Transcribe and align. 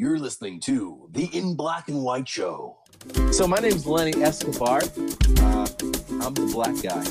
You're 0.00 0.18
listening 0.18 0.60
to 0.60 1.10
the 1.12 1.26
In 1.26 1.54
Black 1.54 1.88
and 1.90 2.02
White 2.02 2.26
Show. 2.26 2.78
So 3.32 3.46
my 3.46 3.58
name's 3.58 3.86
Lenny 3.86 4.14
Escobar. 4.22 4.78
Uh, 4.78 5.68
I'm 6.22 6.32
the 6.32 6.48
black 6.54 6.74
guy. 6.82 7.04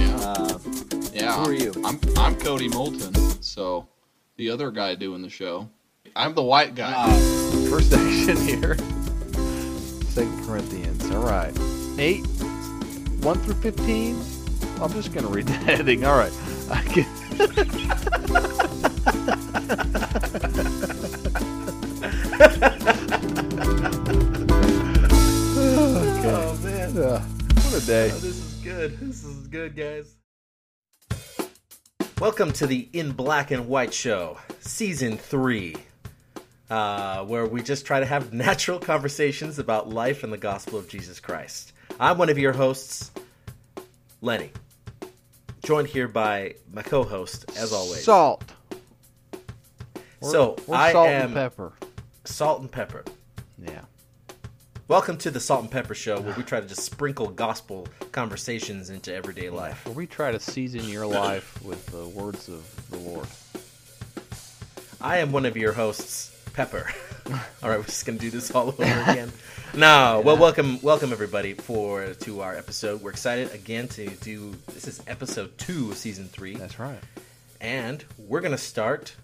Yeah. 0.00 0.16
Uh, 0.18 0.58
yeah. 1.12 1.36
who 1.36 1.50
are 1.50 1.52
you? 1.52 1.74
I'm 1.84 2.00
I'm 2.16 2.34
Cody 2.36 2.68
Moulton. 2.68 3.12
So 3.42 3.86
the 4.38 4.48
other 4.48 4.70
guy 4.70 4.94
doing 4.94 5.20
the 5.20 5.28
show. 5.28 5.68
I'm 6.16 6.32
the 6.32 6.42
white 6.42 6.74
guy. 6.74 6.94
uh, 6.96 7.68
First 7.68 7.90
section 7.90 8.38
here. 8.38 8.78
Second 10.08 10.46
Corinthians. 10.46 11.10
All 11.10 11.22
right. 11.22 11.52
8, 11.98 12.20
1 12.20 13.38
through 13.40 13.54
15. 13.56 14.18
I'm 14.80 14.92
just 14.94 15.12
going 15.12 15.26
to 15.26 15.30
read 15.30 15.48
the 15.48 15.52
heading. 15.68 16.06
All 16.06 16.16
right. 16.16 16.32
I 16.70 16.80
can... 16.80 17.04
okay. 22.42 22.58
oh 26.28 26.58
man, 26.64 26.98
Uh, 26.98 27.20
what 27.20 27.82
a 27.82 27.86
day. 27.86 28.10
Oh, 28.12 28.18
this 28.18 28.24
is 28.24 28.54
good. 28.64 28.98
This 28.98 29.24
is 29.24 29.46
good, 29.46 29.76
guys. 29.76 30.14
Welcome 32.20 32.52
to 32.54 32.66
the 32.66 32.88
In 32.92 33.12
Black 33.12 33.50
and 33.52 33.68
White 33.68 33.92
Show, 33.94 34.38
Season 34.60 35.16
3, 35.16 35.76
uh, 36.70 37.24
where 37.24 37.46
we 37.46 37.62
just 37.62 37.84
try 37.86 38.00
to 38.00 38.06
have 38.06 38.32
natural 38.32 38.78
conversations 38.80 39.58
about 39.60 39.88
life 39.88 40.24
and 40.24 40.32
the 40.32 40.38
gospel 40.38 40.78
of 40.78 40.88
Jesus 40.88 41.20
Christ. 41.20 41.72
I'm 42.00 42.18
one 42.18 42.28
of 42.28 42.38
your 42.38 42.52
hosts, 42.52 43.10
Lenny, 44.20 44.50
joined 45.64 45.88
here 45.88 46.08
by 46.08 46.54
my 46.72 46.82
co 46.82 47.02
host, 47.04 47.44
as 47.56 47.72
always, 47.72 48.02
Salt. 48.04 48.44
We're- 50.20 50.32
So, 50.32 50.56
we're 50.68 50.76
I 50.76 50.92
salt 50.92 51.08
am- 51.08 51.24
and 51.26 51.34
pepper. 51.34 51.72
Salt 52.24 52.60
and 52.60 52.70
Pepper. 52.70 53.04
Yeah. 53.58 53.82
Welcome 54.88 55.16
to 55.18 55.30
the 55.30 55.40
Salt 55.40 55.62
and 55.62 55.70
Pepper 55.70 55.94
Show, 55.94 56.20
where 56.20 56.34
we 56.34 56.42
try 56.42 56.60
to 56.60 56.66
just 56.66 56.82
sprinkle 56.82 57.28
gospel 57.28 57.88
conversations 58.12 58.90
into 58.90 59.14
everyday 59.14 59.50
life. 59.50 59.84
Where 59.86 59.94
we 59.94 60.06
try 60.06 60.32
to 60.32 60.40
season 60.40 60.84
your 60.88 61.06
life 61.06 61.62
with 61.62 61.84
the 61.86 62.06
words 62.08 62.48
of 62.48 62.90
the 62.90 62.98
Lord. 62.98 63.26
I 65.00 65.18
am 65.18 65.32
one 65.32 65.46
of 65.46 65.56
your 65.56 65.72
hosts, 65.72 66.30
Pepper. 66.52 66.90
all 67.62 67.70
right, 67.70 67.78
we're 67.78 67.84
just 67.84 68.06
gonna 68.06 68.18
do 68.18 68.30
this 68.30 68.50
all 68.50 68.68
over 68.68 68.82
again. 68.82 69.32
No, 69.74 70.20
well, 70.22 70.36
welcome, 70.36 70.82
welcome 70.82 71.12
everybody 71.12 71.54
for 71.54 72.12
to 72.12 72.42
our 72.42 72.54
episode. 72.54 73.00
We're 73.00 73.08
excited 73.08 73.54
again 73.54 73.88
to 73.88 74.06
do. 74.16 74.54
This 74.74 74.86
is 74.86 75.00
episode 75.06 75.56
two 75.56 75.90
of 75.92 75.96
season 75.96 76.26
three, 76.26 76.56
That's 76.56 76.78
right. 76.78 76.98
and 77.58 78.04
we're 78.18 78.42
gonna 78.42 78.58
start 78.58 79.16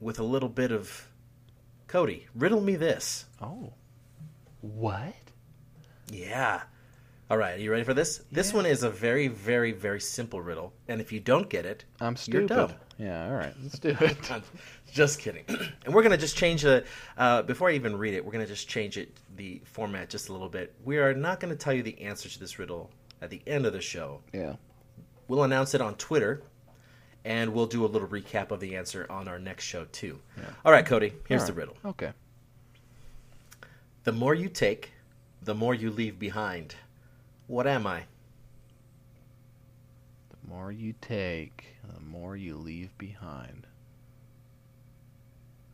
with 0.00 0.18
a 0.18 0.22
little 0.22 0.50
bit 0.50 0.70
of 0.70 1.08
Cody. 1.92 2.26
Riddle 2.34 2.62
me 2.62 2.74
this. 2.74 3.26
Oh. 3.42 3.70
What? 4.62 5.12
Yeah. 6.10 6.62
All 7.30 7.36
right, 7.36 7.58
are 7.58 7.60
you 7.62 7.70
ready 7.70 7.84
for 7.84 7.92
this? 7.92 8.22
This 8.32 8.54
one 8.54 8.64
is 8.64 8.82
a 8.82 8.88
very, 8.88 9.28
very, 9.28 9.72
very 9.72 10.00
simple 10.00 10.40
riddle, 10.40 10.72
and 10.88 11.02
if 11.02 11.12
you 11.12 11.20
don't 11.20 11.50
get 11.50 11.66
it, 11.66 11.84
I'm 12.00 12.16
stupid. 12.16 12.48
You're 12.48 12.66
dumb. 12.66 12.72
Yeah, 12.96 13.26
all 13.26 13.32
right. 13.34 13.52
Let's 13.62 13.78
do 13.78 13.90
it. 14.00 14.16
just 14.90 15.18
kidding. 15.18 15.44
and 15.84 15.92
we're 15.94 16.02
gonna 16.02 16.16
just 16.16 16.34
change 16.34 16.62
the. 16.62 16.82
Uh, 17.18 17.42
before 17.42 17.68
I 17.68 17.72
even 17.74 17.94
read 17.98 18.14
it, 18.14 18.24
we're 18.24 18.32
gonna 18.32 18.46
just 18.46 18.68
change 18.68 18.96
it 18.96 19.14
the 19.36 19.60
format 19.66 20.08
just 20.08 20.30
a 20.30 20.32
little 20.32 20.48
bit. 20.48 20.74
We 20.84 20.96
are 20.96 21.12
not 21.12 21.40
gonna 21.40 21.56
tell 21.56 21.74
you 21.74 21.82
the 21.82 22.00
answer 22.00 22.26
to 22.30 22.40
this 22.40 22.58
riddle 22.58 22.90
at 23.20 23.28
the 23.28 23.42
end 23.46 23.66
of 23.66 23.74
the 23.74 23.82
show. 23.82 24.22
yeah. 24.32 24.54
We'll 25.28 25.44
announce 25.44 25.74
it 25.74 25.82
on 25.82 25.94
Twitter, 25.96 26.42
and 27.24 27.52
we'll 27.52 27.66
do 27.66 27.84
a 27.84 27.88
little 27.88 28.08
recap 28.08 28.50
of 28.50 28.60
the 28.60 28.76
answer 28.76 29.06
on 29.10 29.28
our 29.28 29.38
next 29.38 29.64
show 29.64 29.84
too. 29.92 30.18
All 30.64 30.72
right, 30.72 30.84
Cody. 30.84 31.12
Here's 31.28 31.42
All 31.42 31.46
the 31.48 31.52
riddle. 31.52 31.76
Okay. 31.84 32.12
The 34.04 34.12
more 34.12 34.34
you 34.34 34.48
take, 34.48 34.92
the 35.42 35.54
more 35.54 35.74
you 35.74 35.90
leave 35.90 36.18
behind. 36.18 36.74
What 37.46 37.66
am 37.66 37.86
I? 37.86 38.04
The 40.30 40.48
more 40.48 40.72
you 40.72 40.94
take, 41.00 41.66
the 41.94 42.00
more 42.00 42.36
you 42.36 42.56
leave 42.56 42.96
behind. 42.98 43.66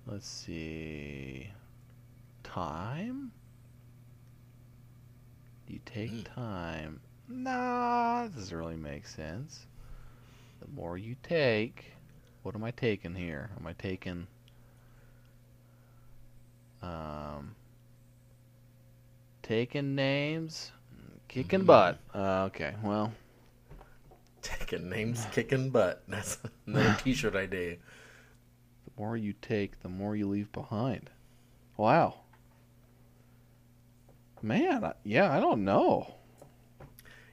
Let's 0.06 0.26
see. 0.28 1.50
Time? 2.42 3.31
You 5.66 5.81
take 5.84 6.10
Mm. 6.10 6.34
time. 6.34 7.00
Nah, 7.28 8.22
that 8.25 8.34
doesn't 8.34 8.56
really 8.56 8.76
make 8.76 9.06
sense. 9.06 9.66
The 10.60 10.69
more 10.69 10.96
you 10.98 11.16
take, 11.22 11.92
what 12.42 12.54
am 12.54 12.64
I 12.64 12.70
taking 12.70 13.14
here? 13.14 13.50
Am 13.58 13.66
I 13.66 13.72
taking 13.74 14.26
um 16.82 17.54
taking 19.42 19.94
names? 19.94 20.72
Kicking 21.28 21.60
Mhm. 21.60 21.66
butt. 21.66 22.00
Uh, 22.14 22.44
okay, 22.46 22.74
well, 22.82 23.12
Taking 24.42 24.88
names, 24.88 25.26
kicking 25.32 25.70
butt. 25.70 26.02
That's 26.08 26.38
another 26.66 26.92
T-shirt 26.98 27.36
idea. 27.36 27.76
The 28.84 28.90
more 28.96 29.16
you 29.16 29.32
take, 29.34 29.80
the 29.82 29.88
more 29.88 30.16
you 30.16 30.28
leave 30.28 30.50
behind. 30.52 31.10
Wow. 31.76 32.20
Man, 34.42 34.84
I, 34.84 34.94
yeah, 35.04 35.32
I 35.32 35.40
don't 35.40 35.64
know. 35.64 36.14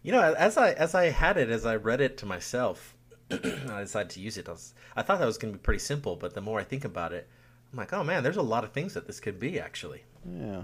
You 0.01 0.11
know, 0.11 0.33
as 0.35 0.57
I 0.57 0.71
as 0.73 0.95
I 0.95 1.05
had 1.09 1.37
it, 1.37 1.49
as 1.49 1.65
I 1.65 1.75
read 1.75 1.99
it 2.01 2.17
to 2.19 2.25
myself, 2.25 2.94
I 3.31 3.81
decided 3.81 4.09
to 4.11 4.19
use 4.19 4.37
it. 4.37 4.47
I, 4.47 4.51
was, 4.51 4.73
I 4.95 5.01
thought 5.01 5.19
that 5.19 5.25
was 5.25 5.37
going 5.37 5.53
to 5.53 5.57
be 5.59 5.63
pretty 5.63 5.79
simple, 5.79 6.15
but 6.15 6.33
the 6.33 6.41
more 6.41 6.59
I 6.59 6.63
think 6.63 6.85
about 6.85 7.11
it, 7.13 7.27
I'm 7.71 7.77
like, 7.77 7.91
oh 7.93 8.03
man, 8.03 8.23
there's 8.23 8.37
a 8.37 8.41
lot 8.41 8.63
of 8.63 8.71
things 8.71 8.93
that 8.93 9.07
this 9.07 9.19
could 9.19 9.39
be 9.39 9.59
actually. 9.59 10.03
Yeah. 10.29 10.63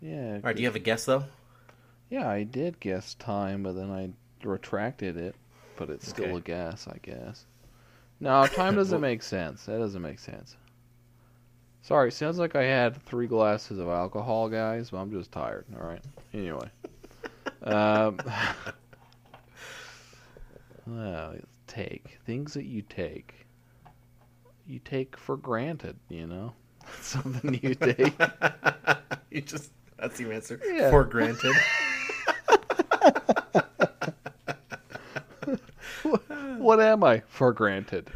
Yeah. 0.00 0.34
All 0.36 0.40
right, 0.42 0.56
do 0.56 0.62
you 0.62 0.68
have 0.68 0.76
a 0.76 0.80
guess 0.80 1.04
though? 1.04 1.24
Yeah, 2.10 2.28
I 2.28 2.42
did 2.44 2.80
guess 2.80 3.14
time, 3.14 3.62
but 3.62 3.74
then 3.74 3.90
I 3.90 4.10
retracted 4.46 5.16
it, 5.16 5.34
but 5.76 5.90
it's 5.90 6.08
still 6.08 6.26
Okay. 6.26 6.36
a 6.36 6.40
guess, 6.40 6.88
I 6.88 6.98
guess. 7.02 7.44
No, 8.20 8.46
time 8.46 8.74
doesn't 8.76 9.00
Well- 9.00 9.10
make 9.10 9.22
sense. 9.22 9.66
That 9.66 9.78
doesn't 9.78 10.00
make 10.02 10.18
sense. 10.18 10.56
Sorry, 11.82 12.10
sounds 12.10 12.38
like 12.38 12.54
I 12.56 12.64
had 12.64 13.00
three 13.04 13.26
glasses 13.26 13.78
of 13.78 13.88
alcohol, 13.88 14.48
guys, 14.48 14.90
but 14.90 14.98
I'm 14.98 15.10
just 15.10 15.30
tired. 15.32 15.64
All 15.80 15.86
right. 15.86 16.02
Anyway. 16.34 16.68
um, 17.62 18.18
take 21.66 22.18
things 22.26 22.54
that 22.54 22.64
you 22.64 22.82
take. 22.82 23.46
You 24.66 24.80
take 24.80 25.16
for 25.16 25.36
granted, 25.36 25.96
you 26.08 26.26
know. 26.26 26.54
Something 27.00 27.60
you 27.62 27.74
take. 27.74 28.14
you 29.30 29.40
just 29.42 29.70
that's 29.98 30.18
your 30.20 30.32
answer. 30.32 30.60
Yeah. 30.64 30.90
For 30.90 31.04
granted. 31.04 31.54
what 36.58 36.80
am 36.80 37.04
I 37.04 37.22
for 37.28 37.52
granted? 37.52 38.10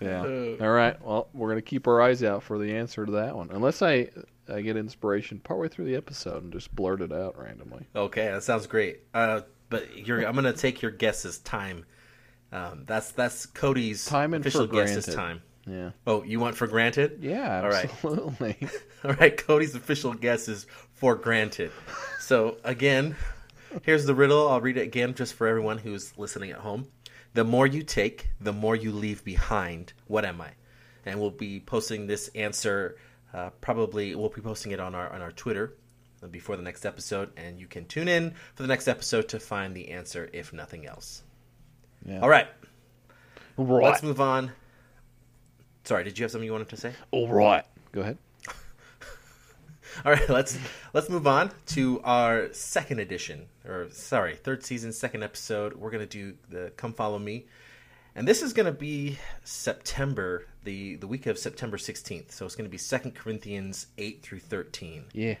yeah. 0.00 0.22
Uh. 0.22 0.56
All 0.60 0.70
right. 0.70 1.00
Well, 1.04 1.28
we're 1.32 1.48
gonna 1.48 1.62
keep 1.62 1.86
our 1.86 2.02
eyes 2.02 2.22
out 2.22 2.42
for 2.42 2.58
the 2.58 2.74
answer 2.74 3.06
to 3.06 3.12
that 3.12 3.36
one, 3.36 3.50
unless 3.52 3.82
I 3.82 4.08
I 4.48 4.60
get 4.60 4.76
inspiration 4.76 5.40
partway 5.40 5.68
through 5.68 5.86
the 5.86 5.96
episode 5.96 6.42
and 6.42 6.52
just 6.52 6.74
blurt 6.74 7.00
it 7.00 7.12
out 7.12 7.38
randomly. 7.38 7.86
Okay, 7.94 8.26
that 8.26 8.42
sounds 8.42 8.66
great. 8.66 9.00
Uh, 9.12 9.42
but 9.68 9.96
you're, 10.06 10.24
I'm 10.24 10.34
going 10.34 10.44
to 10.44 10.52
take 10.52 10.82
your 10.82 10.90
guess 10.90 11.24
as 11.24 11.38
time. 11.38 11.84
Um, 12.52 12.84
that's 12.86 13.10
that's 13.12 13.46
Cody's 13.46 14.04
Time 14.06 14.32
and 14.32 14.44
official 14.44 14.66
guess 14.66 14.94
is 14.96 15.14
time. 15.14 15.42
Yeah. 15.66 15.90
Oh, 16.06 16.22
you 16.22 16.38
want 16.38 16.56
for 16.56 16.68
granted? 16.68 17.18
Yeah. 17.20 17.62
All 17.62 17.68
right. 17.68 17.84
Absolutely. 17.84 18.56
All 19.04 19.14
right, 19.14 19.36
Cody's 19.36 19.74
official 19.74 20.14
guess 20.14 20.48
is 20.48 20.66
for 20.94 21.16
granted. 21.16 21.72
So 22.20 22.58
again, 22.62 23.16
here's 23.82 24.06
the 24.06 24.14
riddle. 24.14 24.48
I'll 24.48 24.60
read 24.60 24.76
it 24.76 24.82
again 24.82 25.14
just 25.14 25.34
for 25.34 25.46
everyone 25.46 25.78
who's 25.78 26.16
listening 26.16 26.50
at 26.50 26.58
home. 26.58 26.86
The 27.34 27.44
more 27.44 27.66
you 27.66 27.82
take, 27.82 28.28
the 28.40 28.52
more 28.52 28.76
you 28.76 28.92
leave 28.92 29.24
behind. 29.24 29.92
What 30.06 30.24
am 30.24 30.40
I? 30.40 30.52
And 31.04 31.20
we'll 31.20 31.30
be 31.30 31.60
posting 31.60 32.06
this 32.06 32.28
answer. 32.34 32.96
Uh, 33.34 33.50
probably 33.60 34.14
we'll 34.14 34.28
be 34.30 34.40
posting 34.40 34.72
it 34.72 34.80
on 34.80 34.94
our 34.94 35.12
on 35.12 35.20
our 35.20 35.32
Twitter 35.32 35.74
before 36.30 36.56
the 36.56 36.62
next 36.62 36.86
episode, 36.86 37.30
and 37.36 37.60
you 37.60 37.66
can 37.66 37.84
tune 37.86 38.08
in 38.08 38.32
for 38.54 38.62
the 38.62 38.68
next 38.68 38.88
episode 38.88 39.28
to 39.28 39.38
find 39.38 39.74
the 39.76 39.90
answer, 39.90 40.28
if 40.32 40.52
nothing 40.52 40.86
else. 40.86 41.22
Yeah. 42.04 42.20
All 42.20 42.28
right, 42.28 42.48
Right. 43.56 43.84
let's 43.84 44.02
move 44.02 44.20
on. 44.20 44.52
Sorry, 45.84 46.04
did 46.04 46.18
you 46.18 46.24
have 46.24 46.30
something 46.32 46.46
you 46.46 46.52
wanted 46.52 46.68
to 46.70 46.76
say? 46.76 46.92
All 47.10 47.28
right. 47.28 47.64
Go 47.92 48.00
ahead. 48.00 48.18
All 50.04 50.12
right, 50.12 50.28
let's 50.28 50.58
let's 50.92 51.08
move 51.08 51.26
on 51.26 51.50
to 51.66 52.00
our 52.02 52.52
second 52.52 52.98
edition, 53.00 53.46
or 53.64 53.88
sorry, 53.90 54.36
third 54.36 54.64
season, 54.64 54.92
second 54.92 55.22
episode. 55.22 55.74
We're 55.74 55.90
gonna 55.90 56.06
do 56.06 56.34
the 56.50 56.72
"Come 56.76 56.92
Follow 56.92 57.18
Me," 57.18 57.46
and 58.14 58.26
this 58.28 58.42
is 58.42 58.52
gonna 58.52 58.72
be 58.72 59.18
September, 59.44 60.44
the 60.66 60.96
the 60.96 61.06
week 61.06 61.26
of 61.26 61.38
September 61.38 61.78
sixteenth. 61.78 62.30
So 62.32 62.44
it's 62.44 62.54
gonna 62.54 62.68
be 62.68 62.76
Second 62.76 63.14
Corinthians 63.14 63.86
eight 63.96 64.20
through 64.22 64.40
thirteen. 64.40 65.04
Yeah. 65.14 65.36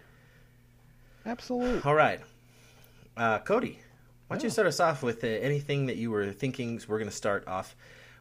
Absolutely. 1.26 1.82
All 1.84 1.94
right, 1.94 2.20
uh, 3.16 3.40
Cody, 3.40 3.80
why 4.28 4.36
don't 4.36 4.44
you 4.44 4.50
start 4.50 4.68
us 4.68 4.78
off 4.80 5.02
with 5.02 5.24
uh, 5.24 5.26
anything 5.26 5.86
that 5.86 5.96
you 5.96 6.10
were 6.10 6.32
thinking? 6.32 6.80
We're 6.88 6.98
gonna 6.98 7.10
start 7.10 7.46
off 7.46 7.76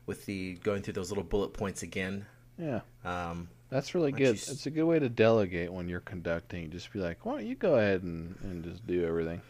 with 0.05 0.25
the 0.25 0.55
going 0.55 0.81
through 0.81 0.93
those 0.93 1.09
little 1.11 1.23
bullet 1.23 1.53
points 1.53 1.83
again. 1.83 2.25
Yeah. 2.57 2.81
Um, 3.03 3.47
That's 3.69 3.95
really 3.95 4.11
good. 4.11 4.21
you 4.21 4.31
It's 4.31 4.65
a 4.65 4.71
good 4.71 4.85
way 4.85 4.99
to 4.99 5.09
delegate 5.09 5.71
when 5.71 5.87
you're 5.87 5.99
conducting. 5.99 6.69
Just 6.71 6.91
be 6.93 6.99
like, 6.99 7.25
why 7.25 7.33
don't 7.33 7.45
you 7.45 7.55
go 7.55 7.75
ahead 7.75 8.03
and, 8.03 8.35
and 8.43 8.63
just 8.63 8.85
do 8.87 9.05
everything? 9.05 9.41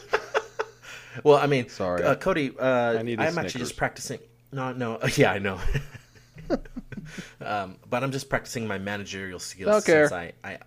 well, 1.24 1.36
I 1.38 1.46
mean, 1.46 1.68
Sorry. 1.68 2.02
uh, 2.02 2.14
Cody. 2.14 2.52
Uh, 2.58 2.98
I 2.98 3.02
need 3.02 3.20
a 3.20 3.22
I'm 3.22 3.38
actually 3.38 3.60
just 3.60 3.76
practicing. 3.76 4.18
No, 4.52 4.72
no, 4.72 4.98
yeah, 5.16 5.32
I 5.32 5.38
know. 5.38 5.58
um, 7.40 7.76
but 7.88 8.02
I'm 8.02 8.12
just 8.12 8.28
practicing 8.28 8.66
my 8.66 8.78
managerial 8.78 9.38
skills 9.38 9.70
Don't 9.70 9.84
care. 9.84 10.12
I, 10.12 10.32
I, 10.44 10.58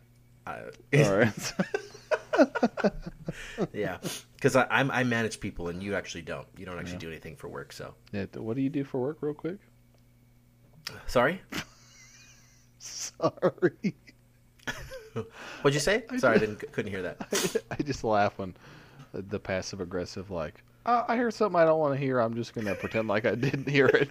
I 0.46 0.60
All 1.04 1.18
right. 1.18 1.54
yeah, 3.74 3.98
because 4.36 4.56
I 4.56 4.68
I'm, 4.70 4.92
I 4.92 5.04
manage 5.04 5.40
people 5.40 5.70
and 5.70 5.82
you 5.82 5.96
actually 5.96 6.24
don't. 6.24 6.48
You 6.58 6.66
don't 6.66 6.80
actually 6.80 6.98
do 6.98 7.10
anything 7.10 7.36
for 7.36 7.48
work. 7.48 7.74
So 7.74 7.94
Yeah, 8.12 8.26
what 8.36 8.56
do 8.56 8.62
you 8.62 8.70
do 8.70 8.84
for 8.84 9.00
work, 9.00 9.18
real 9.22 9.34
quick? 9.34 9.58
sorry. 11.08 11.42
Sorry. 12.80 13.96
What'd 15.62 15.74
you 15.74 15.80
say? 15.80 16.04
Sorry, 16.18 16.36
I 16.36 16.40
didn't 16.40 16.60
couldn't 16.72 16.92
hear 16.92 17.04
that. 17.04 17.64
I 17.72 17.82
just 17.84 18.04
laugh 18.04 18.38
when 18.38 18.56
the, 19.14 19.22
the 19.22 19.40
passive 19.40 19.80
aggressive, 19.80 20.32
like, 20.32 20.64
oh, 20.86 21.06
I 21.08 21.16
hear 21.16 21.32
something 21.32 21.60
I 21.60 21.66
don't 21.66 21.80
want 21.80 21.94
to 21.94 22.00
hear. 22.00 22.20
I'm 22.20 22.36
just 22.36 22.54
going 22.54 22.68
to 22.68 22.76
pretend 22.76 23.08
like 23.08 23.26
I 23.26 23.36
didn't 23.36 23.70
hear 23.70 23.86
it. 23.86 24.10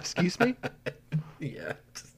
Ex- 0.00 0.12
Excuse 0.12 0.40
me? 0.40 0.54
Yeah. 1.40 1.72
just- 1.94 2.16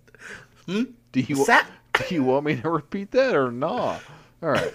Do 0.67 1.21
you, 1.21 1.45
do 2.09 2.15
you 2.15 2.23
want 2.25 2.45
me 2.47 2.57
to 2.61 2.71
repeat 2.71 3.11
that 3.13 3.35
or 3.37 3.51
not? 3.53 4.01
All 4.43 4.51
right. 4.51 4.73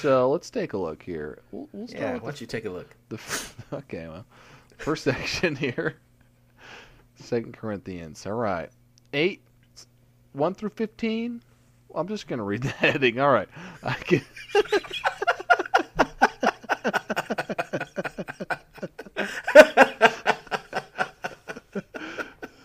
So 0.00 0.30
let's 0.30 0.48
take 0.50 0.72
a 0.72 0.78
look 0.78 1.02
here. 1.02 1.38
We'll, 1.52 1.68
we'll 1.72 1.86
start 1.88 2.00
Yeah. 2.00 2.06
Why 2.08 2.12
with 2.14 2.22
the 2.22 2.26
don't 2.26 2.40
you 2.40 2.46
take 2.48 2.64
a 2.66 2.70
look? 2.70 2.96
The 3.08 3.18
okay, 3.76 4.06
well, 4.08 4.24
first 4.78 5.04
section 5.04 5.54
here, 5.56 5.96
Second 7.16 7.56
Corinthians. 7.56 8.26
All 8.26 8.32
right, 8.32 8.70
eight, 9.12 9.42
one 10.32 10.54
through 10.54 10.70
fifteen. 10.70 11.40
I'm 11.94 12.08
just 12.08 12.26
gonna 12.28 12.44
read 12.44 12.62
the 12.62 12.68
heading. 12.70 13.20
All 13.20 13.30
right, 13.30 13.48
I 13.84 13.94
can. 13.94 14.22
okay. 14.56 14.92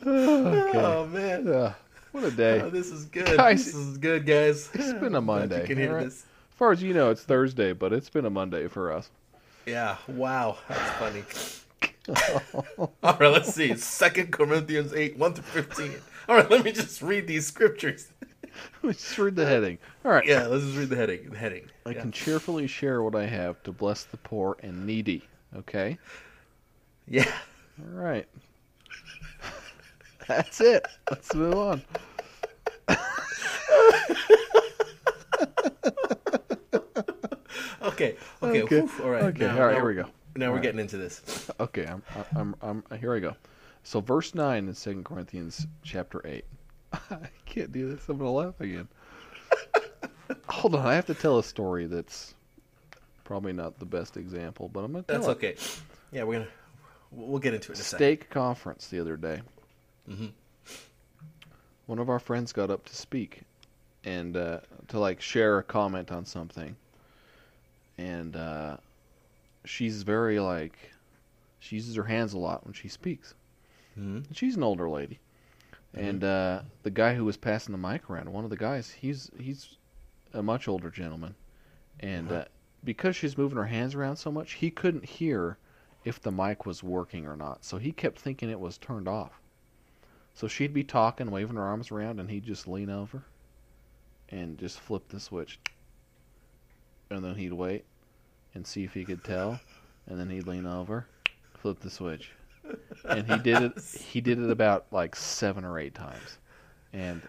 Oh 0.05 1.07
man. 1.11 1.47
Uh, 1.47 1.73
what 2.11 2.23
a 2.23 2.31
day. 2.31 2.61
Oh, 2.61 2.71
this 2.83 2.91
is 2.91 3.05
good. 3.05 3.37
Guys, 3.37 3.65
this 3.65 3.75
is 3.75 3.97
good, 3.97 4.25
guys. 4.25 4.69
It's 4.73 4.99
been 4.99 5.15
a 5.15 5.21
Monday. 5.21 5.61
You 5.61 5.67
can 5.67 5.77
hear 5.77 5.89
alright? 5.91 6.05
this. 6.05 6.25
As 6.51 6.57
far 6.57 6.71
as 6.71 6.83
you 6.83 6.93
know, 6.93 7.09
it's 7.11 7.23
Thursday, 7.23 7.71
but 7.71 7.93
it's 7.93 8.09
been 8.09 8.25
a 8.25 8.29
Monday 8.29 8.67
for 8.67 8.91
us. 8.91 9.09
Yeah. 9.65 9.95
Wow. 10.07 10.57
That's 10.67 10.91
funny. 10.99 11.23
All 12.77 13.17
right. 13.17 13.31
Let's 13.31 13.53
see. 13.53 13.75
Second 13.77 14.33
Corinthians 14.33 14.93
eight 14.93 15.17
one 15.17 15.33
through 15.33 15.63
fifteen. 15.63 15.95
All 16.27 16.35
right. 16.35 16.49
Let 16.49 16.65
me 16.65 16.73
just 16.73 17.01
read 17.01 17.25
these 17.25 17.47
scriptures. 17.47 18.09
Let's 18.83 19.01
just 19.01 19.17
read 19.17 19.37
the 19.37 19.45
heading. 19.45 19.77
All 20.03 20.11
right. 20.11 20.25
Yeah. 20.25 20.47
Let's 20.47 20.65
just 20.65 20.77
read 20.77 20.89
the 20.89 20.97
heading. 20.97 21.29
The 21.29 21.37
heading. 21.37 21.65
I 21.85 21.91
yeah. 21.91 22.01
can 22.01 22.11
cheerfully 22.11 22.67
share 22.67 23.01
what 23.01 23.15
I 23.15 23.25
have 23.25 23.63
to 23.63 23.71
bless 23.71 24.03
the 24.03 24.17
poor 24.17 24.57
and 24.61 24.85
needy. 24.85 25.23
Okay? 25.55 25.97
Yeah. 27.07 27.31
All 27.79 28.01
right. 28.01 28.27
That's 30.27 30.59
it. 30.59 30.85
Let's 31.09 31.33
move 31.33 31.55
on. 31.55 31.81
Okay. 37.81 38.15
Okay. 38.41 38.61
Okay. 38.63 38.81
whew, 38.81 39.03
all 39.03 39.09
right. 39.11 39.23
Okay, 39.23 39.45
Now, 39.45 39.55
all 39.55 39.65
right, 39.65 39.71
now- 39.73 39.77
here 39.79 39.85
we 39.87 39.95
go. 39.95 40.05
Now 40.35 40.45
we're 40.47 40.49
All 40.49 40.55
right. 40.55 40.63
getting 40.63 40.79
into 40.79 40.97
this. 40.97 41.51
Okay, 41.59 41.85
I'm, 41.85 42.01
I'm, 42.35 42.55
I'm, 42.63 42.83
I'm, 42.89 42.99
here 42.99 43.13
I 43.13 43.19
go. 43.19 43.35
So, 43.83 43.99
verse 44.01 44.33
9 44.33 44.67
in 44.67 44.73
2 44.73 45.03
Corinthians 45.03 45.67
chapter 45.83 46.21
8. 46.25 46.43
I 46.93 47.17
can't 47.45 47.71
do 47.71 47.93
this. 47.93 48.09
I'm 48.09 48.17
to 48.17 48.29
laugh 48.31 48.59
again. 48.59 48.87
Hold 50.49 50.73
on. 50.73 50.87
I 50.87 50.95
have 50.95 51.05
to 51.05 51.13
tell 51.13 51.37
a 51.37 51.43
story 51.43 51.85
that's 51.85 52.33
probably 53.25 53.53
not 53.53 53.77
the 53.77 53.85
best 53.85 54.17
example, 54.17 54.69
but 54.73 54.79
I'm 54.83 54.91
to 55.03 55.07
tell 55.13 55.21
That's 55.21 55.27
it. 55.27 55.31
okay. 55.37 55.55
Yeah. 56.11 56.23
We're 56.23 56.39
gonna. 56.39 56.51
We'll 57.11 57.37
get 57.39 57.53
into 57.53 57.71
it 57.71 57.77
in 57.77 57.83
second. 57.83 57.99
Conference 58.31 58.87
the 58.87 58.99
other 58.99 59.17
day. 59.17 59.43
Mhm. 60.09 60.31
One 61.85 61.99
of 61.99 62.09
our 62.09 62.19
friends 62.19 62.53
got 62.53 62.69
up 62.69 62.85
to 62.85 62.95
speak 62.95 63.41
and 64.05 64.35
uh, 64.37 64.59
to 64.89 64.99
like 64.99 65.21
share 65.21 65.57
a 65.57 65.63
comment 65.63 66.11
on 66.11 66.25
something, 66.25 66.75
and 67.97 68.35
uh, 68.35 68.77
she's 69.65 70.03
very 70.03 70.39
like 70.39 70.91
she 71.59 71.75
uses 71.77 71.95
her 71.95 72.03
hands 72.03 72.33
a 72.33 72.37
lot 72.37 72.65
when 72.65 72.73
she 72.73 72.87
speaks. 72.87 73.33
Mhm. 73.99 74.23
She's 74.33 74.55
an 74.55 74.63
older 74.63 74.89
lady, 74.89 75.19
and 75.93 76.23
uh, 76.23 76.61
the 76.83 76.89
guy 76.91 77.13
who 77.15 77.25
was 77.25 77.37
passing 77.37 77.71
the 77.73 77.77
mic 77.77 78.09
around, 78.09 78.31
one 78.31 78.43
of 78.43 78.49
the 78.49 78.57
guys, 78.57 78.89
he's 78.91 79.29
he's 79.37 79.77
a 80.33 80.41
much 80.41 80.67
older 80.67 80.89
gentleman, 80.89 81.35
and 81.99 82.27
Uh-huh. 82.31 82.39
uh, 82.41 82.45
because 82.83 83.15
she's 83.15 83.37
moving 83.37 83.57
her 83.57 83.65
hands 83.67 83.95
around 83.95 84.17
so 84.17 84.31
much, 84.31 84.53
he 84.53 84.69
couldn't 84.71 85.05
hear 85.05 85.57
if 86.03 86.21
the 86.21 86.31
mic 86.31 86.65
was 86.65 86.83
working 86.83 87.25
or 87.27 87.37
not. 87.37 87.63
So 87.63 87.77
he 87.77 87.91
kept 87.93 88.19
thinking 88.19 88.49
it 88.49 88.59
was 88.59 88.77
turned 88.77 89.07
off. 89.07 89.39
So 90.33 90.47
she'd 90.47 90.73
be 90.73 90.83
talking, 90.83 91.29
waving 91.29 91.55
her 91.55 91.63
arms 91.63 91.91
around, 91.91 92.19
and 92.19 92.29
he'd 92.29 92.45
just 92.45 92.67
lean 92.67 92.89
over 92.89 93.23
and 94.29 94.57
just 94.57 94.79
flip 94.79 95.07
the 95.09 95.19
switch. 95.19 95.59
And 97.09 97.23
then 97.23 97.35
he'd 97.35 97.53
wait 97.53 97.85
and 98.55 98.65
see 98.65 98.83
if 98.83 98.93
he 98.93 99.05
could 99.05 99.23
tell, 99.23 99.59
and 100.07 100.19
then 100.19 100.29
he'd 100.29 100.47
lean 100.47 100.65
over, 100.65 101.05
flip 101.61 101.79
the 101.79 101.89
switch. 101.89 102.31
And 103.07 103.29
he 103.29 103.37
did 103.39 103.61
it 103.61 103.83
he 103.83 104.21
did 104.21 104.39
it 104.39 104.49
about 104.49 104.85
like 104.91 105.15
7 105.15 105.65
or 105.65 105.77
8 105.77 105.93
times. 105.93 106.37
And 106.93 107.21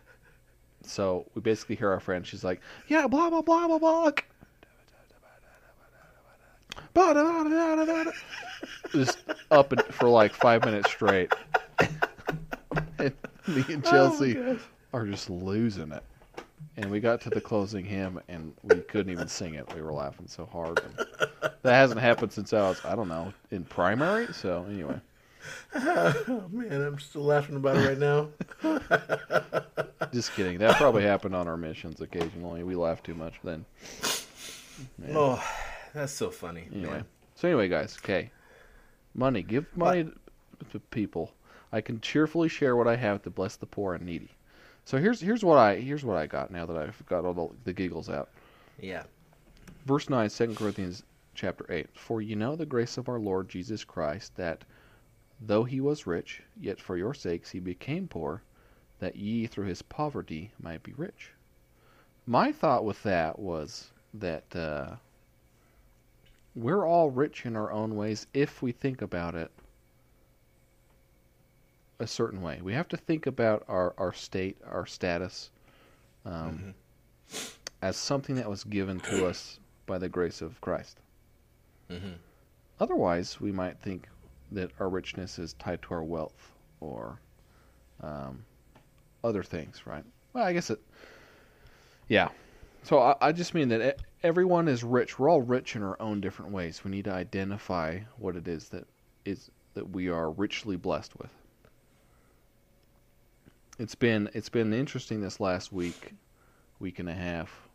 so 0.83 1.27
we 1.35 1.43
basically 1.43 1.77
hear 1.77 1.91
our 1.91 2.01
friend 2.01 2.27
she's 2.27 2.45
like, 2.45 2.61
"Yeah, 2.89 3.07
blah 3.07 3.31
blah 3.31 3.43
blah 3.43 3.67
blah 3.67 3.79
blah." 3.79 4.11
Blah, 6.93 7.13
blah, 7.13 7.45
blah, 7.45 7.45
blah, 7.45 7.85
blah, 7.85 8.05
blah. 8.05 8.13
Just 8.93 9.19
up 9.51 9.73
and 9.73 9.83
for 9.95 10.09
like 10.09 10.33
five 10.33 10.65
minutes 10.65 10.91
straight. 10.91 11.33
me 13.49 13.65
and 13.69 13.87
oh 13.87 13.91
Chelsea 13.91 14.59
are 14.93 15.07
just 15.07 15.31
losing 15.31 15.93
it. 15.93 16.03
And 16.77 16.91
we 16.91 16.99
got 16.99 17.21
to 17.23 17.31
the 17.31 17.41
closing 17.41 17.85
hymn 17.85 18.21
and 18.29 18.53
we 18.63 18.77
couldn't 18.77 19.13
even 19.13 19.29
sing 19.29 19.55
it. 19.55 19.73
We 19.75 19.81
were 19.81 19.93
laughing 19.93 20.27
so 20.27 20.47
hard. 20.47 20.81
And 20.81 21.07
that 21.63 21.73
hasn't 21.73 22.01
happened 22.01 22.33
since 22.33 22.53
I 22.53 22.69
was, 22.69 22.85
I 22.85 22.97
don't 22.97 23.09
know, 23.09 23.33
in 23.51 23.65
primary. 23.65 24.33
So 24.33 24.67
anyway, 24.69 25.01
Oh 25.75 26.45
man, 26.51 26.83
I'm 26.83 26.99
still 26.99 27.25
laughing 27.25 27.57
about 27.57 27.77
it 27.77 27.89
right 27.89 27.99
now. 27.99 28.29
just 30.13 30.33
kidding. 30.35 30.59
That 30.59 30.77
probably 30.77 31.03
happened 31.03 31.35
on 31.35 31.49
our 31.49 31.57
missions 31.57 32.01
occasionally. 32.01 32.63
We 32.63 32.75
laugh 32.75 33.03
too 33.03 33.15
much 33.15 33.35
then. 33.43 33.65
Yeah. 35.05 35.15
Oh, 35.17 35.45
that's 35.93 36.13
so 36.13 36.31
funny. 36.31 36.69
Anyway. 36.73 36.91
Man. 36.91 37.05
So 37.35 37.49
anyway, 37.49 37.69
guys, 37.69 37.99
okay. 38.03 38.31
Money. 39.15 39.43
Give 39.43 39.67
money 39.77 40.09
to 40.71 40.81
people. 40.81 41.33
I 41.75 41.81
can 41.81 42.01
cheerfully 42.01 42.49
share 42.49 42.77
what 42.77 42.87
I 42.87 42.95
have 42.95 43.23
to 43.23 43.31
bless 43.31 43.57
the 43.57 43.67
poor 43.67 43.95
and 43.95 44.07
needy. 44.07 44.31
So 44.85 44.97
here's 44.97 45.21
here's 45.21 45.45
what 45.45 45.59
I 45.59 45.75
here's 45.75 46.05
what 46.05 46.17
I 46.17 46.25
got 46.25 46.53
now 46.53 46.65
that 46.67 46.77
I've 46.77 47.05
got 47.07 47.25
all 47.25 47.35
the, 47.35 47.49
the 47.65 47.73
giggles 47.73 48.09
out. 48.09 48.29
Yeah. 48.81 49.03
Verse 49.85 50.09
9, 50.09 50.29
2 50.29 50.55
Corinthians 50.55 51.03
chapter 51.35 51.67
8. 51.69 51.89
For 51.99 52.23
you 52.23 52.37
know 52.37 52.55
the 52.55 52.65
grace 52.65 52.97
of 52.97 53.09
our 53.09 53.19
Lord 53.19 53.49
Jesus 53.49 53.83
Christ, 53.83 54.37
that 54.37 54.65
though 55.41 55.65
he 55.65 55.81
was 55.81 56.07
rich, 56.07 56.43
yet 56.61 56.79
for 56.79 56.97
your 56.97 57.13
sakes 57.13 57.51
he 57.51 57.59
became 57.59 58.07
poor, 58.07 58.41
that 59.01 59.17
ye 59.17 59.49
through 59.49 59.67
his 59.67 59.83
poverty 59.83 60.53
might 60.63 60.85
be 60.85 60.93
rich. 60.93 61.33
My 62.25 62.53
thought 62.53 62.85
with 62.85 63.03
that 63.03 63.37
was 63.37 63.91
that 64.15 64.55
uh, 64.55 64.95
we're 66.55 66.87
all 66.87 67.11
rich 67.11 67.45
in 67.45 67.57
our 67.57 67.73
own 67.73 67.97
ways 67.97 68.29
if 68.33 68.63
we 68.63 68.71
think 68.71 69.03
about 69.03 69.35
it 69.35 69.51
a 71.99 72.07
certain 72.07 72.43
way. 72.43 72.61
We 72.63 72.73
have 72.75 72.89
to 72.89 72.97
think 72.97 73.27
about 73.27 73.65
our, 73.69 73.95
our 73.99 74.13
state, 74.13 74.57
our 74.67 74.87
status, 74.87 75.51
um, 76.25 76.75
as 77.83 77.97
something 77.97 78.37
that 78.37 78.49
was 78.49 78.65
given 78.65 79.01
to 79.01 79.27
us 79.27 79.59
by 79.87 79.99
the 79.99 80.09
grace 80.09 80.41
of 80.41 80.61
Christ. 80.61 80.99
Mhm. 81.91 82.15
Otherwise, 82.81 83.41
we 83.41 83.53
might 83.53 83.79
think 83.79 84.09
that 84.53 84.71
our 84.81 84.89
richness 84.89 85.39
is 85.39 85.53
tied 85.55 85.83
to 85.83 85.95
our 85.95 86.03
wealth 86.03 86.53
or 86.81 87.21
um, 88.01 88.45
other 89.23 89.43
things, 89.43 89.87
right? 89.87 90.05
Well, 90.33 90.45
I 90.45 90.53
guess 90.53 90.71
it. 90.71 90.81
Yeah. 92.09 92.29
So 92.83 92.99
I, 92.99 93.15
I 93.21 93.33
just 93.33 93.55
mean 93.55 93.69
that 93.69 94.01
everyone 94.23 94.69
is 94.69 94.83
rich. 94.85 95.19
We're 95.19 95.31
all 95.31 95.43
rich 95.43 95.77
in 95.77 95.83
our 95.83 96.01
own 96.01 96.21
different 96.21 96.53
ways. 96.53 96.83
We 96.85 96.91
need 96.91 97.05
to 97.05 97.13
identify 97.13 98.01
what 98.19 98.37
it 98.37 98.49
is 98.49 98.69
that 98.71 98.87
is 99.25 99.51
that 99.75 99.91
we 99.91 100.09
are 100.09 100.31
richly 100.31 100.77
blessed 100.77 101.17
with. 101.19 101.31
It's 103.77 103.97
been 103.97 104.31
it's 104.35 104.49
been 104.49 104.73
interesting 104.73 105.21
this 105.21 105.41
last 105.41 105.73
week, 105.73 106.15
week 106.79 107.01
and 107.01 107.09
a 107.09 107.15
half. 107.15 107.69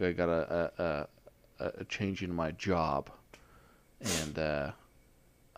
I 0.00 0.12
got 0.12 0.30
a 0.30 0.72
a, 0.78 1.64
a, 1.64 1.72
a 1.80 1.84
change 1.84 2.22
in 2.22 2.32
my 2.32 2.52
job, 2.52 3.10
and 4.00 4.38
uh, 4.38 4.70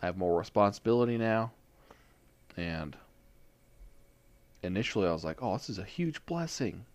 I 0.01 0.05
have 0.07 0.17
more 0.17 0.37
responsibility 0.37 1.17
now, 1.17 1.51
and 2.57 2.97
initially 4.61 5.07
I 5.07 5.13
was 5.13 5.23
like, 5.23 5.41
"Oh, 5.41 5.53
this 5.53 5.69
is 5.69 5.79
a 5.79 5.85
huge 5.85 6.25
blessing," 6.25 6.85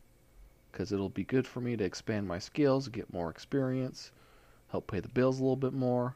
because 0.71 0.93
it'll 0.93 1.09
be 1.09 1.25
good 1.25 1.47
for 1.47 1.63
me 1.63 1.79
to 1.79 1.85
expand 1.85 2.29
my 2.29 2.39
skills, 2.39 2.89
get 2.89 3.11
more 3.11 3.31
experience, 3.31 4.11
help 4.69 4.91
pay 4.91 5.01
the 5.01 5.09
bills 5.09 5.39
a 5.39 5.43
little 5.43 5.57
bit 5.57 5.73
more. 5.73 6.15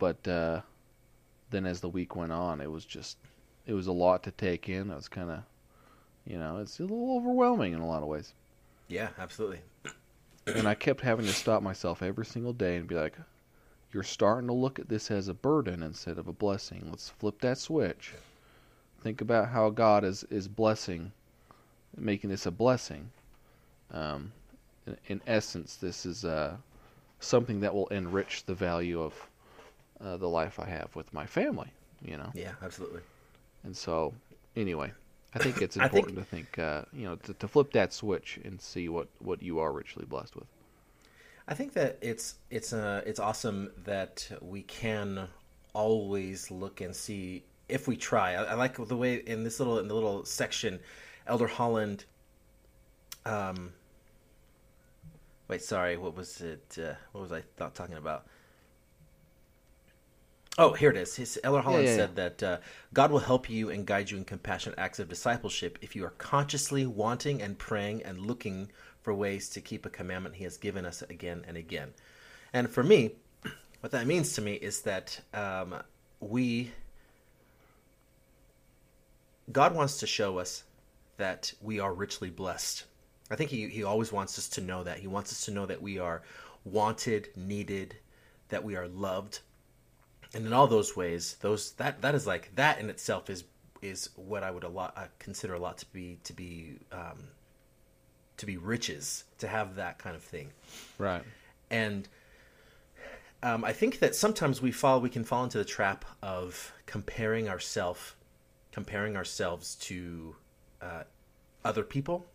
But 0.00 0.26
uh, 0.26 0.62
then, 1.50 1.64
as 1.64 1.80
the 1.80 1.88
week 1.88 2.16
went 2.16 2.32
on, 2.32 2.60
it 2.60 2.72
was 2.72 2.84
just 2.84 3.18
it 3.66 3.72
was 3.72 3.86
a 3.86 3.92
lot 3.92 4.24
to 4.24 4.32
take 4.32 4.68
in. 4.68 4.90
I 4.90 4.96
was 4.96 5.06
kind 5.06 5.30
of, 5.30 5.42
you 6.26 6.38
know, 6.38 6.58
it's 6.58 6.78
a 6.80 6.82
little 6.82 7.16
overwhelming 7.16 7.72
in 7.72 7.80
a 7.80 7.86
lot 7.86 8.02
of 8.02 8.08
ways. 8.08 8.34
Yeah, 8.88 9.08
absolutely. 9.18 9.60
and 10.46 10.68
I 10.68 10.74
kept 10.74 11.00
having 11.00 11.26
to 11.26 11.32
stop 11.32 11.62
myself 11.62 12.02
every 12.02 12.26
single 12.26 12.52
day 12.52 12.76
and 12.76 12.86
be 12.86 12.94
like, 12.94 13.16
"You're 13.92 14.02
starting 14.02 14.48
to 14.48 14.52
look 14.54 14.78
at 14.78 14.88
this 14.88 15.10
as 15.10 15.28
a 15.28 15.34
burden 15.34 15.82
instead 15.82 16.18
of 16.18 16.28
a 16.28 16.32
blessing. 16.32 16.86
Let's 16.90 17.08
flip 17.10 17.40
that 17.40 17.58
switch. 17.58 18.12
Think 19.02 19.20
about 19.20 19.48
how 19.48 19.70
God 19.70 20.04
is 20.04 20.24
is 20.24 20.48
blessing, 20.48 21.12
making 21.96 22.30
this 22.30 22.46
a 22.46 22.50
blessing. 22.50 23.10
Um, 23.92 24.32
in, 24.86 24.96
in 25.06 25.20
essence, 25.26 25.76
this 25.76 26.04
is 26.06 26.24
uh, 26.24 26.56
something 27.20 27.60
that 27.60 27.74
will 27.74 27.86
enrich 27.88 28.44
the 28.44 28.54
value 28.54 29.00
of 29.00 29.14
uh, 30.00 30.16
the 30.16 30.28
life 30.28 30.58
I 30.58 30.66
have 30.66 30.94
with 30.96 31.12
my 31.12 31.26
family. 31.26 31.68
You 32.04 32.18
know, 32.18 32.30
Yeah, 32.34 32.52
absolutely. 32.62 33.00
and 33.64 33.76
so 33.76 34.12
anyway." 34.54 34.92
I 35.34 35.38
think 35.38 35.60
it's 35.60 35.76
I 35.76 35.88
think- 35.88 36.06
important 36.08 36.18
to 36.18 36.24
think, 36.24 36.58
uh, 36.58 36.82
you 36.92 37.04
know, 37.06 37.16
to, 37.16 37.34
to 37.34 37.48
flip 37.48 37.72
that 37.72 37.92
switch 37.92 38.38
and 38.44 38.60
see 38.60 38.88
what, 38.88 39.08
what 39.18 39.42
you 39.42 39.58
are 39.58 39.72
richly 39.72 40.04
blessed 40.06 40.34
with. 40.36 40.46
I 41.48 41.54
think 41.54 41.74
that 41.74 41.98
it's 42.00 42.34
it's 42.50 42.72
uh, 42.72 43.02
it's 43.06 43.20
awesome 43.20 43.70
that 43.84 44.28
we 44.40 44.62
can 44.62 45.28
always 45.74 46.50
look 46.50 46.80
and 46.80 46.94
see 46.96 47.44
if 47.68 47.86
we 47.86 47.96
try. 47.96 48.34
I, 48.34 48.42
I 48.44 48.54
like 48.54 48.74
the 48.84 48.96
way 48.96 49.16
in 49.16 49.44
this 49.44 49.60
little 49.60 49.78
in 49.78 49.86
the 49.86 49.94
little 49.94 50.24
section, 50.24 50.80
Elder 51.26 51.46
Holland. 51.46 52.04
Um. 53.24 53.72
Wait, 55.46 55.62
sorry. 55.62 55.96
What 55.96 56.16
was 56.16 56.40
it? 56.40 56.76
Uh, 56.82 56.94
what 57.12 57.20
was 57.20 57.30
I 57.30 57.42
thought 57.56 57.76
talking 57.76 57.96
about? 57.96 58.26
Oh, 60.58 60.72
here 60.72 60.90
it 60.90 60.96
is. 60.96 61.14
His 61.14 61.38
Elder 61.44 61.60
Holland 61.60 61.86
yeah, 61.86 61.96
said 61.96 62.16
that 62.16 62.42
uh, 62.42 62.58
God 62.94 63.10
will 63.10 63.18
help 63.18 63.50
you 63.50 63.68
and 63.68 63.86
guide 63.86 64.10
you 64.10 64.16
in 64.16 64.24
compassionate 64.24 64.78
acts 64.78 64.98
of 64.98 65.08
discipleship 65.08 65.78
if 65.82 65.94
you 65.94 66.02
are 66.04 66.14
consciously 66.16 66.86
wanting 66.86 67.42
and 67.42 67.58
praying 67.58 68.02
and 68.04 68.18
looking 68.18 68.70
for 69.02 69.12
ways 69.12 69.50
to 69.50 69.60
keep 69.60 69.84
a 69.84 69.90
commandment 69.90 70.34
He 70.34 70.44
has 70.44 70.56
given 70.56 70.86
us 70.86 71.02
again 71.02 71.44
and 71.46 71.58
again. 71.58 71.92
And 72.54 72.70
for 72.70 72.82
me, 72.82 73.12
what 73.80 73.92
that 73.92 74.06
means 74.06 74.32
to 74.34 74.40
me 74.40 74.54
is 74.54 74.80
that 74.82 75.20
um, 75.34 75.74
we, 76.20 76.72
God 79.52 79.74
wants 79.74 79.98
to 79.98 80.06
show 80.06 80.38
us 80.38 80.64
that 81.18 81.52
we 81.60 81.80
are 81.80 81.92
richly 81.92 82.30
blessed. 82.30 82.84
I 83.30 83.36
think 83.36 83.50
he, 83.50 83.68
he 83.68 83.84
always 83.84 84.10
wants 84.10 84.38
us 84.38 84.48
to 84.50 84.62
know 84.62 84.84
that. 84.84 85.00
He 85.00 85.06
wants 85.06 85.32
us 85.32 85.44
to 85.44 85.50
know 85.50 85.66
that 85.66 85.82
we 85.82 85.98
are 85.98 86.22
wanted, 86.64 87.28
needed, 87.36 87.96
that 88.48 88.64
we 88.64 88.74
are 88.74 88.88
loved, 88.88 89.40
and 90.36 90.46
in 90.46 90.52
all 90.52 90.66
those 90.66 90.94
ways, 90.94 91.36
those 91.40 91.72
that 91.72 92.02
that 92.02 92.14
is 92.14 92.26
like 92.26 92.54
that 92.56 92.78
in 92.78 92.90
itself 92.90 93.30
is 93.30 93.44
is 93.82 94.10
what 94.16 94.42
I 94.42 94.50
would 94.50 94.64
a 94.64 94.68
lot 94.68 94.92
I 94.96 95.06
consider 95.18 95.54
a 95.54 95.58
lot 95.58 95.78
to 95.78 95.86
be 95.86 96.18
to 96.24 96.32
be 96.34 96.78
um, 96.92 97.28
to 98.36 98.46
be 98.46 98.56
riches 98.58 99.24
to 99.38 99.48
have 99.48 99.76
that 99.76 99.98
kind 99.98 100.14
of 100.14 100.22
thing 100.22 100.50
Right. 100.98 101.22
and 101.70 102.06
um, 103.42 103.64
I 103.64 103.72
think 103.72 103.98
that 104.00 104.14
sometimes 104.14 104.60
we 104.60 104.72
fall 104.72 105.00
we 105.00 105.08
can 105.10 105.24
fall 105.24 105.44
into 105.44 105.58
the 105.58 105.64
trap 105.64 106.04
of 106.22 106.72
comparing 106.86 107.48
ourselves 107.48 108.14
comparing 108.72 109.16
ourselves 109.16 109.74
to 109.76 110.36
uh, 110.82 111.04
other 111.64 111.82
people 111.82 112.26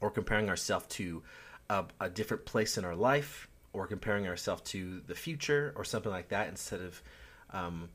or 0.00 0.10
comparing 0.10 0.48
ourselves 0.48 0.86
to 0.88 1.22
a, 1.70 1.84
a 2.00 2.10
different 2.10 2.44
place 2.44 2.76
in 2.76 2.84
our 2.84 2.96
life 2.96 3.48
or 3.72 3.86
comparing 3.86 4.26
ourselves 4.28 4.62
to 4.62 5.00
the 5.06 5.14
future 5.14 5.72
or 5.76 5.84
something 5.84 6.12
like 6.12 6.28
that 6.28 6.48
instead 6.48 6.80
of 6.80 7.02
um, 7.52 7.88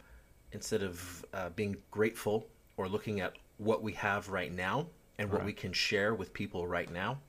instead 0.52 0.84
of 0.84 1.26
uh, 1.34 1.50
being 1.50 1.78
grateful 1.92 2.48
or 2.78 2.88
looking 2.88 3.20
at 3.20 3.34
what 3.58 3.82
we 3.84 3.94
have 3.94 4.30
right 4.30 4.54
now 4.54 4.88
and 5.18 5.32
what 5.32 5.40
Right. 5.40 5.46
we 5.48 5.54
can 5.54 5.74
share 5.74 6.14
with 6.14 6.34
people 6.34 6.68
right 6.68 6.92
now 6.92 7.20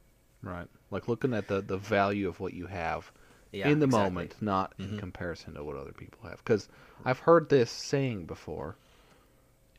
Right. 0.43 0.69
Like 0.91 1.09
looking 1.09 1.35
at 1.35 1.49
the, 1.49 1.61
the 1.61 1.77
value 1.79 2.29
of 2.29 2.39
what 2.41 2.55
you 2.55 2.67
have 2.67 3.11
Yeah, 3.53 3.69
in 3.69 3.81
the 3.81 3.87
exactly. 3.87 4.05
moment, 4.05 4.35
not 4.41 4.73
in 4.79 4.99
comparison 4.99 5.55
to 5.55 5.65
what 5.65 5.77
other 5.77 5.93
people 5.93 6.29
have. 6.29 6.39
Because 6.39 6.69
I've 7.05 7.19
heard 7.19 7.49
this 7.49 7.71
saying 7.71 8.27
before, 8.27 8.77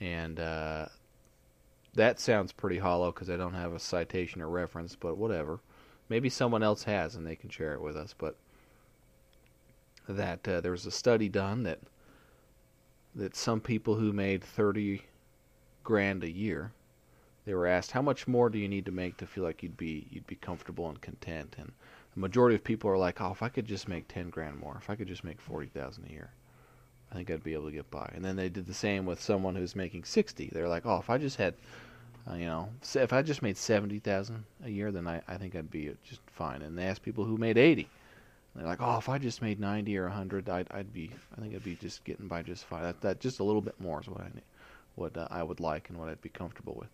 and 0.02 0.40
uh, 0.40 0.88
that 1.94 2.20
sounds 2.20 2.52
pretty 2.52 2.78
hollow 2.78 3.12
because 3.12 3.30
I 3.30 3.38
don't 3.38 3.54
have 3.54 3.74
a 3.74 3.80
citation 3.80 4.42
or 4.42 4.50
reference, 4.50 4.96
but 4.96 5.18
whatever. 5.18 5.60
Maybe 6.10 6.30
someone 6.30 6.64
else 6.64 6.84
has 6.84 7.16
and 7.16 7.26
they 7.26 7.36
can 7.36 7.50
share 7.50 7.74
it 7.74 7.82
with 7.82 7.96
us. 7.96 8.14
But 8.18 8.36
that 10.14 10.48
uh, 10.48 10.62
there 10.62 10.72
was 10.72 10.86
a 10.86 10.92
study 10.92 11.30
done 11.30 11.64
that 11.64 11.80
that 13.16 13.36
some 13.36 13.60
people 13.60 13.96
who 13.96 14.14
made 14.14 14.44
30 14.44 15.02
grand 15.84 16.24
a 16.24 16.30
year 16.30 16.72
they 17.46 17.54
were 17.54 17.68
asked 17.68 17.92
how 17.92 18.02
much 18.02 18.28
more 18.28 18.50
do 18.50 18.60
you 18.60 18.68
need 18.68 18.86
to 18.86 18.92
make 18.92 19.18
to 19.18 19.26
feel 19.26 19.44
like 19.44 19.64
you'd 19.64 19.78
be 19.78 20.08
you'd 20.12 20.28
be 20.28 20.36
comfortable 20.36 20.88
and 20.88 21.02
content? 21.02 21.56
And 21.58 21.72
the 22.14 22.20
majority 22.20 22.56
of 22.56 22.64
people 22.64 22.90
are 22.90 22.98
like 22.98 23.22
oh 23.22 23.32
if 23.32 23.42
i 23.42 23.50
could 23.50 23.66
just 23.66 23.88
make 23.88 24.08
10 24.08 24.30
grand 24.30 24.60
more 24.60 24.78
if 24.80 24.90
i 24.90 24.96
could 24.96 25.08
just 25.08 25.24
make 25.24 25.40
40000 25.42 26.06
a 26.06 26.12
year 26.12 26.32
i 27.12 27.16
think 27.16 27.30
i'd 27.32 27.44
be 27.44 27.54
able 27.54 27.66
to 27.66 27.72
get 27.72 27.90
by. 27.90 28.10
And 28.14 28.24
then 28.24 28.36
they 28.36 28.50
did 28.50 28.66
the 28.66 28.74
same 28.74 29.06
with 29.06 29.22
someone 29.22 29.56
who's 29.56 29.76
making 29.76 30.04
60 30.04 30.50
they're 30.54 30.68
like 30.68 30.86
oh 30.86 30.98
if 30.98 31.10
i 31.10 31.18
just 31.18 31.38
had 31.38 31.56
uh, 32.30 32.36
you 32.36 32.46
know 32.46 32.70
if 32.96 33.14
i 33.14 33.22
just 33.22 33.42
made 33.42 33.58
70000 33.58 34.44
a 34.66 34.70
year 34.70 34.92
then 34.92 35.08
I, 35.08 35.22
I 35.28 35.38
think 35.38 35.56
i'd 35.56 35.72
be 35.72 35.96
just 36.04 36.22
fine. 36.28 36.62
And 36.62 36.78
they 36.78 36.86
asked 36.86 37.04
people 37.04 37.26
who 37.26 37.38
made 37.38 37.58
80 37.58 37.88
they're 38.56 38.66
like 38.66 38.82
oh 38.82 38.98
if 38.98 39.10
i 39.10 39.18
just 39.18 39.42
made 39.42 39.60
90 39.60 39.98
or 39.98 40.04
100 40.04 40.50
i'd, 40.50 40.68
I'd 40.72 40.94
be 40.94 41.12
i 41.38 41.42
think 41.42 41.56
i'd 41.56 41.64
be 41.64 41.76
just 41.76 42.04
getting 42.04 42.28
by 42.28 42.42
just 42.42 42.66
fine 42.66 42.84
that, 42.84 43.02
that 43.02 43.20
just 43.20 43.40
a 43.40 43.44
little 43.44 43.62
bit 43.62 43.80
more 43.80 44.02
is 44.02 44.08
what 44.08 44.22
i 44.22 44.26
need 44.26 44.44
what 44.96 45.16
uh, 45.18 45.28
i 45.32 45.44
would 45.44 45.60
like 45.60 45.90
and 45.90 45.98
what 45.98 46.10
i'd 46.10 46.22
be 46.22 46.30
comfortable 46.30 46.76
with 46.78 46.90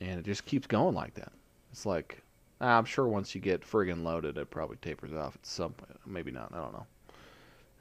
and 0.00 0.18
it 0.18 0.24
just 0.24 0.44
keeps 0.44 0.66
going 0.66 0.94
like 0.94 1.14
that. 1.14 1.32
It's 1.72 1.86
like 1.86 2.22
I'm 2.60 2.84
sure 2.84 3.06
once 3.06 3.34
you 3.34 3.40
get 3.40 3.62
friggin' 3.62 4.02
loaded, 4.02 4.38
it 4.38 4.50
probably 4.50 4.76
tapers 4.76 5.12
off 5.12 5.34
at 5.34 5.46
some 5.46 5.72
point. 5.72 5.98
Maybe 6.06 6.30
not. 6.30 6.52
I 6.52 6.58
don't 6.58 6.72
know. 6.72 6.86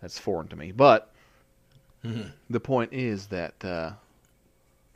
That's 0.02 0.20
foreign 0.20 0.48
to 0.50 0.56
me. 0.56 0.72
But 0.72 1.12
the 2.50 2.60
point 2.60 2.94
is 2.94 3.28
that 3.28 3.64
uh, 3.64 3.92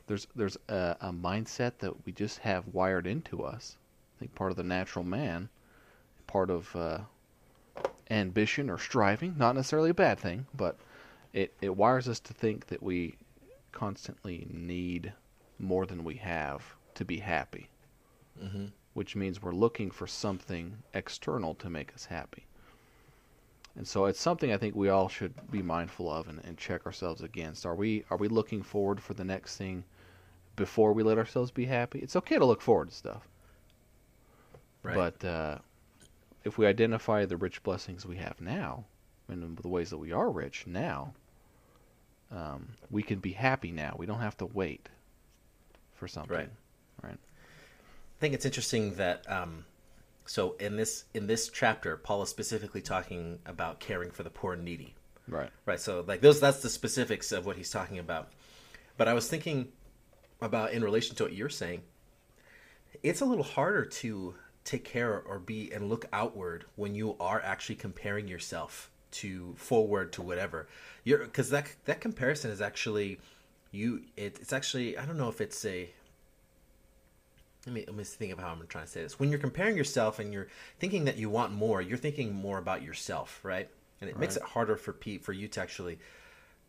there's 0.06 0.26
there's 0.36 0.56
a, 0.68 0.96
a 1.00 1.12
mindset 1.12 1.72
that 1.78 1.94
we 2.06 2.12
just 2.12 2.38
have 2.38 2.64
wired 2.72 3.06
into 3.06 3.42
us. 3.42 3.76
I 4.16 4.20
think 4.20 4.34
part 4.34 4.50
of 4.50 4.56
the 4.56 4.64
natural 4.64 5.04
man, 5.04 5.48
part 6.26 6.50
of 6.50 6.74
uh, 6.76 6.98
ambition 8.10 8.68
or 8.68 8.78
striving, 8.78 9.34
not 9.38 9.54
necessarily 9.54 9.90
a 9.90 9.94
bad 9.94 10.18
thing, 10.18 10.46
but 10.54 10.76
it, 11.32 11.54
it 11.60 11.76
wires 11.76 12.08
us 12.08 12.20
to 12.20 12.34
think 12.34 12.66
that 12.66 12.82
we 12.82 13.16
constantly 13.72 14.46
need 14.50 15.12
more 15.58 15.86
than 15.86 16.04
we 16.04 16.16
have 16.16 16.74
to 16.94 17.04
be 17.04 17.18
happy, 17.18 17.68
mm-hmm. 18.42 18.66
which 18.94 19.14
means 19.14 19.42
we're 19.42 19.52
looking 19.52 19.90
for 19.90 20.06
something 20.06 20.76
external 20.94 21.54
to 21.54 21.70
make 21.70 21.94
us 21.94 22.06
happy. 22.06 22.46
And 23.76 23.86
so 23.86 24.06
it's 24.06 24.20
something 24.20 24.52
I 24.52 24.56
think 24.56 24.74
we 24.74 24.88
all 24.88 25.08
should 25.08 25.32
be 25.50 25.62
mindful 25.62 26.10
of 26.10 26.28
and, 26.28 26.40
and 26.44 26.58
check 26.58 26.86
ourselves 26.86 27.22
against. 27.22 27.64
Are 27.64 27.76
we 27.76 28.04
are 28.10 28.16
we 28.16 28.26
looking 28.28 28.62
forward 28.62 29.00
for 29.00 29.14
the 29.14 29.24
next 29.24 29.56
thing 29.56 29.84
before 30.56 30.92
we 30.92 31.04
let 31.04 31.18
ourselves 31.18 31.52
be 31.52 31.66
happy? 31.66 32.00
It's 32.00 32.16
okay 32.16 32.36
to 32.36 32.44
look 32.44 32.60
forward 32.60 32.88
to 32.88 32.94
stuff, 32.94 33.28
right 34.82 34.96
but 34.96 35.24
uh, 35.24 35.58
if 36.44 36.58
we 36.58 36.66
identify 36.66 37.24
the 37.24 37.36
rich 37.36 37.62
blessings 37.62 38.06
we 38.06 38.16
have 38.16 38.40
now, 38.40 38.84
and 39.28 39.56
the 39.58 39.68
ways 39.68 39.90
that 39.90 39.98
we 39.98 40.12
are 40.12 40.30
rich 40.30 40.66
now, 40.66 41.12
um, 42.32 42.68
we 42.90 43.02
can 43.02 43.18
be 43.18 43.32
happy 43.32 43.70
now. 43.70 43.94
We 43.98 44.06
don't 44.06 44.20
have 44.20 44.36
to 44.38 44.46
wait 44.46 44.88
for 45.94 46.08
something. 46.08 46.36
Right. 46.36 46.50
Right. 47.02 47.18
I 47.18 48.20
think 48.20 48.34
it's 48.34 48.44
interesting 48.44 48.94
that 48.94 49.30
um, 49.30 49.64
so 50.26 50.54
in 50.60 50.76
this 50.76 51.04
in 51.14 51.26
this 51.26 51.48
chapter, 51.48 51.96
Paul 51.96 52.22
is 52.22 52.28
specifically 52.28 52.82
talking 52.82 53.38
about 53.46 53.80
caring 53.80 54.10
for 54.10 54.22
the 54.22 54.30
poor 54.30 54.52
and 54.52 54.64
needy. 54.64 54.94
Right. 55.26 55.50
Right. 55.66 55.80
So 55.80 56.04
like 56.06 56.20
those 56.20 56.40
that's 56.40 56.60
the 56.60 56.68
specifics 56.68 57.32
of 57.32 57.46
what 57.46 57.56
he's 57.56 57.70
talking 57.70 57.98
about. 57.98 58.32
But 58.96 59.08
I 59.08 59.14
was 59.14 59.28
thinking 59.28 59.68
about 60.40 60.72
in 60.72 60.84
relation 60.84 61.16
to 61.16 61.24
what 61.24 61.32
you're 61.32 61.48
saying, 61.48 61.82
it's 63.02 63.20
a 63.20 63.24
little 63.24 63.44
harder 63.44 63.84
to 63.84 64.34
take 64.64 64.84
care 64.84 65.20
or 65.20 65.38
be 65.38 65.70
and 65.72 65.88
look 65.88 66.06
outward 66.12 66.64
when 66.76 66.94
you 66.94 67.16
are 67.18 67.40
actually 67.40 67.76
comparing 67.76 68.28
yourself 68.28 68.90
to 69.10 69.54
forward 69.56 70.12
to 70.12 70.22
whatever. 70.22 70.68
You're 71.04 71.18
because 71.18 71.50
that 71.50 71.74
that 71.86 72.00
comparison 72.00 72.50
is 72.50 72.60
actually 72.60 73.18
you 73.72 74.02
it, 74.16 74.38
it's 74.40 74.52
actually 74.52 74.96
I 74.96 75.04
don't 75.04 75.16
know 75.16 75.28
if 75.28 75.40
it's 75.40 75.64
a 75.64 75.90
let 77.66 77.74
me 77.74 77.84
let 77.86 77.96
me 77.96 78.04
think 78.04 78.32
of 78.32 78.38
how 78.38 78.48
I'm 78.48 78.66
trying 78.68 78.84
to 78.84 78.90
say 78.90 79.02
this. 79.02 79.18
When 79.18 79.30
you're 79.30 79.38
comparing 79.38 79.76
yourself 79.76 80.18
and 80.18 80.32
you're 80.32 80.48
thinking 80.78 81.04
that 81.04 81.16
you 81.16 81.28
want 81.28 81.52
more, 81.52 81.82
you're 81.82 81.98
thinking 81.98 82.34
more 82.34 82.58
about 82.58 82.82
yourself, 82.82 83.40
right? 83.42 83.68
And 84.00 84.08
it 84.08 84.18
makes 84.18 84.36
it 84.36 84.42
harder 84.42 84.76
for 84.76 84.94
Pete 84.94 85.22
for 85.22 85.34
you 85.34 85.46
to 85.48 85.60
actually 85.60 85.98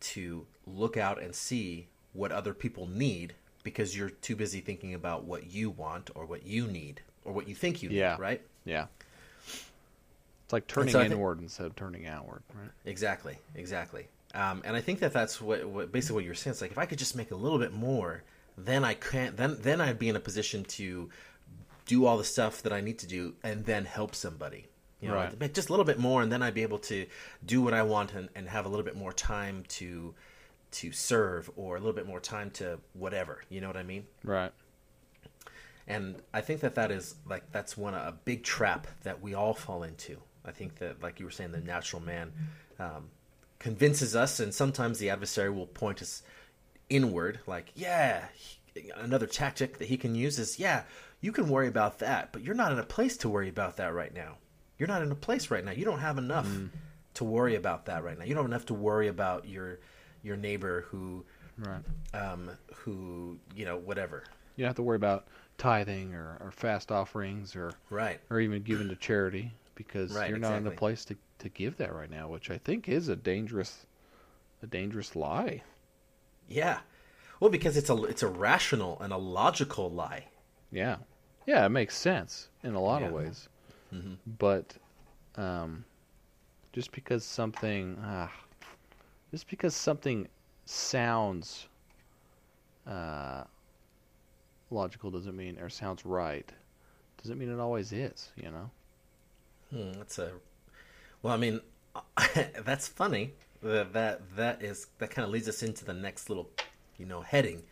to 0.00 0.46
look 0.66 0.96
out 0.96 1.22
and 1.22 1.34
see 1.34 1.88
what 2.12 2.30
other 2.30 2.52
people 2.52 2.86
need 2.86 3.34
because 3.62 3.96
you're 3.96 4.10
too 4.10 4.36
busy 4.36 4.60
thinking 4.60 4.92
about 4.92 5.24
what 5.24 5.50
you 5.50 5.70
want 5.70 6.10
or 6.14 6.26
what 6.26 6.44
you 6.44 6.66
need 6.66 7.00
or 7.24 7.32
what 7.32 7.48
you 7.48 7.54
think 7.54 7.82
you 7.82 7.88
need, 7.88 7.96
Yeah. 7.98 8.16
right? 8.18 8.40
Yeah. 8.64 8.86
It's 10.44 10.52
like 10.52 10.66
turning 10.66 10.92
so 10.92 10.98
I 11.00 11.02
think- 11.04 11.14
inward 11.14 11.40
instead 11.40 11.66
of 11.66 11.76
turning 11.76 12.06
outward, 12.06 12.42
right? 12.54 12.70
Exactly, 12.84 13.38
exactly. 13.54 14.08
Um, 14.34 14.62
and 14.64 14.74
I 14.76 14.80
think 14.80 15.00
that 15.00 15.12
that's 15.12 15.40
what, 15.40 15.64
what 15.66 15.92
basically 15.92 16.14
what 16.16 16.24
you're 16.24 16.34
saying. 16.34 16.52
It's 16.52 16.62
like 16.62 16.70
if 16.70 16.78
I 16.78 16.86
could 16.86 16.98
just 16.98 17.14
make 17.16 17.30
a 17.30 17.36
little 17.36 17.58
bit 17.58 17.72
more, 17.72 18.22
then 18.56 18.84
I 18.84 18.94
can't. 18.94 19.36
Then 19.36 19.58
then 19.60 19.80
I'd 19.80 19.98
be 19.98 20.08
in 20.08 20.16
a 20.16 20.20
position 20.20 20.64
to 20.64 21.10
do 21.86 22.06
all 22.06 22.16
the 22.16 22.24
stuff 22.24 22.62
that 22.62 22.72
I 22.72 22.80
need 22.80 22.98
to 23.00 23.06
do, 23.06 23.34
and 23.42 23.64
then 23.66 23.84
help 23.84 24.14
somebody. 24.14 24.68
You 25.00 25.08
know, 25.08 25.14
Right. 25.16 25.52
Just 25.52 25.68
a 25.68 25.72
little 25.72 25.84
bit 25.84 25.98
more, 25.98 26.22
and 26.22 26.30
then 26.30 26.42
I'd 26.42 26.54
be 26.54 26.62
able 26.62 26.78
to 26.80 27.06
do 27.44 27.60
what 27.60 27.74
I 27.74 27.82
want 27.82 28.14
and, 28.14 28.28
and 28.36 28.48
have 28.48 28.66
a 28.66 28.68
little 28.68 28.84
bit 28.84 28.96
more 28.96 29.12
time 29.12 29.64
to 29.68 30.14
to 30.72 30.92
serve, 30.92 31.50
or 31.56 31.76
a 31.76 31.78
little 31.80 31.92
bit 31.92 32.06
more 32.06 32.20
time 32.20 32.50
to 32.52 32.78
whatever. 32.94 33.42
You 33.50 33.60
know 33.60 33.66
what 33.66 33.76
I 33.76 33.82
mean? 33.82 34.06
Right. 34.24 34.52
And 35.86 36.16
i 36.32 36.40
think 36.40 36.60
that 36.60 36.74
that 36.76 36.90
is 36.90 37.14
like 37.28 37.50
that's 37.52 37.76
one 37.76 37.94
a 37.94 38.14
big 38.24 38.42
trap 38.44 38.86
that 39.02 39.20
we 39.22 39.34
all 39.34 39.54
fall 39.54 39.82
into. 39.82 40.16
I 40.44 40.50
think 40.50 40.76
that 40.78 41.02
like 41.02 41.20
you 41.20 41.24
were 41.26 41.30
saying 41.30 41.52
the 41.52 41.60
natural 41.60 42.02
man 42.02 42.32
um, 42.80 43.10
convinces 43.60 44.16
us 44.16 44.40
and 44.40 44.52
sometimes 44.52 44.98
the 44.98 45.10
adversary 45.10 45.50
will 45.50 45.66
point 45.68 46.02
us 46.02 46.22
inward 46.88 47.38
like 47.46 47.70
yeah 47.74 48.24
he- 48.34 48.90
another 48.96 49.26
tactic 49.26 49.78
that 49.78 49.86
he 49.88 49.96
can 49.96 50.14
use 50.14 50.38
is 50.38 50.58
yeah 50.58 50.82
you 51.20 51.30
can 51.30 51.48
worry 51.48 51.68
about 51.68 51.98
that 52.00 52.32
but 52.32 52.42
you're 52.42 52.54
not 52.54 52.72
in 52.72 52.78
a 52.78 52.84
place 52.84 53.16
to 53.18 53.28
worry 53.28 53.48
about 53.48 53.76
that 53.76 53.94
right 53.94 54.12
now. 54.14 54.36
You're 54.78 54.88
not 54.88 55.02
in 55.02 55.12
a 55.12 55.14
place 55.14 55.48
right 55.50 55.64
now. 55.64 55.70
You 55.70 55.84
don't 55.84 56.00
have 56.00 56.18
enough 56.18 56.48
to 57.14 57.24
worry 57.24 57.54
about 57.54 57.86
that 57.86 58.02
right 58.02 58.18
now. 58.18 58.24
You 58.24 58.34
don't 58.34 58.42
have 58.44 58.50
enough 58.50 58.66
to 58.66 58.74
worry 58.74 59.06
about 59.06 59.46
your 59.46 59.78
your 60.24 60.36
neighbor 60.36 60.86
who 60.90 61.24
Right. 61.58 61.82
um 62.14 62.50
who 62.78 63.38
you 63.54 63.64
know 63.64 63.76
whatever. 63.76 64.24
You 64.56 64.62
don't 64.62 64.70
have 64.70 64.76
to 64.76 64.82
worry 64.82 64.96
about 64.96 65.28
tithing 65.62 66.12
or, 66.12 66.36
or 66.40 66.50
fast 66.50 66.90
offerings 66.90 67.54
or 67.54 67.72
right 67.88 68.20
or 68.30 68.40
even 68.40 68.62
giving 68.62 68.88
to 68.88 68.96
charity 68.96 69.52
because 69.76 70.12
Right, 70.14 70.28
you're 70.28 70.38
not 70.38 70.56
in 70.56 70.64
the 70.64 70.70
place 70.72 71.04
to, 71.06 71.16
to 71.38 71.48
give 71.48 71.76
that 71.76 71.94
right 71.94 72.10
now, 72.10 72.28
which 72.28 72.50
I 72.50 72.58
think 72.58 72.88
is 72.88 73.08
a 73.08 73.16
dangerous 73.16 73.86
a 74.62 74.66
dangerous 74.66 75.14
lie. 75.14 75.62
Yeah. 76.48 76.80
Well, 77.40 77.50
because 77.50 77.76
it's 77.76 77.90
a 77.90 78.04
it's 78.04 78.22
a 78.22 78.28
rational 78.28 79.00
and 79.00 79.12
a 79.12 79.16
logical 79.16 79.90
lie. 79.90 80.26
Yeah. 80.72 80.96
Yeah, 81.46 81.64
it 81.66 81.70
makes 81.70 81.96
sense 81.96 82.48
in 82.62 82.74
a 82.74 82.80
lot 82.80 83.02
of 83.02 83.08
Yeah. 83.08 83.14
ways. 83.14 83.48
Mhm. 83.94 84.16
But 84.38 84.76
um, 85.36 85.84
just 86.72 86.92
because 86.92 87.24
something 87.24 87.98
ah, 88.02 88.32
just 89.30 89.48
because 89.48 89.74
something 89.74 90.28
sounds 90.64 91.68
uh, 92.86 93.44
logical 94.72 95.10
doesn't 95.10 95.36
mean 95.36 95.58
or 95.58 95.68
sounds 95.68 96.04
right 96.04 96.50
doesn't 97.22 97.38
mean 97.38 97.50
it 97.52 97.60
always 97.60 97.92
is, 97.92 98.30
you 98.36 98.50
know. 98.50 98.70
Hmm, 99.70 99.92
that's 99.98 100.18
a 100.18 100.32
well. 101.22 101.32
I 101.32 101.36
mean, 101.36 101.60
that's 102.64 102.88
funny. 102.88 103.32
That 103.62 103.92
that 103.92 104.36
that 104.36 104.62
is 104.62 104.88
that 104.98 105.10
kind 105.10 105.24
of 105.24 105.30
leads 105.30 105.48
us 105.48 105.62
into 105.62 105.84
the 105.84 105.94
next 105.94 106.28
little, 106.28 106.50
you 106.98 107.06
know, 107.06 107.20
heading 107.20 107.62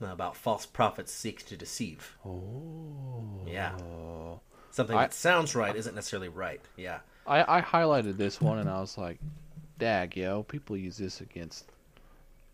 about 0.00 0.36
false 0.36 0.64
prophets 0.64 1.12
seek 1.12 1.44
to 1.46 1.56
deceive. 1.56 2.16
Oh. 2.24 3.42
Yeah. 3.46 3.76
Something 4.70 4.96
I- 4.96 5.02
that 5.02 5.14
sounds 5.14 5.54
right 5.54 5.74
isn't 5.74 5.94
necessarily 5.94 6.28
right. 6.28 6.60
Yeah. 6.76 7.00
I, 7.26 7.58
I 7.58 7.60
highlighted 7.60 8.16
this 8.16 8.40
one 8.40 8.58
and 8.58 8.70
I 8.70 8.80
was 8.80 8.96
like, 8.96 9.18
dag, 9.78 10.16
yo, 10.16 10.44
people 10.44 10.78
use 10.78 10.96
this 10.96 11.20
against 11.20 11.70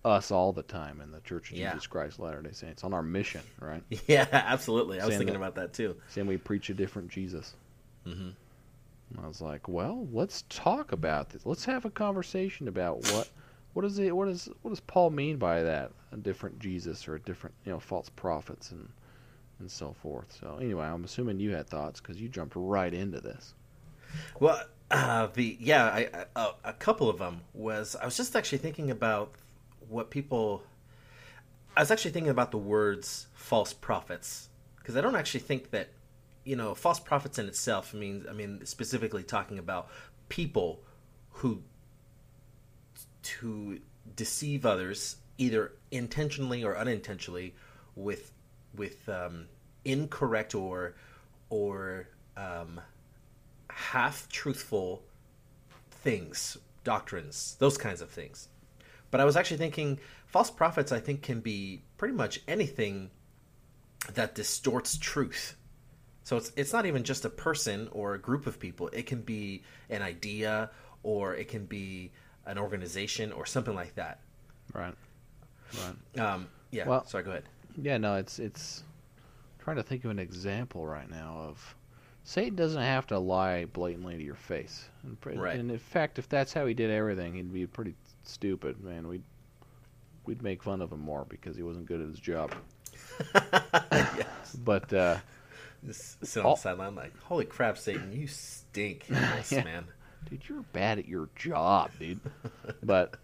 us 0.04 0.30
all 0.30 0.52
the 0.52 0.62
time 0.62 1.00
in 1.00 1.10
the 1.10 1.20
Church 1.20 1.50
of 1.50 1.56
Yeah. 1.56 1.72
Jesus 1.72 1.86
Christ 1.86 2.18
Latter 2.18 2.42
day 2.42 2.52
Saints 2.52 2.84
on 2.84 2.92
our 2.92 3.02
mission, 3.02 3.40
right? 3.60 3.82
Yeah. 4.06 4.26
Absolutely. 4.30 5.00
I 5.00 5.06
was 5.06 5.16
thinking 5.16 5.34
that- 5.34 5.40
about 5.40 5.54
that 5.56 5.72
too. 5.72 5.96
Saying 6.08 6.26
we 6.26 6.36
preach 6.36 6.68
a 6.70 6.74
different 6.74 7.08
Jesus. 7.10 7.54
Mhm. 8.06 8.34
And 9.10 9.24
I 9.24 9.26
was 9.28 9.40
like, 9.40 9.68
well, 9.68 10.06
let's 10.12 10.42
talk 10.48 10.92
about 10.92 11.30
this. 11.30 11.46
Let's 11.46 11.64
have 11.66 11.84
a 11.84 11.90
conversation 11.90 12.68
about 12.68 12.98
what 13.12 13.30
what 13.72 13.84
is 13.84 13.98
it 13.98 14.14
what 14.14 14.28
is 14.28 14.48
what 14.62 14.70
does 14.70 14.80
Paul 14.80 15.10
mean 15.10 15.36
by 15.36 15.62
that? 15.62 15.90
A 16.12 16.16
different 16.16 16.58
Jesus 16.58 17.08
or 17.08 17.14
a 17.16 17.20
different, 17.20 17.54
you 17.64 17.72
know, 17.72 17.80
false 17.80 18.08
prophets 18.10 18.70
and 18.72 18.88
and 19.60 19.70
so 19.70 19.92
forth. 19.92 20.36
So 20.40 20.58
anyway, 20.60 20.84
I'm 20.86 21.04
assuming 21.04 21.40
you 21.40 21.52
had 21.52 21.68
thoughts 21.68 22.00
because 22.00 22.20
you 22.20 22.28
jumped 22.28 22.54
right 22.56 22.92
into 22.92 23.20
this. 23.20 23.54
Well, 24.40 24.60
uh, 24.90 25.28
the 25.34 25.56
yeah, 25.60 25.84
I, 25.86 26.08
I, 26.14 26.24
uh, 26.36 26.52
a 26.64 26.72
couple 26.72 27.08
of 27.08 27.18
them 27.18 27.40
was 27.52 27.96
I 27.96 28.04
was 28.04 28.16
just 28.16 28.34
actually 28.36 28.58
thinking 28.58 28.90
about 28.90 29.32
what 29.88 30.10
people. 30.10 30.62
I 31.76 31.80
was 31.80 31.90
actually 31.90 32.12
thinking 32.12 32.30
about 32.30 32.50
the 32.50 32.58
words 32.58 33.26
"false 33.34 33.72
prophets" 33.72 34.48
because 34.78 34.96
I 34.96 35.00
don't 35.00 35.16
actually 35.16 35.40
think 35.40 35.70
that 35.70 35.88
you 36.44 36.56
know 36.56 36.74
false 36.74 37.00
prophets 37.00 37.38
in 37.38 37.46
itself 37.46 37.94
means. 37.94 38.26
I 38.28 38.32
mean, 38.32 38.64
specifically 38.64 39.22
talking 39.22 39.58
about 39.58 39.88
people 40.28 40.82
who 41.30 41.62
to 43.22 43.80
deceive 44.16 44.66
others 44.66 45.16
either 45.38 45.72
intentionally 45.90 46.62
or 46.62 46.76
unintentionally 46.76 47.54
with 47.96 48.32
with 48.74 49.08
um, 49.08 49.46
incorrect 49.84 50.54
or 50.54 50.94
or 51.50 52.08
um, 52.36 52.80
half 53.70 54.28
truthful 54.28 55.02
things, 55.90 56.56
doctrines, 56.84 57.56
those 57.58 57.78
kinds 57.78 58.00
of 58.00 58.10
things. 58.10 58.48
But 59.14 59.20
I 59.20 59.24
was 59.26 59.36
actually 59.36 59.58
thinking 59.58 60.00
false 60.26 60.50
prophets 60.50 60.90
I 60.90 60.98
think 60.98 61.22
can 61.22 61.38
be 61.38 61.82
pretty 61.98 62.14
much 62.14 62.40
anything 62.48 63.10
that 64.14 64.34
distorts 64.34 64.98
truth. 64.98 65.54
So 66.24 66.36
it's 66.36 66.50
it's 66.56 66.72
not 66.72 66.84
even 66.84 67.04
just 67.04 67.24
a 67.24 67.30
person 67.30 67.86
or 67.92 68.14
a 68.14 68.18
group 68.18 68.48
of 68.48 68.58
people. 68.58 68.88
It 68.92 69.06
can 69.06 69.22
be 69.22 69.62
an 69.88 70.02
idea 70.02 70.68
or 71.04 71.32
it 71.36 71.46
can 71.46 71.64
be 71.64 72.10
an 72.44 72.58
organization 72.58 73.30
or 73.30 73.46
something 73.46 73.76
like 73.76 73.94
that. 73.94 74.18
Right. 74.72 74.96
Right. 75.74 76.20
Um, 76.20 76.48
yeah. 76.72 76.88
Well- 76.88 77.06
sorry. 77.06 77.22
Go 77.22 77.30
ahead. 77.30 77.44
Yeah, 77.80 77.98
no, 77.98 78.16
it's 78.16 78.40
it's 78.40 78.82
trying 79.60 79.76
to 79.76 79.84
think 79.84 80.04
of 80.04 80.10
an 80.10 80.18
example 80.18 80.84
right 80.84 81.08
now 81.08 81.36
of 81.38 81.76
Satan 82.24 82.56
doesn't 82.56 82.82
have 82.82 83.06
to 83.06 83.18
lie 83.20 83.66
blatantly 83.66 84.16
to 84.16 84.24
your 84.24 84.34
face. 84.34 84.88
And, 85.04 85.16
Right. 85.40 85.56
and 85.56 85.70
in 85.70 85.78
fact, 85.78 86.18
if 86.18 86.28
that's 86.28 86.52
how 86.52 86.66
he 86.66 86.74
did 86.74 86.90
everything, 86.90 87.34
he'd 87.34 87.52
be 87.52 87.68
pretty 87.68 87.94
stupid, 88.30 88.82
man. 88.82 89.08
We'd 89.08 89.22
we'd 90.26 90.42
make 90.42 90.62
fun 90.62 90.80
of 90.82 90.90
him 90.92 91.00
more 91.00 91.24
because 91.28 91.56
he 91.56 91.62
wasn't 91.62 91.86
good 91.86 92.00
at 92.00 92.08
his 92.08 92.18
job. 92.18 92.54
yes. 93.34 94.56
But 94.64 94.92
uh, 94.92 95.18
Just 95.84 96.24
sit 96.24 96.40
on 96.40 96.52
Oh. 96.52 96.54
the 96.54 96.60
sideline 96.60 96.94
like, 96.94 97.16
holy 97.24 97.44
crap, 97.44 97.76
Satan, 97.78 98.12
you 98.12 98.26
stink, 98.26 99.06
Yeah. 99.50 99.64
man. 99.64 99.84
dude, 100.30 100.48
you're 100.48 100.62
bad 100.72 100.98
at 100.98 101.06
your 101.08 101.28
job, 101.36 101.90
dude. 101.98 102.20
but 102.82 103.16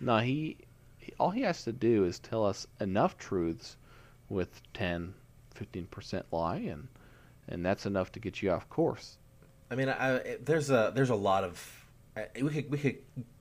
no, 0.00 0.18
he, 0.18 0.56
he 0.98 1.12
all 1.20 1.30
he 1.30 1.42
has 1.42 1.62
to 1.64 1.72
do 1.72 2.04
is 2.04 2.18
tell 2.18 2.44
us 2.44 2.66
enough 2.80 3.16
truths 3.16 3.76
with 4.28 4.60
10, 4.74 5.14
15% 5.54 6.22
lie 6.32 6.56
and 6.56 6.88
and 7.46 7.64
that's 7.64 7.84
enough 7.86 8.10
to 8.12 8.18
get 8.20 8.42
you 8.42 8.50
off 8.50 8.68
course. 8.70 9.18
I 9.70 9.74
mean, 9.76 9.88
I- 9.88 10.38
there's 10.42 10.70
a 10.70 10.92
there's 10.94 11.10
a 11.10 11.14
lot 11.14 11.44
of 11.44 11.84
we 12.40 12.48
could 12.50 12.70
we 12.70 12.78
could 12.78 12.96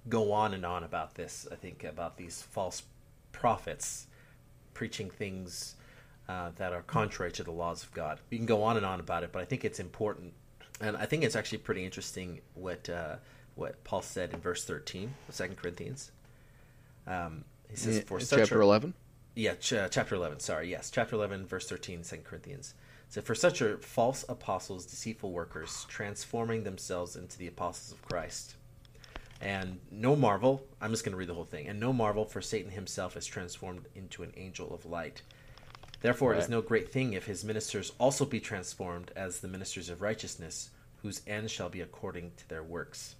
go 0.09 0.31
on 0.31 0.53
and 0.53 0.65
on 0.65 0.83
about 0.83 1.15
this. 1.15 1.47
I 1.51 1.55
think 1.55 1.83
about 1.83 2.17
these 2.17 2.41
false 2.41 2.83
prophets 3.31 4.07
preaching 4.73 5.09
things 5.09 5.75
uh, 6.29 6.49
that 6.57 6.73
are 6.73 6.81
contrary 6.83 7.31
to 7.33 7.43
the 7.43 7.51
laws 7.51 7.83
of 7.83 7.91
God. 7.93 8.19
We 8.29 8.37
can 8.37 8.45
go 8.45 8.63
on 8.63 8.77
and 8.77 8.85
on 8.85 8.99
about 8.99 9.23
it, 9.23 9.31
but 9.31 9.41
I 9.41 9.45
think 9.45 9.65
it's 9.65 9.79
important, 9.79 10.33
and 10.81 10.95
I 10.97 11.05
think 11.05 11.23
it's 11.23 11.35
actually 11.35 11.59
pretty 11.59 11.83
interesting 11.85 12.41
what 12.53 12.89
uh, 12.89 13.15
what 13.55 13.83
Paul 13.83 14.01
said 14.01 14.33
in 14.33 14.39
verse 14.39 14.65
thirteen 14.65 15.13
of 15.27 15.35
Second 15.35 15.57
Corinthians. 15.57 16.11
Um, 17.05 17.43
he 17.69 17.75
says, 17.75 18.03
"For 18.03 18.19
chapter 18.19 18.61
11? 18.61 18.93
yeah, 19.35 19.55
ch- 19.55 19.73
uh, 19.73 19.89
chapter 19.89 20.15
11, 20.15 20.39
sorry. 20.39 20.69
Yes, 20.69 20.91
chapter 20.91 21.15
11, 21.15 21.47
verse 21.47 21.67
13, 21.67 22.03
2 22.03 22.17
Corinthians. 22.23 22.75
So, 23.09 23.21
for 23.21 23.35
such 23.35 23.61
are 23.61 23.77
false 23.79 24.23
apostles, 24.29 24.85
deceitful 24.85 25.31
workers, 25.31 25.85
transforming 25.89 26.63
themselves 26.63 27.15
into 27.15 27.37
the 27.37 27.47
apostles 27.47 27.91
of 27.91 28.01
Christ. 28.07 28.55
And 29.43 29.82
no 29.91 30.15
marvel, 30.15 30.65
I'm 30.79 30.91
just 30.91 31.03
going 31.03 31.12
to 31.12 31.17
read 31.17 31.27
the 31.27 31.34
whole 31.34 31.43
thing. 31.43 31.67
And 31.67 31.77
no 31.77 31.91
marvel, 31.91 32.23
for 32.23 32.41
Satan 32.41 32.71
himself 32.71 33.17
is 33.17 33.25
transformed 33.25 33.86
into 33.93 34.23
an 34.23 34.32
angel 34.38 34.73
of 34.73 34.86
light. 34.86 35.21
Therefore, 35.99 36.34
it 36.34 36.39
is 36.39 36.49
no 36.49 36.62
great 36.62 36.91
thing 36.91 37.12
if 37.12 37.25
his 37.25 37.43
ministers 37.43 37.91
also 37.97 38.23
be 38.23 38.39
transformed 38.39 39.12
as 39.17 39.41
the 39.41 39.49
ministers 39.49 39.89
of 39.89 40.01
righteousness, 40.01 40.69
whose 41.01 41.21
end 41.27 41.51
shall 41.51 41.67
be 41.67 41.82
according 41.82 42.32
to 42.38 42.47
their 42.47 42.63
works. 42.63 43.15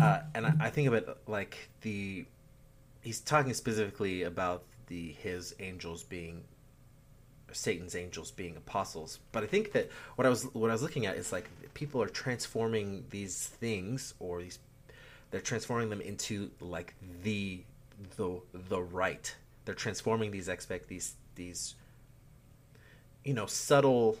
Uh, 0.00 0.20
and 0.34 0.46
I, 0.46 0.54
I 0.58 0.70
think 0.70 0.88
of 0.88 0.94
it 0.94 1.06
like 1.26 1.68
the 1.82 2.24
he's 3.02 3.20
talking 3.20 3.52
specifically 3.52 4.22
about 4.22 4.64
the 4.86 5.12
his 5.12 5.54
angels 5.60 6.02
being 6.02 6.44
Satan's 7.52 7.94
angels 7.94 8.30
being 8.30 8.56
apostles. 8.56 9.20
But 9.32 9.44
I 9.44 9.46
think 9.46 9.72
that 9.72 9.90
what 10.16 10.26
I 10.26 10.30
was 10.30 10.44
what 10.54 10.70
I 10.70 10.72
was 10.72 10.82
looking 10.82 11.06
at 11.06 11.16
is 11.16 11.30
like 11.30 11.48
people 11.74 12.02
are 12.02 12.08
transforming 12.08 13.04
these 13.10 13.46
things 13.46 14.14
or 14.18 14.42
these 14.42 14.58
they're 15.34 15.40
transforming 15.40 15.90
them 15.90 16.00
into 16.00 16.48
like 16.60 16.94
the 17.24 17.64
the 18.16 18.40
the 18.68 18.80
right. 18.80 19.34
They're 19.64 19.74
transforming 19.74 20.30
these 20.30 20.46
expect 20.46 20.86
these 20.86 21.16
these 21.34 21.74
you 23.24 23.34
know 23.34 23.46
subtle 23.46 24.16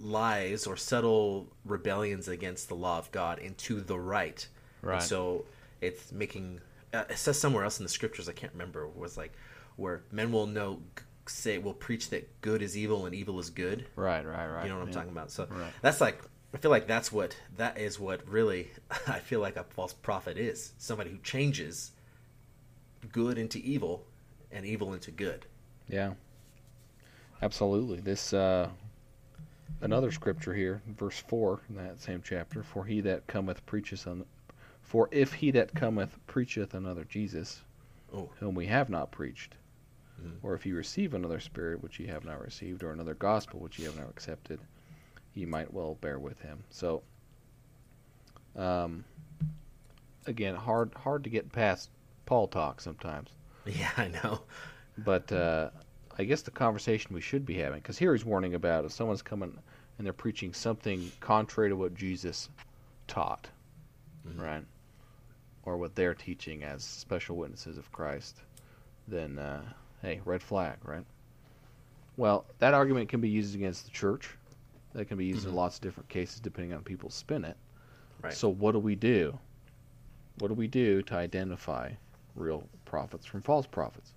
lies 0.00 0.68
or 0.68 0.76
subtle 0.76 1.48
rebellions 1.64 2.28
against 2.28 2.68
the 2.68 2.76
law 2.76 2.98
of 2.98 3.10
God 3.10 3.40
into 3.40 3.80
the 3.80 3.98
right. 3.98 4.46
And 4.82 4.90
Right. 4.92 5.02
so 5.02 5.44
it's 5.80 6.12
making. 6.12 6.60
Uh, 6.92 7.02
it 7.10 7.18
says 7.18 7.36
somewhere 7.36 7.64
else 7.64 7.80
in 7.80 7.84
the 7.84 7.88
scriptures 7.90 8.28
I 8.28 8.32
can't 8.34 8.52
remember 8.52 8.86
was 8.86 9.16
like 9.16 9.32
where 9.74 10.02
men 10.12 10.30
will 10.30 10.46
know 10.46 10.80
say 11.26 11.58
will 11.58 11.74
preach 11.74 12.10
that 12.10 12.40
good 12.40 12.62
is 12.62 12.76
evil 12.76 13.06
and 13.06 13.16
evil 13.16 13.40
is 13.40 13.50
good. 13.50 13.84
Right, 13.96 14.24
right, 14.24 14.46
right. 14.46 14.62
You 14.62 14.68
know 14.68 14.76
what 14.76 14.82
I'm 14.82 14.88
yeah. 14.90 14.94
talking 14.94 15.10
about? 15.10 15.32
So 15.32 15.48
Right. 15.50 15.72
that's 15.82 16.00
like 16.00 16.22
I 16.54 16.56
feel 16.56 16.70
like 16.70 16.86
that's 16.86 17.10
what 17.10 17.36
that 17.56 17.78
is 17.78 17.98
what 17.98 18.26
really 18.28 18.70
I 19.08 19.18
feel 19.18 19.40
like 19.40 19.56
a 19.56 19.64
false 19.64 19.92
prophet 19.92 20.38
is. 20.38 20.72
Somebody 20.78 21.10
who 21.10 21.18
changes 21.18 21.90
good 23.12 23.36
into 23.38 23.58
evil 23.58 24.06
and 24.52 24.64
evil 24.64 24.94
into 24.94 25.10
good. 25.10 25.46
Yeah. 25.88 26.14
Absolutely. 27.42 28.00
This 28.00 28.32
uh 28.32 28.68
another 29.80 30.12
scripture 30.12 30.54
here, 30.54 30.80
verse 30.86 31.18
4 31.26 31.60
in 31.68 31.76
that 31.76 32.00
same 32.00 32.22
chapter, 32.24 32.62
for 32.62 32.84
he 32.84 33.00
that 33.02 33.26
cometh 33.26 33.66
preacheth 33.66 34.06
on 34.06 34.24
for 34.80 35.08
if 35.10 35.32
he 35.32 35.50
that 35.50 35.74
cometh 35.74 36.16
preacheth 36.28 36.74
another 36.74 37.04
Jesus, 37.04 37.62
Oh. 38.12 38.30
whom 38.38 38.54
we 38.54 38.66
have 38.66 38.88
not 38.88 39.10
preached, 39.10 39.56
Mhm. 40.22 40.36
or 40.42 40.54
if 40.54 40.64
ye 40.64 40.70
receive 40.72 41.14
another 41.14 41.40
spirit 41.40 41.82
which 41.82 41.98
ye 41.98 42.06
have 42.06 42.24
not 42.24 42.40
received, 42.40 42.84
or 42.84 42.92
another 42.92 43.14
gospel 43.14 43.58
which 43.58 43.78
ye 43.78 43.86
have 43.86 43.96
not 43.96 44.08
accepted, 44.08 44.60
ye 45.34 45.44
might 45.46 45.72
well 45.72 45.96
bear 46.00 46.18
with 46.18 46.40
him. 46.40 46.64
So 46.70 47.02
um 48.56 49.04
again, 50.26 50.54
hard 50.54 50.92
hard 50.94 51.24
to 51.24 51.30
get 51.30 51.52
past 51.52 51.90
Paul 52.26 52.48
talk 52.48 52.80
sometimes. 52.80 53.30
Yeah, 53.66 53.90
I 53.96 54.08
know. 54.08 54.42
But 54.98 55.32
uh, 55.32 55.70
I 56.18 56.24
guess 56.24 56.42
the 56.42 56.50
conversation 56.50 57.14
we 57.14 57.22
should 57.22 57.46
be 57.46 57.54
having, 57.54 57.80
because 57.80 57.96
here 57.96 58.12
he's 58.14 58.24
warning 58.24 58.54
about 58.54 58.84
if 58.84 58.92
someone's 58.92 59.22
coming 59.22 59.58
and 59.96 60.04
they're 60.06 60.12
preaching 60.12 60.52
something 60.52 61.10
contrary 61.20 61.70
to 61.70 61.76
what 61.76 61.94
Jesus 61.94 62.50
taught, 63.08 63.48
Mhm. 64.28 64.38
right? 64.38 64.64
Or 65.64 65.78
what 65.78 65.94
they're 65.94 66.14
teaching 66.14 66.62
as 66.62 66.84
special 66.84 67.36
witnesses 67.38 67.78
of 67.78 67.90
Christ, 67.90 68.36
then, 69.08 69.38
uh, 69.38 69.62
hey, 70.02 70.20
red 70.26 70.42
flag, 70.42 70.76
right? 70.84 71.06
Well, 72.18 72.44
that 72.58 72.74
argument 72.74 73.08
can 73.08 73.22
be 73.22 73.30
used 73.30 73.54
against 73.54 73.86
the 73.86 73.90
church. 73.92 74.36
That 74.94 75.06
can 75.06 75.18
be 75.18 75.26
used 75.26 75.44
Mhm. 75.44 75.50
in 75.50 75.54
lots 75.56 75.76
of 75.76 75.82
different 75.82 76.08
cases 76.08 76.40
depending 76.40 76.72
on 76.72 76.82
people 76.82 77.10
spin 77.10 77.44
it. 77.44 77.56
Right. 78.22 78.32
So, 78.32 78.48
what 78.48 78.72
do 78.72 78.78
we 78.78 78.94
do? 78.94 79.38
What 80.38 80.48
do 80.48 80.54
we 80.54 80.66
do 80.68 81.02
to 81.02 81.14
identify 81.14 81.92
real 82.34 82.68
prophets 82.84 83.26
from 83.26 83.42
false 83.42 83.66
prophets? 83.66 84.12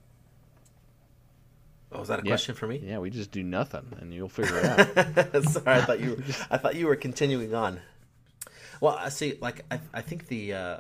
Oh, 1.92 2.00
was 2.00 2.10
that 2.10 2.20
a 2.20 2.24
Yeah. 2.24 2.32
question 2.32 2.54
for 2.56 2.68
me? 2.68 2.78
Yeah, 2.84 3.00
we 3.00 3.10
just 3.10 3.32
do 3.32 3.44
nothing, 3.44 3.86
and 4.00 4.14
you'll 4.14 4.28
figure 4.30 4.60
it 4.60 4.66
out. 5.36 5.44
Sorry, 5.46 5.66
I 5.68 5.82
thought 5.82 6.00
you. 6.00 6.22
I 6.52 6.58
thought 6.58 6.76
you 6.76 6.88
were 6.88 6.96
continuing 6.96 7.54
on. 7.56 7.80
Well, 8.82 8.96
I 8.96 9.10
see. 9.10 9.38
Like, 9.42 9.64
I, 9.72 9.80
I 9.94 10.02
think 10.02 10.28
the 10.28 10.54
uh, 10.54 10.80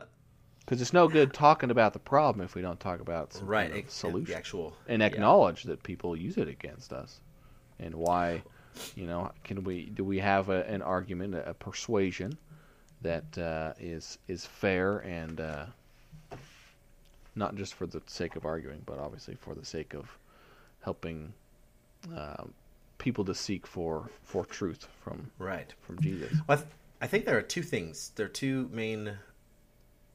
Because 0.59 0.81
it's 0.81 0.93
no 0.93 1.07
good 1.07 1.33
talking 1.33 1.71
about 1.71 1.93
the 1.93 1.99
problem 1.99 2.43
if 2.45 2.55
we 2.55 2.61
don't 2.61 2.79
talk 2.79 2.99
about 2.99 3.33
some 3.33 3.47
right 3.47 3.71
kind 3.71 3.85
of 3.85 3.89
solution 3.89 4.35
actual 4.35 4.75
and 4.87 5.01
yeah. 5.01 5.07
acknowledge 5.07 5.63
that 5.63 5.81
people 5.81 6.15
use 6.15 6.37
it 6.37 6.47
against 6.47 6.91
us, 6.93 7.21
and 7.79 7.95
why. 7.95 8.43
You 8.95 9.07
know, 9.07 9.31
can 9.43 9.63
we 9.63 9.85
do 9.85 10.03
we 10.03 10.19
have 10.19 10.49
a, 10.49 10.65
an 10.67 10.81
argument, 10.81 11.35
a, 11.35 11.49
a 11.49 11.53
persuasion 11.53 12.37
that 13.01 13.37
uh, 13.37 13.73
is 13.79 14.17
is 14.27 14.45
fair 14.45 14.99
and 14.99 15.39
uh, 15.39 15.65
not 17.35 17.55
just 17.55 17.75
for 17.75 17.85
the 17.85 18.01
sake 18.07 18.35
of 18.35 18.45
arguing, 18.45 18.81
but 18.85 18.99
obviously 18.99 19.35
for 19.35 19.53
the 19.53 19.65
sake 19.65 19.93
of 19.93 20.17
helping 20.81 21.33
um, 22.15 22.53
people 22.97 23.23
to 23.25 23.35
seek 23.35 23.67
for 23.67 24.09
for 24.23 24.45
truth 24.45 24.87
from 25.03 25.29
right. 25.39 25.73
from 25.81 25.99
Jesus. 26.01 26.31
Well, 26.47 26.57
I, 26.57 26.61
th- 26.61 26.67
I 27.01 27.07
think 27.07 27.25
there 27.25 27.37
are 27.37 27.43
two 27.43 27.63
things. 27.63 28.11
There 28.15 28.25
are 28.25 28.29
two 28.29 28.69
main 28.73 29.17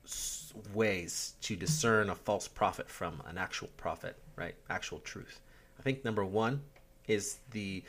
s- 0.05 0.53
ways 0.75 1.35
to 1.43 1.57
discern 1.57 2.11
a 2.11 2.15
false 2.15 2.49
prophet 2.49 2.89
from 2.91 3.23
an 3.27 3.39
actual 3.39 3.69
prophet, 3.77 4.17
right? 4.37 4.55
Actual 4.69 4.99
truth. 5.01 5.41
I 5.79 5.83
think 5.83 6.05
number 6.05 6.25
one 6.25 6.63
is 7.07 7.39
the 7.51 7.83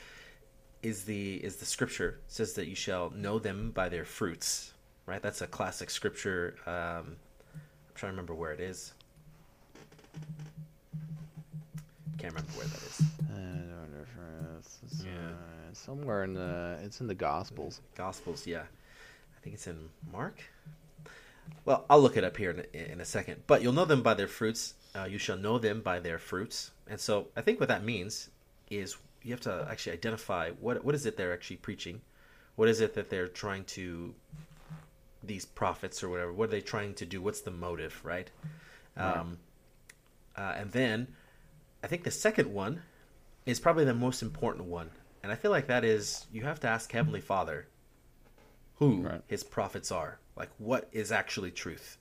is 0.83 1.03
the 1.05 1.35
is 1.35 1.55
the 1.57 1.65
scripture 1.65 2.19
It 2.27 2.31
says 2.31 2.53
that 2.53 2.67
you 2.67 2.75
shall 2.75 3.09
know 3.11 3.39
them 3.39 3.71
by 3.71 3.89
their 3.89 4.05
fruits, 4.05 4.73
right? 5.05 5.21
That's 5.21 5.41
a 5.41 5.47
classic 5.47 5.89
scripture. 5.89 6.55
Um, 6.67 7.15
I'm 7.15 7.95
trying 7.95 8.11
to 8.11 8.13
remember 8.13 8.35
where 8.35 8.51
it 8.51 8.59
is. 8.59 8.93
Can't 12.17 12.33
remember 12.33 12.53
where 12.53 12.67
that 12.67 12.83
is. 12.83 13.01
Uh, 13.31 15.05
Yeah. 15.05 15.11
somewhere 15.73 16.23
in 16.23 16.33
the 16.33 16.79
it's 16.83 17.01
in 17.01 17.07
the 17.07 17.15
Gospels. 17.15 17.81
Gospels, 17.95 18.45
yeah. 18.45 18.61
I 18.61 19.39
think 19.41 19.55
it's 19.55 19.67
in 19.67 19.89
Mark. 20.11 20.43
Well, 21.65 21.85
I'll 21.89 22.01
look 22.01 22.15
it 22.17 22.23
up 22.23 22.37
here 22.37 22.51
in 22.51 22.59
a, 22.73 22.91
in 22.93 23.01
a 23.01 23.05
second. 23.05 23.43
But 23.47 23.61
you'll 23.61 23.73
know 23.73 23.85
them 23.85 24.01
by 24.03 24.13
their 24.13 24.27
fruits. 24.27 24.75
Uh, 24.95 25.05
you 25.05 25.17
shall 25.17 25.37
know 25.37 25.57
them 25.57 25.81
by 25.81 25.99
their 25.99 26.19
fruits. 26.19 26.71
And 26.87 26.99
so 26.99 27.27
I 27.35 27.41
think 27.41 27.59
what 27.59 27.69
that 27.69 27.83
means 27.83 28.29
is 28.69 28.97
you 29.23 29.31
have 29.31 29.41
to 29.41 29.67
actually 29.69 29.93
identify 29.93 30.51
what 30.51 30.83
what 30.83 30.95
is 30.95 31.05
it 31.05 31.17
they're 31.17 31.33
actually 31.33 31.57
preaching. 31.57 32.01
What 32.55 32.69
is 32.69 32.81
it 32.81 32.93
that 32.93 33.09
they're 33.09 33.27
trying 33.27 33.63
to 33.65 34.13
these 35.23 35.45
prophets 35.45 36.03
or 36.03 36.09
whatever? 36.09 36.33
What 36.33 36.49
are 36.49 36.51
they 36.51 36.61
trying 36.61 36.93
to 36.95 37.05
do? 37.05 37.21
What's 37.21 37.41
the 37.41 37.51
motive, 37.51 37.99
right? 38.03 38.29
Um, 38.95 39.39
uh, 40.35 40.53
and 40.57 40.71
then 40.71 41.07
I 41.83 41.87
think 41.87 42.03
the 42.03 42.11
second 42.11 42.53
one 42.53 42.81
is 43.45 43.59
probably 43.59 43.85
the 43.85 43.93
most 43.93 44.21
important 44.21 44.65
one. 44.67 44.91
And 45.23 45.31
I 45.31 45.35
feel 45.35 45.51
like 45.51 45.67
that 45.67 45.83
is 45.83 46.25
you 46.31 46.43
have 46.43 46.59
to 46.61 46.67
ask 46.67 46.91
Heavenly 46.91 47.21
Father 47.21 47.67
who 48.75 49.01
Right. 49.01 49.21
his 49.27 49.43
prophets 49.43 49.91
are. 49.91 50.19
Like 50.35 50.49
what 50.57 50.89
is 50.91 51.11
actually 51.11 51.51
truth. 51.51 51.97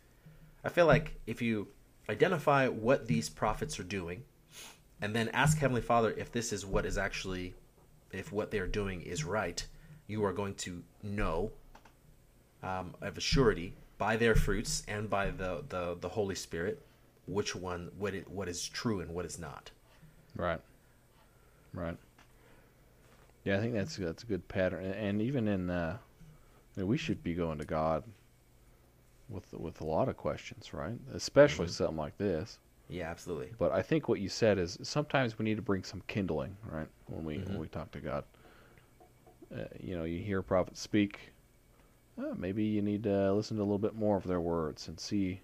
I 0.65 0.69
feel 0.69 0.87
like 0.87 1.21
if 1.27 1.41
you 1.41 1.69
identify 2.09 2.69
what 2.69 3.07
these 3.07 3.29
prophets 3.29 3.79
are 3.79 3.85
doing 3.85 4.25
and 5.03 5.15
then 5.15 5.29
ask 5.31 5.59
Heavenly 5.59 5.83
Father 5.83 6.15
if 6.17 6.33
this 6.33 6.53
is 6.53 6.65
what 6.65 6.87
is 6.87 6.97
actually 6.97 7.55
if 8.13 8.33
what 8.33 8.51
they're 8.51 8.67
doing 8.67 9.03
is 9.03 9.25
right, 9.25 9.67
you 10.07 10.25
are 10.25 10.33
going 10.33 10.55
to 10.55 10.83
know 11.03 11.51
um, 12.63 12.95
of 13.03 13.19
a 13.19 13.21
surety 13.21 13.75
by 13.99 14.17
their 14.17 14.35
fruits 14.35 14.83
and 14.89 15.11
by 15.11 15.31
the, 15.31 15.65
the, 15.69 15.97
the 16.01 16.09
Holy 16.09 16.35
Spirit 16.35 16.81
which 17.27 17.55
one 17.55 17.91
what 17.99 18.15
it, 18.15 18.29
what 18.31 18.49
is 18.49 18.67
true 18.69 19.01
and 19.01 19.11
what 19.13 19.25
is 19.25 19.39
not. 19.39 19.71
Right. 20.37 20.61
Right. 21.75 21.97
Yeah, 23.45 23.57
I 23.57 23.61
think 23.61 23.75
that's 23.75 23.97
that's 23.97 24.23
a 24.23 24.27
good 24.27 24.47
pattern, 24.47 24.85
and, 24.85 25.21
even 25.21 25.49
in, 25.49 25.69
uh, 25.69 25.97
we 26.77 26.97
should 26.97 27.25
be 27.25 27.35
going 27.35 27.59
to 27.59 27.65
God 27.65 28.05
with 29.29 29.53
with 29.55 29.81
a 29.81 29.85
lot 29.85 30.09
of 30.09 30.17
questions, 30.17 30.73
right? 30.73 30.95
Especially 31.13 31.67
something 31.67 31.97
like 31.97 32.17
this. 32.19 32.59
Yeah, 32.89 33.11
absolutely. 33.11 33.53
But 33.59 33.73
I 33.73 33.83
think 33.83 34.09
what 34.09 34.21
you 34.21 34.29
said 34.29 34.59
is 34.59 34.79
sometimes 34.83 35.39
we 35.39 35.45
need 35.45 35.57
to 35.57 35.63
bring 35.63 35.83
some 35.85 36.03
kindling, 36.09 36.57
right? 36.71 36.89
When 37.07 37.25
we 37.25 37.39
when 37.39 37.59
we 37.59 37.69
talk 37.69 37.91
to 37.93 38.01
God, 38.01 38.25
uh, 39.55 39.65
you 39.81 39.97
know, 39.97 40.05
you 40.05 40.19
hear 40.19 40.43
prophets 40.43 40.81
speak. 40.81 41.19
Uh, 42.19 42.35
maybe 42.37 42.63
you 42.65 42.83
need 42.83 43.03
to 43.05 43.33
listen 43.33 43.57
to 43.57 43.63
a 43.63 43.65
little 43.65 43.79
bit 43.79 43.95
more 43.95 44.17
of 44.19 44.25
their 44.25 44.41
words 44.41 44.89
and 44.89 45.01
see 45.01 45.41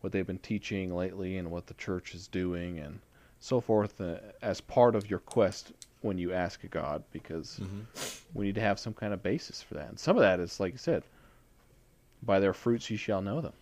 what 0.00 0.12
they've 0.12 0.26
been 0.26 0.38
teaching 0.38 0.94
lately 0.94 1.36
and 1.38 1.50
what 1.50 1.66
the 1.66 1.74
church 1.74 2.14
is 2.14 2.28
doing 2.28 2.78
and 2.78 3.00
so 3.40 3.60
forth 3.60 4.00
uh, 4.00 4.18
as 4.40 4.60
part 4.60 4.94
of 4.94 5.10
your 5.10 5.18
quest 5.18 5.72
when 6.00 6.18
you 6.18 6.32
ask 6.32 6.60
God, 6.70 7.02
because 7.12 7.60
we 8.34 8.46
need 8.46 8.54
to 8.56 8.60
have 8.60 8.78
some 8.78 8.94
kind 8.94 9.12
of 9.12 9.22
basis 9.22 9.62
for 9.62 9.74
that. 9.74 9.88
And 9.88 9.98
some 9.98 10.16
of 10.16 10.22
that 10.22 10.38
is, 10.40 10.60
like 10.60 10.72
you 10.72 10.78
said, 10.78 11.02
by 12.22 12.38
their 12.40 12.52
fruits 12.52 12.90
you 12.90 12.96
shall 12.96 13.22
know 13.22 13.40
them. 13.40 13.52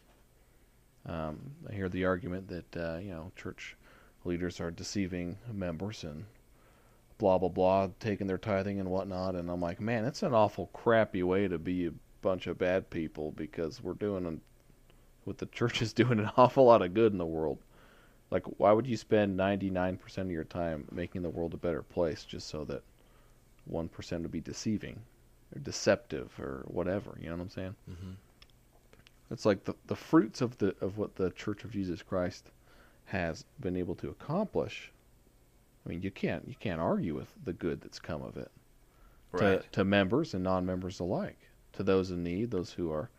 Um, 1.11 1.39
I 1.69 1.75
hear 1.75 1.89
the 1.89 2.05
argument 2.05 2.49
that 2.49 2.77
uh, 2.77 2.99
you 2.99 3.11
know 3.11 3.33
church 3.37 3.77
leaders 4.25 4.61
are 4.61 4.71
deceiving 4.71 5.39
members 5.53 6.05
and 6.05 6.25
blah 7.19 7.37
blah 7.39 7.49
blah, 7.49 7.89
taking 7.99 8.27
their 8.27 8.39
tithing 8.39 8.79
and 8.81 8.91
whatnot, 8.91 9.35
and 9.35 9.51
I'm 9.51 9.61
like, 9.61 9.81
man, 9.81 10.05
that's 10.05 10.23
an 10.23 10.35
awful 10.35 10.69
crappy 10.73 11.23
way 11.23 11.49
to 11.49 11.59
be 11.59 11.87
a 11.87 11.93
bunch 12.23 12.47
of 12.47 12.59
bad 12.59 12.91
people 12.91 13.33
because 13.33 13.83
we're 13.83 13.95
doing 13.95 14.41
what 15.25 15.39
the 15.39 15.47
church 15.47 15.83
is 15.83 15.93
doing 16.03 16.19
an 16.21 16.31
awful 16.37 16.65
lot 16.65 16.83
of 16.83 16.95
good 16.95 17.13
in 17.13 17.19
the 17.19 17.27
world. 17.27 17.59
Like, 18.31 18.45
why 18.59 18.71
would 18.73 18.87
you 18.87 18.97
spend 18.97 19.37
99% 19.37 20.19
of 20.19 20.31
your 20.31 20.45
time 20.45 20.87
making 20.93 21.23
the 21.23 21.31
world 21.31 21.53
a 21.53 21.57
better 21.57 21.83
place 21.83 22.25
just 22.25 22.47
so 22.47 22.65
that 22.67 22.83
1% 23.69 24.23
would 24.23 24.31
be 24.31 24.41
deceiving 24.41 25.01
or 25.55 25.59
deceptive 25.59 26.39
or 26.39 26.63
whatever? 26.69 27.19
You 27.21 27.31
know 27.31 27.37
what 27.37 27.43
I'm 27.43 27.51
saying? 27.51 27.75
Mhm. 27.91 28.15
It's 29.31 29.47
like 29.47 29.65
the 29.65 29.75
the 29.87 29.97
fruits 29.97 30.41
of 30.41 30.59
the 30.59 30.75
of 30.81 30.99
what 30.99 31.17
the 31.17 31.31
Church 31.31 31.65
of 31.65 31.71
Jesus 31.73 32.03
Christ 32.03 32.51
has 33.07 33.45
been 33.61 33.77
able 33.77 33.95
to 33.97 34.09
accomplish. 34.09 34.91
I 35.85 35.89
mean, 35.89 36.03
you 36.03 36.11
can't 36.11 36.47
you 36.49 36.55
can't 36.59 36.81
argue 36.81 37.15
with 37.15 37.29
the 37.45 37.53
good 37.53 37.81
that's 37.81 37.99
come 37.99 38.23
of 38.23 38.37
it 38.37 38.51
Right. 39.33 39.63
to 39.63 39.69
to 39.71 39.85
members 39.85 40.35
and 40.35 40.43
non-members 40.43 41.01
alike, 41.01 41.39
to 41.75 41.83
those 41.83 42.11
in 42.11 42.23
need, 42.25 42.51
those 42.51 42.73
who 42.73 42.91
are 42.93 43.11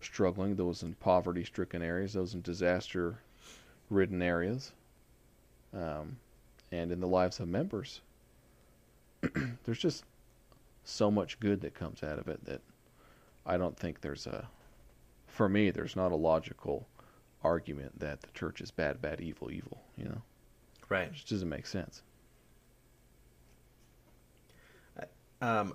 struggling, 0.00 0.56
those 0.56 0.82
in 0.82 0.94
poverty 0.94 1.44
stricken 1.44 1.82
areas, 1.82 2.14
those 2.14 2.34
in 2.34 2.40
disaster 2.42 3.18
ridden 3.90 4.22
areas, 4.22 4.72
um, 5.72 6.16
and 6.72 6.90
in 6.90 7.00
the 7.00 7.06
lives 7.06 7.38
of 7.40 7.48
members. 7.48 8.00
there's 9.64 9.78
just 9.78 10.04
so 10.84 11.10
much 11.10 11.38
good 11.40 11.60
that 11.60 11.74
comes 11.74 12.02
out 12.02 12.18
of 12.18 12.26
it 12.28 12.44
that 12.46 12.60
I 13.46 13.56
don't 13.56 13.76
think 13.76 14.00
there's 14.00 14.26
a, 14.26 14.48
for 15.30 15.48
me, 15.48 15.70
there's 15.70 15.96
not 15.96 16.12
a 16.12 16.16
logical 16.16 16.86
argument 17.42 17.98
that 18.00 18.20
the 18.22 18.30
church 18.32 18.60
is 18.60 18.70
bad, 18.70 19.00
bad, 19.00 19.20
evil, 19.20 19.50
evil. 19.50 19.82
You 19.96 20.04
know, 20.06 20.22
Right. 20.88 21.08
it 21.08 21.14
just 21.14 21.28
doesn't 21.30 21.48
make 21.48 21.66
sense. 21.66 22.02
Um, 25.42 25.74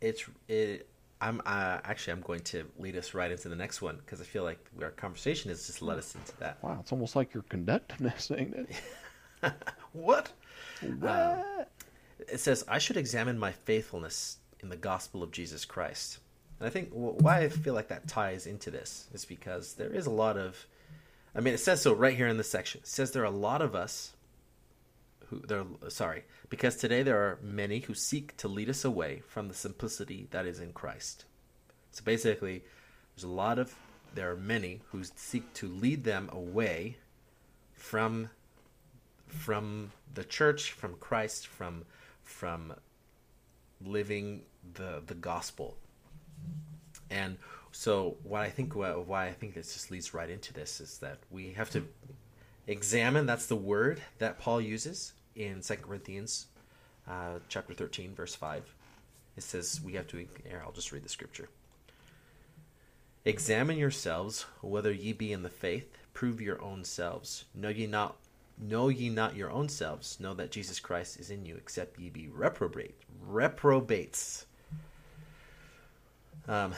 it's 0.00 0.24
it. 0.48 0.88
I'm 1.20 1.40
uh, 1.46 1.78
actually 1.84 2.14
I'm 2.14 2.22
going 2.22 2.40
to 2.40 2.64
lead 2.78 2.96
us 2.96 3.14
right 3.14 3.30
into 3.30 3.48
the 3.48 3.54
next 3.54 3.80
one 3.82 3.96
because 3.98 4.20
I 4.20 4.24
feel 4.24 4.42
like 4.42 4.58
our 4.82 4.90
conversation 4.90 5.50
has 5.50 5.66
just 5.66 5.80
led 5.82 5.98
us 5.98 6.14
into 6.14 6.36
that. 6.38 6.58
Wow, 6.62 6.78
it's 6.80 6.90
almost 6.90 7.14
like 7.14 7.32
you're 7.34 7.44
conducting 7.44 8.06
this 8.06 8.28
thing. 8.28 8.66
What? 9.92 10.32
What? 10.98 11.70
It 12.28 12.40
says 12.40 12.62
I 12.68 12.78
should 12.78 12.98
examine 12.98 13.38
my 13.38 13.52
faithfulness 13.52 14.36
in 14.60 14.68
the 14.68 14.76
gospel 14.76 15.22
of 15.22 15.30
Jesus 15.30 15.64
Christ. 15.64 16.18
And 16.60 16.66
I 16.66 16.70
think 16.70 16.90
wh- 16.90 17.20
why 17.22 17.40
I 17.40 17.48
feel 17.48 17.74
like 17.74 17.88
that 17.88 18.06
ties 18.06 18.46
into 18.46 18.70
this 18.70 19.08
is 19.12 19.24
because 19.24 19.74
there 19.74 19.92
is 19.92 20.06
a 20.06 20.10
lot 20.10 20.36
of, 20.36 20.66
I 21.34 21.40
mean, 21.40 21.54
it 21.54 21.58
says 21.58 21.82
so 21.82 21.92
right 21.92 22.16
here 22.16 22.28
in 22.28 22.36
this 22.36 22.50
section. 22.50 22.82
It 22.82 22.86
says 22.86 23.10
there 23.10 23.22
are 23.22 23.26
a 23.26 23.30
lot 23.30 23.62
of 23.62 23.74
us 23.74 24.12
who 25.26 25.40
there. 25.46 25.64
Sorry, 25.88 26.24
because 26.48 26.76
today 26.76 27.02
there 27.02 27.18
are 27.18 27.38
many 27.42 27.80
who 27.80 27.94
seek 27.94 28.36
to 28.38 28.48
lead 28.48 28.68
us 28.68 28.84
away 28.84 29.22
from 29.26 29.48
the 29.48 29.54
simplicity 29.54 30.28
that 30.32 30.44
is 30.44 30.60
in 30.60 30.72
Christ. 30.72 31.24
So 31.92 32.02
basically, 32.04 32.62
there's 33.14 33.24
a 33.24 33.28
lot 33.28 33.58
of 33.58 33.74
there 34.14 34.30
are 34.30 34.36
many 34.36 34.80
who 34.90 35.02
seek 35.16 35.52
to 35.54 35.68
lead 35.68 36.04
them 36.04 36.28
away 36.32 36.98
from 37.72 38.30
from 39.26 39.92
the 40.12 40.24
church, 40.24 40.72
from 40.72 40.94
Christ, 40.96 41.46
from 41.46 41.84
from 42.24 42.74
living 43.80 44.42
the 44.74 45.02
the 45.06 45.14
gospel. 45.14 45.76
And 47.10 47.38
so, 47.72 48.16
what 48.22 48.42
I 48.42 48.50
think 48.50 48.74
why, 48.74 49.26
I 49.26 49.32
think 49.32 49.54
this 49.54 49.72
just 49.72 49.90
leads 49.90 50.14
right 50.14 50.30
into 50.30 50.52
this 50.52 50.80
is 50.80 50.98
that 50.98 51.18
we 51.30 51.52
have 51.52 51.70
to 51.70 51.86
examine. 52.66 53.26
That's 53.26 53.46
the 53.46 53.56
word 53.56 54.02
that 54.18 54.38
Paul 54.38 54.60
uses 54.60 55.12
in 55.34 55.62
Second 55.62 55.84
Corinthians, 55.84 56.46
uh, 57.08 57.38
chapter 57.48 57.74
thirteen, 57.74 58.14
verse 58.14 58.34
five. 58.34 58.74
It 59.36 59.42
says 59.42 59.80
we 59.84 59.94
have 59.94 60.06
to. 60.08 60.16
Here, 60.18 60.62
I'll 60.64 60.72
just 60.72 60.92
read 60.92 61.04
the 61.04 61.08
scripture. 61.08 61.48
Examine 63.24 63.78
yourselves 63.78 64.46
whether 64.60 64.92
ye 64.92 65.12
be 65.12 65.32
in 65.32 65.42
the 65.42 65.48
faith. 65.48 65.96
Prove 66.12 66.40
your 66.40 66.60
own 66.62 66.84
selves. 66.84 67.44
Know 67.54 67.68
ye 67.68 67.86
not 67.86 68.16
know 68.62 68.88
ye 68.88 69.08
not 69.08 69.36
your 69.36 69.50
own 69.50 69.68
selves, 69.68 70.20
know 70.20 70.34
that 70.34 70.50
Jesus 70.50 70.80
Christ 70.80 71.18
is 71.18 71.30
in 71.30 71.46
you, 71.46 71.56
except 71.56 71.98
ye 71.98 72.10
be 72.10 72.28
reprobate 72.28 73.00
reprobates. 73.26 74.46
Um 76.50 76.74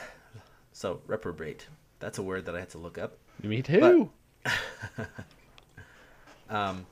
so 0.72 1.00
reprobate. 1.06 1.66
That's 1.98 2.18
a 2.18 2.22
word 2.22 2.46
that 2.46 2.54
I 2.54 2.60
had 2.60 2.70
to 2.70 2.78
look 2.78 2.98
up. 2.98 3.18
Me 3.42 3.62
too. 3.62 4.10
Um, 6.52 6.86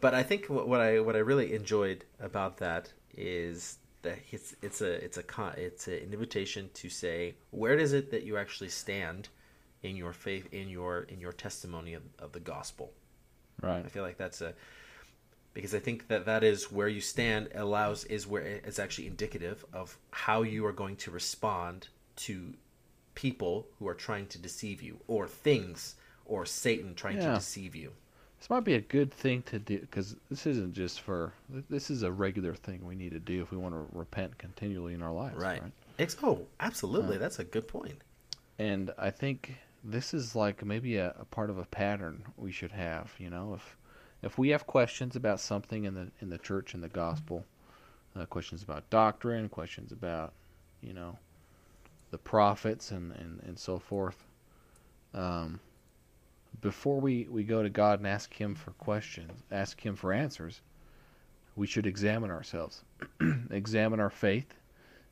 but 0.00 0.14
I 0.14 0.22
think 0.22 0.46
what, 0.46 0.68
what 0.68 0.80
I 0.80 1.00
what 1.00 1.16
I 1.16 1.18
really 1.18 1.54
enjoyed 1.54 2.04
about 2.20 2.58
that 2.58 2.92
is 3.16 3.78
that 4.02 4.18
it's 4.30 4.54
it's 4.62 4.80
a 4.80 5.04
it's 5.04 5.16
a 5.18 5.22
con, 5.22 5.54
it's 5.56 5.88
an 5.88 5.94
invitation 6.12 6.70
to 6.74 6.88
say 6.88 7.34
where 7.50 7.74
is 7.74 7.92
it 7.92 8.10
that 8.12 8.22
you 8.22 8.36
actually 8.36 8.68
stand 8.68 9.28
in 9.82 9.96
your 9.96 10.12
faith 10.12 10.48
in 10.52 10.68
your 10.68 11.00
in 11.04 11.20
your 11.20 11.32
testimony 11.32 11.94
of, 11.94 12.02
of 12.18 12.32
the 12.32 12.40
gospel. 12.40 12.92
right. 13.60 13.84
I 13.84 13.88
feel 13.88 14.02
like 14.02 14.18
that's 14.18 14.40
a 14.40 14.54
because 15.54 15.74
I 15.74 15.78
think 15.78 16.08
that 16.08 16.26
that 16.26 16.44
is 16.44 16.70
where 16.70 16.88
you 16.88 17.00
stand 17.00 17.48
allows 17.54 18.04
is 18.04 18.26
where 18.26 18.42
it's 18.42 18.78
actually 18.78 19.06
indicative 19.06 19.64
of 19.72 19.96
how 20.10 20.42
you 20.42 20.66
are 20.66 20.72
going 20.72 20.96
to 20.96 21.10
respond 21.10 21.88
to 22.16 22.54
people 23.14 23.66
who 23.78 23.88
are 23.88 23.94
trying 23.94 24.26
to 24.26 24.38
deceive 24.38 24.82
you 24.82 24.98
or 25.06 25.26
things 25.28 25.94
or 26.26 26.44
Satan 26.44 26.94
trying 26.94 27.18
to 27.18 27.34
deceive 27.34 27.76
you. 27.76 27.92
This 28.38 28.50
might 28.50 28.64
be 28.64 28.74
a 28.74 28.80
good 28.80 29.12
thing 29.12 29.42
to 29.44 29.58
do 29.58 29.78
because 29.78 30.16
this 30.30 30.46
isn't 30.46 30.74
just 30.74 31.00
for. 31.00 31.32
This 31.70 31.88
is 31.88 32.02
a 32.02 32.12
regular 32.12 32.54
thing 32.54 32.84
we 32.84 32.94
need 32.94 33.12
to 33.12 33.18
do 33.18 33.40
if 33.40 33.50
we 33.50 33.56
want 33.56 33.74
to 33.74 33.86
repent 33.96 34.36
continually 34.36 34.92
in 34.92 35.02
our 35.02 35.12
lives. 35.12 35.36
Right. 35.36 35.62
right? 35.62 35.72
Ex- 35.98 36.16
oh, 36.22 36.46
absolutely. 36.60 37.16
That's 37.16 37.38
a 37.38 37.44
good 37.44 37.66
point. 37.66 37.94
And 38.58 38.92
I 38.98 39.10
think 39.10 39.54
this 39.82 40.12
is 40.12 40.36
like 40.36 40.62
maybe 40.62 40.96
a, 40.96 41.14
a 41.18 41.24
part 41.24 41.48
of 41.48 41.56
a 41.56 41.64
pattern 41.64 42.22
we 42.36 42.52
should 42.52 42.72
have. 42.72 43.14
You 43.18 43.30
know, 43.30 43.54
if 43.54 43.76
if 44.24 44.38
we 44.38 44.48
have 44.48 44.66
questions 44.66 45.16
about 45.16 45.38
something 45.38 45.84
in 45.84 45.94
the 45.94 46.10
in 46.20 46.30
the 46.30 46.38
church 46.38 46.74
and 46.74 46.82
the 46.82 46.88
gospel, 46.88 47.44
uh, 48.16 48.24
questions 48.26 48.62
about 48.62 48.88
doctrine, 48.90 49.48
questions 49.48 49.92
about 49.92 50.32
you 50.80 50.94
know 50.94 51.18
the 52.10 52.18
prophets 52.18 52.90
and 52.90 53.12
and, 53.12 53.40
and 53.46 53.58
so 53.58 53.78
forth. 53.78 54.24
Um, 55.12 55.60
before 56.60 57.00
we, 57.00 57.26
we 57.30 57.44
go 57.44 57.62
to 57.62 57.68
God 57.68 57.98
and 57.98 58.08
ask 58.08 58.32
Him 58.32 58.54
for 58.54 58.70
questions, 58.72 59.30
ask 59.50 59.84
Him 59.84 59.94
for 59.96 60.12
answers, 60.12 60.60
we 61.56 61.66
should 61.66 61.86
examine 61.86 62.30
ourselves, 62.30 62.82
examine 63.50 64.00
our 64.00 64.10
faith, 64.10 64.54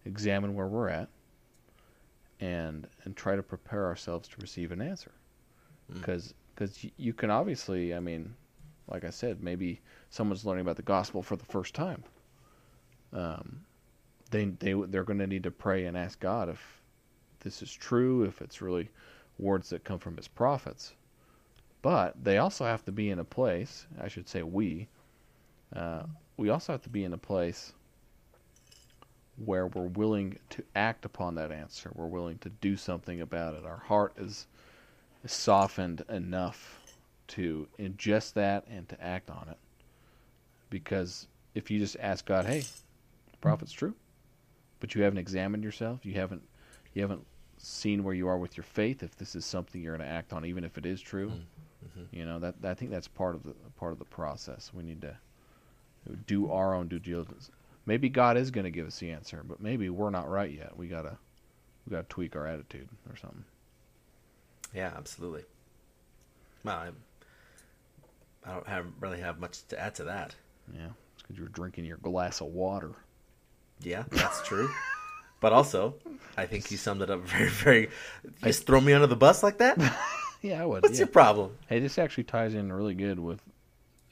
examine 0.04 0.54
where 0.54 0.66
we're 0.66 0.88
at, 0.88 1.08
and 2.40 2.88
and 3.04 3.16
try 3.16 3.36
to 3.36 3.42
prepare 3.42 3.86
ourselves 3.86 4.28
to 4.28 4.36
receive 4.40 4.72
an 4.72 4.80
answer. 4.80 5.12
Mm. 5.92 6.00
Because 6.00 6.34
because 6.54 6.86
you 6.96 7.12
can 7.12 7.30
obviously, 7.30 7.94
I 7.94 8.00
mean, 8.00 8.34
like 8.88 9.04
I 9.04 9.10
said, 9.10 9.42
maybe 9.42 9.80
someone's 10.10 10.44
learning 10.44 10.62
about 10.62 10.76
the 10.76 10.82
gospel 10.82 11.22
for 11.22 11.36
the 11.36 11.44
first 11.44 11.74
time. 11.74 12.02
Um, 13.12 13.60
they 14.30 14.46
they 14.46 14.72
they're 14.72 15.04
going 15.04 15.18
to 15.18 15.26
need 15.26 15.42
to 15.44 15.50
pray 15.50 15.84
and 15.86 15.96
ask 15.96 16.18
God 16.20 16.48
if 16.48 16.82
this 17.40 17.62
is 17.62 17.72
true, 17.72 18.24
if 18.24 18.40
it's 18.40 18.62
really 18.62 18.88
words 19.38 19.70
that 19.70 19.84
come 19.84 19.98
from 19.98 20.16
His 20.16 20.28
prophets. 20.28 20.94
But 21.82 22.22
they 22.22 22.38
also 22.38 22.64
have 22.64 22.84
to 22.84 22.92
be 22.92 23.10
in 23.10 23.18
a 23.18 23.24
place. 23.24 23.86
I 24.00 24.08
should 24.08 24.28
say 24.28 24.42
we. 24.42 24.88
Uh, 25.74 26.04
we 26.36 26.48
also 26.48 26.72
have 26.72 26.82
to 26.82 26.88
be 26.88 27.04
in 27.04 27.12
a 27.12 27.18
place 27.18 27.72
where 29.44 29.66
we're 29.66 29.88
willing 29.88 30.38
to 30.50 30.62
act 30.76 31.04
upon 31.04 31.34
that 31.34 31.50
answer. 31.50 31.90
We're 31.94 32.06
willing 32.06 32.38
to 32.38 32.50
do 32.50 32.76
something 32.76 33.20
about 33.20 33.54
it. 33.54 33.64
Our 33.64 33.78
heart 33.78 34.14
is, 34.16 34.46
is 35.24 35.32
softened 35.32 36.04
enough 36.08 36.81
to 37.28 37.68
ingest 37.78 38.34
that 38.34 38.66
and 38.68 38.88
to 38.88 39.02
act 39.02 39.30
on 39.30 39.48
it. 39.50 39.58
Because 40.70 41.28
if 41.54 41.70
you 41.70 41.78
just 41.78 41.96
ask 42.00 42.24
God, 42.24 42.46
"Hey, 42.46 42.60
the 42.60 43.38
prophet's 43.40 43.72
true," 43.72 43.94
but 44.80 44.94
you 44.94 45.02
haven't 45.02 45.18
examined 45.18 45.64
yourself, 45.64 46.04
you 46.04 46.14
haven't 46.14 46.42
you 46.94 47.02
haven't 47.02 47.26
seen 47.58 48.02
where 48.02 48.14
you 48.14 48.28
are 48.28 48.38
with 48.38 48.56
your 48.56 48.64
faith. 48.64 49.02
If 49.02 49.16
this 49.16 49.34
is 49.34 49.44
something 49.44 49.80
you're 49.80 49.96
going 49.96 50.06
to 50.06 50.12
act 50.12 50.32
on, 50.32 50.44
even 50.44 50.64
if 50.64 50.76
it 50.78 50.86
is 50.86 51.00
true, 51.00 51.28
mm, 51.30 51.40
mm-hmm. 51.86 52.16
you 52.16 52.24
know 52.24 52.38
that 52.38 52.56
I 52.64 52.74
think 52.74 52.90
that's 52.90 53.08
part 53.08 53.34
of 53.34 53.42
the 53.44 53.54
part 53.76 53.92
of 53.92 53.98
the 53.98 54.04
process. 54.04 54.72
We 54.74 54.82
need 54.82 55.02
to 55.02 55.16
do 56.26 56.50
our 56.50 56.74
own 56.74 56.88
due 56.88 56.98
diligence. 56.98 57.50
Maybe 57.86 58.08
God 58.08 58.36
is 58.36 58.50
going 58.50 58.64
to 58.64 58.70
give 58.70 58.86
us 58.86 58.98
the 58.98 59.10
answer, 59.10 59.42
but 59.46 59.60
maybe 59.60 59.90
we're 59.90 60.10
not 60.10 60.28
right 60.28 60.50
yet. 60.50 60.76
We 60.76 60.88
gotta 60.88 61.18
we 61.86 61.90
gotta 61.90 62.08
tweak 62.08 62.36
our 62.36 62.46
attitude 62.46 62.88
or 63.08 63.16
something. 63.16 63.44
Yeah, 64.74 64.92
absolutely. 64.96 65.44
Well, 66.64 66.76
I, 66.76 66.90
I 68.44 68.52
don't 68.52 68.66
have 68.66 68.86
really 69.00 69.20
have 69.20 69.38
much 69.38 69.66
to 69.68 69.80
add 69.80 69.94
to 69.96 70.04
that. 70.04 70.34
Yeah, 70.74 70.88
it's 71.14 71.22
because 71.22 71.38
you're 71.38 71.48
drinking 71.48 71.84
your 71.84 71.98
glass 71.98 72.40
of 72.40 72.48
water. 72.48 72.92
Yeah, 73.80 74.04
that's 74.10 74.42
true. 74.42 74.70
but 75.40 75.52
also, 75.52 75.94
I 76.36 76.46
think 76.46 76.70
you 76.70 76.76
summed 76.76 77.02
it 77.02 77.10
up 77.10 77.20
very, 77.20 77.48
very. 77.48 77.88
Just 78.42 78.66
throw 78.66 78.80
me 78.80 78.92
under 78.92 79.06
the 79.06 79.16
bus 79.16 79.42
like 79.42 79.58
that. 79.58 79.78
Yeah, 80.42 80.60
I 80.60 80.66
would. 80.66 80.82
What's 80.82 80.94
yeah. 80.94 81.02
your 81.02 81.06
problem? 81.06 81.56
Hey, 81.68 81.78
this 81.78 81.98
actually 81.98 82.24
ties 82.24 82.54
in 82.54 82.72
really 82.72 82.94
good 82.94 83.20
with 83.20 83.40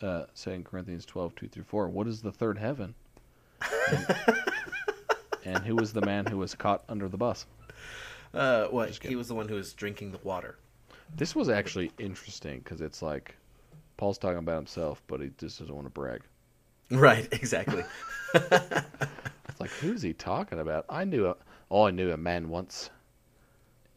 uh, 0.01 0.27
2 0.37 0.63
Corinthians 0.63 1.05
12, 1.05 1.35
2 1.35 1.49
through 1.49 1.65
4. 1.65 1.89
What 1.89 2.07
is 2.07 2.23
the 2.23 2.31
third 2.31 2.57
heaven? 2.57 2.95
And, 3.91 4.17
and 5.45 5.65
who 5.65 5.75
was 5.75 5.93
the 5.93 6.03
man 6.03 6.27
who 6.27 6.39
was 6.39 6.55
caught 6.55 6.85
under 6.89 7.09
the 7.09 7.17
bus? 7.17 7.47
Uh, 8.33 8.67
what? 8.67 8.97
He 9.03 9.17
was 9.17 9.27
the 9.27 9.35
one 9.35 9.49
who 9.49 9.57
was 9.57 9.73
drinking 9.73 10.13
the 10.13 10.21
water. 10.23 10.57
This 11.17 11.35
was 11.35 11.49
actually 11.49 11.91
interesting 11.99 12.61
because 12.61 12.81
it's 12.81 13.03
like 13.03 13.35
Paul's 14.01 14.17
talking 14.17 14.39
about 14.39 14.57
himself, 14.57 15.03
but 15.09 15.21
he 15.21 15.31
just 15.37 15.59
doesn't 15.59 15.75
want 15.75 15.87
to 15.87 15.91
brag. 15.91 16.23
Right. 16.91 17.29
Exactly. 17.33 17.85
It's 18.35 19.61
like, 19.61 19.71
who's 19.73 20.01
he 20.01 20.15
talking 20.15 20.59
about? 20.59 20.87
I 20.89 21.05
knew 21.05 21.27
a, 21.27 21.37
oh, 21.71 21.87
I 21.87 21.91
knew 21.91 22.11
a 22.13 22.17
man 22.17 22.49
once. 22.49 22.89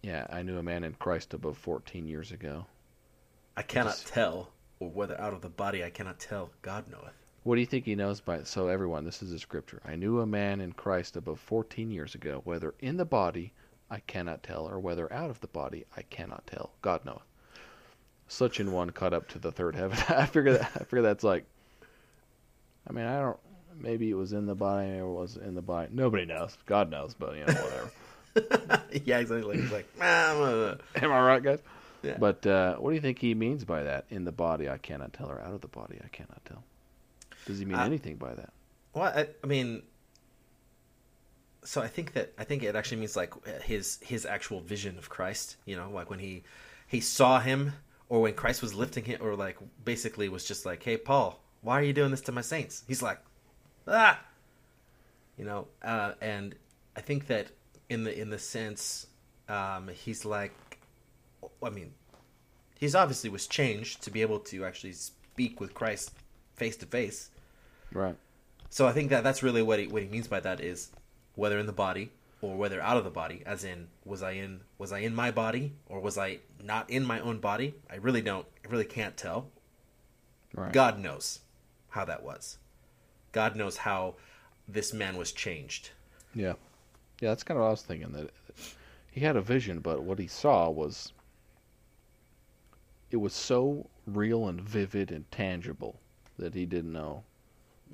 Yeah, 0.02 0.28
I 0.30 0.42
knew 0.42 0.58
a 0.58 0.64
man 0.64 0.84
in 0.84 0.94
Christ 0.96 1.34
above 1.34 1.58
14 1.58 2.06
years 2.06 2.32
ago. 2.34 2.66
I 3.56 3.62
cannot 3.62 3.92
Just- 3.92 4.08
tell, 4.08 4.50
or 4.82 4.90
whether 4.90 5.18
out 5.22 5.32
of 5.34 5.40
the 5.42 5.50
body 5.50 5.84
I 5.86 5.90
cannot 5.90 6.20
tell. 6.20 6.50
God 6.64 6.90
knoweth. 6.92 7.14
What 7.44 7.56
do 7.56 7.62
you 7.62 7.68
think 7.68 7.86
he 7.86 7.96
knows 7.96 8.20
by? 8.20 8.44
So 8.44 8.68
everyone, 8.68 9.06
this 9.06 9.22
is 9.24 9.32
a 9.32 9.40
scripture. 9.40 9.82
I 9.86 9.96
knew 9.96 10.20
a 10.20 10.26
man 10.26 10.60
in 10.60 10.74
Christ 10.74 11.16
above 11.16 11.40
14 11.40 11.92
years 11.92 12.14
ago, 12.16 12.42
whether 12.44 12.74
in 12.80 12.98
the 12.98 13.06
body 13.06 13.54
I 13.90 14.00
cannot 14.00 14.44
tell, 14.44 14.68
or 14.68 14.80
whether 14.80 15.12
out 15.14 15.30
of 15.30 15.40
the 15.40 15.48
body, 15.48 15.86
I 15.96 16.02
cannot 16.02 16.46
tell. 16.48 16.74
God 16.82 17.06
knoweth. 17.06 17.22
Such 18.28 18.60
in 18.60 18.72
one 18.72 18.90
caught 18.92 19.14
up 19.14 19.28
to 19.30 19.40
the 19.40 19.52
third 19.52 19.76
heaven. 19.76 19.98
I 20.10 20.26
figure 20.26 20.54
that 20.58 20.72
I 20.76 20.84
figure 20.84 21.02
that's 21.02 21.24
like. 21.24 21.46
I 22.88 22.94
mean, 22.94 23.06
I 23.06 23.20
don't. 23.20 23.38
Maybe 23.80 24.10
it 24.10 24.16
was 24.16 24.34
in 24.34 24.46
the 24.46 24.56
body, 24.56 24.92
or 24.92 25.06
it 25.06 25.14
was 25.14 25.38
in 25.38 25.56
the 25.56 25.62
body. 25.62 25.90
Nobody 25.92 26.26
knows. 26.26 26.58
God 26.66 26.90
knows, 26.92 27.16
but 27.18 27.36
you 27.36 27.46
know, 27.46 27.54
whatever. 27.54 28.84
yeah, 29.06 29.20
exactly. 29.20 29.60
He's 29.62 29.72
like, 29.72 29.88
ah, 30.00 30.76
Am 30.96 31.12
I 31.12 31.22
right, 31.22 31.44
guys? 31.44 31.60
Yeah. 32.04 32.18
But 32.20 32.46
uh, 32.46 32.76
what 32.76 32.92
do 32.92 32.96
you 32.96 33.02
think 33.02 33.20
he 33.20 33.34
means 33.34 33.64
by 33.66 33.84
that? 33.84 34.06
In 34.10 34.26
the 34.26 34.32
body, 34.32 34.70
I 34.70 34.78
cannot 34.78 35.14
tell, 35.14 35.30
or 35.30 35.40
out 35.42 35.54
of 35.54 35.62
the 35.62 35.68
body, 35.68 36.00
I 36.04 36.08
cannot 36.10 36.44
tell. 36.46 36.64
Does 37.46 37.60
he 37.60 37.66
mean 37.66 37.76
Uh, 37.78 37.86
anything 37.86 38.18
by 38.18 38.34
that? 38.34 38.52
Well, 38.94 39.06
I, 39.06 39.28
I 39.44 39.48
mean, 39.48 39.84
so 41.64 41.82
I 41.82 41.88
think 41.88 42.14
that 42.14 42.34
I 42.38 42.44
think 42.44 42.64
it 42.64 42.76
actually 42.76 42.98
means 42.98 43.16
like 43.16 43.34
his 43.64 44.00
his 44.02 44.26
actual 44.26 44.60
vision 44.62 44.98
of 44.98 45.10
Christ. 45.10 45.56
You 45.66 45.76
know, 45.78 45.90
like 45.90 46.10
when 46.10 46.20
he 46.20 46.44
he 46.88 47.00
saw 47.00 47.40
him, 47.40 47.74
or 48.14 48.22
when 48.22 48.36
Christ 48.36 48.62
was 48.62 48.76
lifting 48.76 49.06
him, 49.06 49.18
or 49.22 49.36
like 49.36 49.58
basically 49.84 50.30
was 50.30 50.46
just 50.46 50.68
like, 50.68 50.84
"Hey, 50.84 50.98
Paul, 50.98 51.40
why 51.62 51.80
are 51.80 51.82
you 51.82 51.94
doing 51.94 52.12
this 52.12 52.22
to 52.22 52.32
my 52.32 52.42
saints?" 52.42 52.84
He's 52.88 53.02
like, 53.02 53.18
"Ah," 53.88 54.20
you 55.36 55.44
know, 55.44 55.68
uh, 55.82 56.12
and 56.22 56.54
I 56.96 57.02
think 57.02 57.26
that 57.26 57.48
in 57.90 58.04
the 58.04 58.16
in 58.16 58.30
the 58.30 58.38
sense, 58.38 59.08
um, 59.50 59.88
he's 59.88 60.26
like, 60.26 60.54
I 61.64 61.72
mean, 61.72 61.92
he's 62.80 62.94
obviously 62.94 63.32
was 63.32 63.48
changed 63.48 64.04
to 64.04 64.12
be 64.12 64.22
able 64.22 64.42
to 64.42 64.64
actually 64.64 64.94
speak 64.94 65.60
with 65.60 65.74
Christ 65.74 66.12
face 66.56 66.78
to 66.78 66.86
face. 66.86 67.32
Right. 67.92 68.16
So 68.70 68.86
I 68.86 68.92
think 68.92 69.10
that 69.10 69.24
that's 69.24 69.42
really 69.42 69.64
what 69.64 69.80
he 69.80 69.88
what 69.88 70.04
he 70.04 70.08
means 70.08 70.28
by 70.28 70.40
that 70.40 70.62
is 70.62 70.92
whether 71.34 71.58
in 71.58 71.66
the 71.66 71.74
body 71.74 72.12
or 72.44 72.58
whether 72.58 72.82
out 72.82 72.98
of 72.98 73.06
the 73.06 73.10
body, 73.10 73.42
as 73.46 73.64
in 73.64 73.88
was 74.04 74.22
I 74.22 74.32
in 74.32 74.60
was 74.78 74.92
I 74.92 75.00
in 75.00 75.16
my 75.16 75.32
body 75.32 75.74
or 75.88 76.02
was 76.02 76.18
I 76.18 76.40
not 76.62 76.90
in 76.90 77.06
my 77.06 77.20
own 77.22 77.40
body? 77.40 77.74
I 77.90 77.96
really 77.96 78.22
don't. 78.22 78.46
I 78.66 78.70
really 78.70 78.86
can't 78.86 79.16
tell. 79.16 79.50
Right. 80.54 80.74
God 80.74 81.00
knows 81.00 81.40
how 81.90 82.06
that 82.06 82.22
was. 82.22 82.58
God 83.32 83.56
knows 83.56 83.78
how 83.78 84.16
this 84.68 84.94
man 84.94 85.16
was 85.16 85.32
changed. 85.32 85.92
Yeah. 86.36 86.54
Yeah, 87.22 87.30
that's 87.30 87.44
kind 87.44 87.58
of 87.58 87.62
what 87.62 87.70
I 87.70 87.72
was 87.72 87.82
thinking. 87.82 88.12
That 88.12 88.30
he 89.10 89.22
had 89.22 89.38
a 89.38 89.42
vision, 89.42 89.80
but 89.80 90.04
what 90.04 90.20
he 90.20 90.28
saw 90.28 90.70
was 90.70 91.14
it 93.10 93.18
was 93.18 93.34
so 93.34 93.88
real 94.06 94.50
and 94.50 94.60
vivid 94.60 95.12
and 95.12 95.30
tangible 95.32 96.00
that 96.38 96.54
he 96.54 96.66
didn't 96.66 96.92
know. 96.92 97.24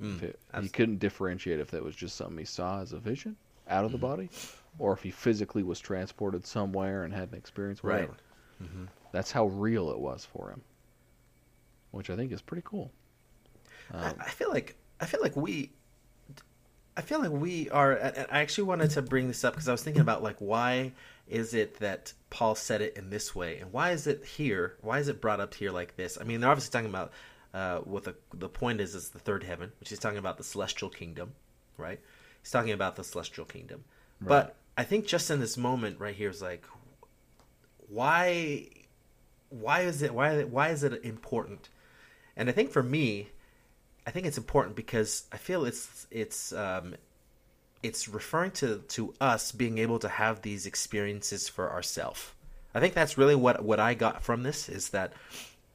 Mm, 0.02 0.22
it, 0.22 0.40
he 0.60 0.68
couldn't 0.68 0.98
differentiate 0.98 1.60
if 1.60 1.70
that 1.70 1.84
was 1.84 1.94
just 1.94 2.16
something 2.16 2.38
he 2.38 2.44
saw 2.44 2.80
as 2.80 2.92
a 2.92 2.98
vision 2.98 3.36
out 3.70 3.78
Mm-hmm. 3.78 3.86
of 3.86 3.92
the 3.92 3.98
body, 3.98 4.30
or 4.78 4.92
if 4.92 5.02
he 5.02 5.10
physically 5.10 5.62
was 5.62 5.80
transported 5.80 6.46
somewhere 6.46 7.04
and 7.04 7.14
had 7.14 7.30
an 7.30 7.38
experience. 7.38 7.82
Right. 7.82 8.08
Whatever. 8.08 8.88
That's 9.12 9.32
how 9.32 9.46
real 9.46 9.90
it 9.90 9.98
was 9.98 10.24
for 10.24 10.50
him, 10.50 10.60
which 11.92 12.10
I 12.10 12.16
think 12.16 12.30
is 12.32 12.42
pretty 12.42 12.62
cool. 12.64 12.92
I, 13.92 14.10
Um, 14.10 14.14
I 14.20 14.28
feel 14.28 14.50
like 14.50 14.76
I 15.00 15.06
feel 15.06 15.20
like 15.22 15.34
we 15.36 15.70
I 16.96 17.02
feel 17.02 17.20
like 17.20 17.30
we 17.30 17.70
are 17.70 17.98
I 17.98 18.40
actually 18.40 18.64
wanted 18.64 18.90
to 18.90 19.02
bring 19.02 19.28
this 19.28 19.44
up 19.44 19.54
because 19.54 19.68
I 19.68 19.72
was 19.72 19.82
thinking 19.82 20.02
about 20.02 20.22
like 20.22 20.36
why 20.38 20.92
is 21.26 21.54
it 21.54 21.78
that 21.80 22.12
Paul 22.28 22.54
said 22.54 22.82
it 22.82 22.96
in 22.96 23.08
this 23.10 23.34
way 23.34 23.58
and 23.58 23.72
why 23.72 23.92
is 23.92 24.06
it 24.06 24.24
here 24.24 24.76
why 24.82 24.98
is 24.98 25.08
it 25.08 25.20
brought 25.20 25.40
up 25.40 25.54
here 25.54 25.70
like 25.70 25.96
this 25.96 26.18
I 26.20 26.24
mean 26.24 26.40
they're 26.40 26.50
obviously 26.50 26.72
talking 26.72 26.90
about 26.90 27.12
uh, 27.54 27.78
what 27.78 28.04
the 28.04 28.14
the 28.34 28.48
point 28.48 28.80
is 28.80 28.94
is 28.94 29.08
the 29.10 29.18
third 29.18 29.42
heaven 29.44 29.72
which 29.80 29.88
he's 29.88 29.98
talking 29.98 30.18
about 30.18 30.36
the 30.36 30.44
celestial 30.44 30.90
kingdom 30.90 31.32
right 31.78 32.00
he's 32.42 32.50
talking 32.50 32.72
about 32.72 32.96
the 32.96 33.04
celestial 33.04 33.44
kingdom. 33.44 33.84
But 34.20 34.56
I 34.76 34.84
think 34.84 35.06
just 35.06 35.30
in 35.30 35.40
this 35.40 35.56
moment 35.56 35.98
right 35.98 36.14
here 36.14 36.30
is 36.30 36.42
like 36.42 36.64
why 37.88 38.68
why 39.48 39.80
is 39.80 40.02
it 40.02 40.14
why 40.14 40.44
why 40.44 40.68
is 40.68 40.84
it 40.84 41.04
important? 41.04 41.68
And 42.36 42.48
I 42.48 42.52
think 42.52 42.70
for 42.70 42.82
me 42.82 43.28
I 44.06 44.10
think 44.10 44.26
it's 44.26 44.38
important 44.38 44.76
because 44.76 45.24
I 45.32 45.36
feel 45.36 45.64
it's 45.64 46.06
it's 46.10 46.52
um, 46.52 46.96
it's 47.82 48.08
referring 48.08 48.50
to 48.52 48.78
to 48.88 49.14
us 49.20 49.52
being 49.52 49.78
able 49.78 49.98
to 50.00 50.08
have 50.08 50.42
these 50.42 50.66
experiences 50.66 51.48
for 51.48 51.70
ourselves. 51.70 52.32
I 52.74 52.80
think 52.80 52.94
that's 52.94 53.18
really 53.18 53.34
what 53.34 53.64
what 53.64 53.80
I 53.80 53.94
got 53.94 54.22
from 54.22 54.42
this 54.42 54.68
is 54.68 54.90
that 54.90 55.12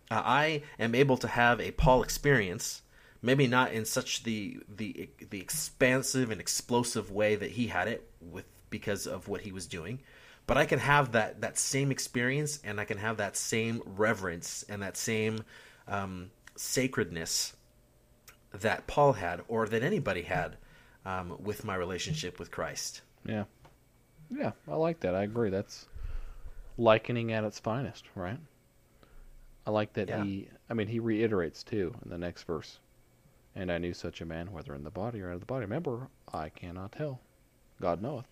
uh, 0.09 0.21
I 0.23 0.63
am 0.79 0.95
able 0.95 1.17
to 1.17 1.27
have 1.27 1.59
a 1.59 1.71
Paul 1.71 2.03
experience, 2.03 2.81
maybe 3.25 3.47
not 3.47 3.73
in 3.73 3.85
such 3.85 4.23
the 4.23 4.59
the 4.73 5.09
the 5.31 5.41
expansive 5.41 6.29
and 6.31 6.39
explosive 6.39 7.11
way 7.11 7.35
that 7.35 7.51
he 7.51 7.67
had 7.67 7.87
it 7.87 8.07
with 8.21 8.45
because 8.69 9.07
of 9.07 9.27
what 9.27 9.41
he 9.41 9.51
was 9.51 9.65
doing, 9.65 9.99
but 10.47 10.57
I 10.57 10.65
can 10.65 10.79
have 10.79 11.11
that 11.13 11.41
that 11.41 11.57
same 11.57 11.91
experience 11.91 12.59
and 12.63 12.79
I 12.79 12.85
can 12.85 12.97
have 12.99 13.17
that 13.17 13.35
same 13.35 13.81
reverence 13.85 14.63
and 14.69 14.81
that 14.83 14.95
same 14.95 15.43
um, 15.87 16.29
sacredness 16.55 17.53
that 18.53 18.87
Paul 18.87 19.13
had 19.13 19.41
or 19.47 19.67
that 19.67 19.83
anybody 19.83 20.21
had 20.21 20.57
um, 21.05 21.35
with 21.39 21.65
my 21.65 21.75
relationship 21.75 22.39
with 22.39 22.51
Christ. 22.51 23.01
Yeah. 23.25 23.45
Yeah, 24.29 24.51
I 24.67 24.75
like 24.75 25.01
that. 25.01 25.13
I 25.15 25.23
agree. 25.23 25.49
That's 25.49 25.87
likening 26.77 27.31
at 27.31 27.43
its 27.43 27.59
finest, 27.59 28.05
right? 28.15 28.39
I 29.67 29.71
like 29.71 29.93
that 29.93 30.09
Yeah. 30.09 30.23
he 30.23 30.49
I 30.69 30.73
mean 30.75 30.87
he 30.87 30.99
reiterates 30.99 31.63
too 31.63 31.93
in 32.03 32.09
the 32.11 32.17
next 32.17 32.43
verse. 32.43 32.79
And 33.55 33.71
I 33.71 33.77
knew 33.77 33.93
such 33.93 34.21
a 34.21 34.25
man 34.25 34.51
whether 34.51 34.75
in 34.75 34.83
the 34.83 34.91
body 34.91 35.21
or 35.21 35.29
out 35.29 35.35
of 35.35 35.39
the 35.39 35.45
body. 35.45 35.61
Remember, 35.61 36.09
I 36.33 36.49
cannot 36.49 36.91
tell. 36.91 37.21
God 37.81 38.01
knoweth. 38.01 38.27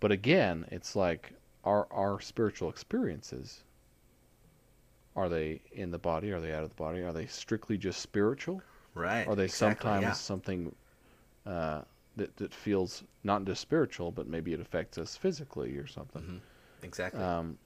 But 0.00 0.12
again, 0.12 0.66
it's 0.70 0.94
like 0.94 1.32
our 1.64 1.86
our 1.90 2.20
spiritual 2.20 2.68
experiences 2.68 3.64
are 5.16 5.28
they 5.28 5.60
in 5.72 5.90
the 5.90 5.98
body? 5.98 6.32
Are 6.32 6.40
they 6.40 6.52
out 6.52 6.64
of 6.64 6.70
the 6.70 6.74
body? 6.74 7.00
Are 7.02 7.12
they 7.12 7.26
strictly 7.26 7.78
just 7.78 8.00
spiritual? 8.00 8.60
Right. 8.94 9.26
Are 9.26 9.36
they 9.36 9.44
exactly, 9.44 9.82
sometimes 9.82 10.02
yeah. 10.02 10.12
something 10.12 10.74
uh, 11.46 11.82
that 12.16 12.36
that 12.36 12.52
feels 12.52 13.04
not 13.22 13.44
just 13.44 13.60
spiritual, 13.60 14.10
but 14.10 14.26
maybe 14.26 14.52
it 14.52 14.60
affects 14.60 14.98
us 14.98 15.16
physically 15.16 15.76
or 15.76 15.86
something? 15.86 16.22
Mhm. 16.22 16.40
Exactly. 16.82 17.22
Um, 17.22 17.58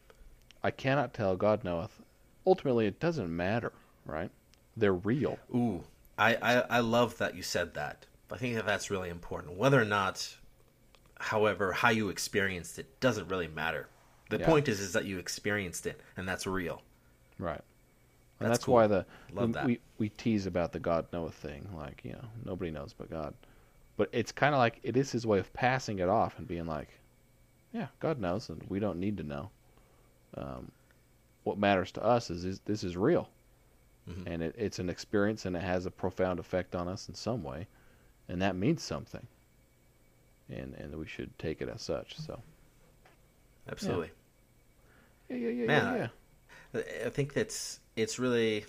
I 0.62 0.70
cannot 0.70 1.14
tell. 1.14 1.36
God 1.36 1.64
knoweth. 1.64 2.00
Ultimately, 2.46 2.86
it 2.86 3.00
doesn't 3.00 3.34
matter, 3.34 3.72
right? 4.04 4.30
They're 4.76 4.94
real. 4.94 5.38
Ooh, 5.54 5.84
I, 6.18 6.34
I 6.36 6.54
I 6.62 6.80
love 6.80 7.18
that 7.18 7.34
you 7.34 7.42
said 7.42 7.74
that. 7.74 8.06
I 8.30 8.36
think 8.36 8.56
that 8.56 8.66
that's 8.66 8.90
really 8.90 9.08
important. 9.08 9.56
Whether 9.56 9.80
or 9.80 9.84
not, 9.86 10.36
however, 11.18 11.72
how 11.72 11.90
you 11.90 12.08
experienced 12.10 12.78
it 12.78 13.00
doesn't 13.00 13.28
really 13.28 13.48
matter. 13.48 13.88
The 14.30 14.38
Yeah. 14.38 14.46
point 14.46 14.68
is, 14.68 14.80
is 14.80 14.92
that 14.92 15.06
you 15.06 15.18
experienced 15.18 15.86
it, 15.86 16.00
and 16.16 16.28
that's 16.28 16.46
real. 16.46 16.82
Right. 17.38 17.62
And 18.40 18.48
That's 18.48 18.58
that's, 18.60 18.68
why 18.68 18.86
the 18.86 19.06
Love 19.32 19.46
we, 19.48 19.52
that. 19.52 19.64
we 19.66 19.80
we 19.98 20.08
tease 20.10 20.46
about 20.46 20.72
the 20.72 20.78
God 20.78 21.06
knoweth 21.12 21.34
thing, 21.34 21.68
like 21.74 22.02
you 22.04 22.12
know 22.12 22.24
nobody 22.44 22.70
knows 22.70 22.92
but 22.92 23.10
God. 23.10 23.34
But 23.96 24.10
it's 24.12 24.30
kind 24.30 24.54
of 24.54 24.58
like 24.58 24.78
it 24.84 24.96
is 24.96 25.10
His 25.10 25.26
way 25.26 25.38
of 25.40 25.52
passing 25.54 25.98
it 25.98 26.08
off 26.08 26.38
and 26.38 26.46
being 26.46 26.66
like, 26.66 26.88
yeah, 27.72 27.88
God 28.00 28.20
knows, 28.20 28.48
and 28.48 28.62
we 28.68 28.78
don't 28.78 29.00
need 29.00 29.16
to 29.16 29.22
know. 29.24 29.50
Um, 30.36 30.70
what 31.42 31.58
matters 31.58 31.90
to 31.92 32.02
us 32.04 32.30
is, 32.30 32.44
is 32.44 32.60
this 32.60 32.84
is 32.84 32.96
real, 32.96 33.28
Mhm. 34.08 34.22
and 34.26 34.42
it, 34.42 34.54
it's 34.58 34.78
an 34.78 34.88
experience, 34.88 35.44
and 35.46 35.56
it 35.56 35.62
has 35.62 35.86
a 35.86 35.90
profound 35.90 36.38
effect 36.40 36.74
on 36.74 36.88
us 36.88 37.08
in 37.08 37.14
some 37.14 37.42
way, 37.42 37.66
and 38.28 38.40
that 38.42 38.56
means 38.56 38.82
something. 38.82 39.26
And 40.48 40.74
and 40.74 40.94
we 40.96 41.06
should 41.06 41.38
take 41.38 41.60
it 41.60 41.68
as 41.68 41.82
such. 41.82 42.16
So 42.16 42.42
Absolutely. 43.70 44.10
yeah, 45.28 45.36
yeah, 45.36 45.48
yeah, 45.50 45.66
Man, 45.66 45.84
yeah, 45.84 45.92
I- 45.92 46.78
yeah. 46.78 47.06
I 47.06 47.10
think 47.10 47.34
that's 47.34 47.80
it's 47.96 48.18
really. 48.18 48.64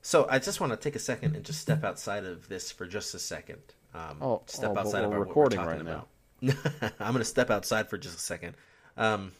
So 0.00 0.26
I 0.30 0.38
just 0.38 0.60
want 0.60 0.72
to 0.72 0.76
take 0.78 0.96
a 0.96 1.00
second 1.00 1.34
and 1.36 1.44
just 1.44 1.60
step 1.60 1.84
outside 1.84 2.24
of 2.24 2.48
this 2.48 2.70
for 2.72 2.86
just 2.86 3.14
a 3.14 3.18
second. 3.18 3.60
Um, 3.94 4.18
Oh, 4.22 4.42
step 4.46 4.72
oh, 4.74 4.78
outside 4.80 5.04
of 5.04 5.12
our, 5.12 5.20
recording 5.20 5.58
what 5.58 5.66
we're 5.68 5.74
talking 5.74 5.86
right 5.86 6.06
about. 6.42 6.94
I'm 7.00 7.12
going 7.12 7.18
to 7.18 7.24
step 7.24 7.50
outside 7.50 7.88
for 7.90 7.98
just 7.98 8.16
a 8.16 8.20
second. 8.20 8.54
Um, 8.96 9.32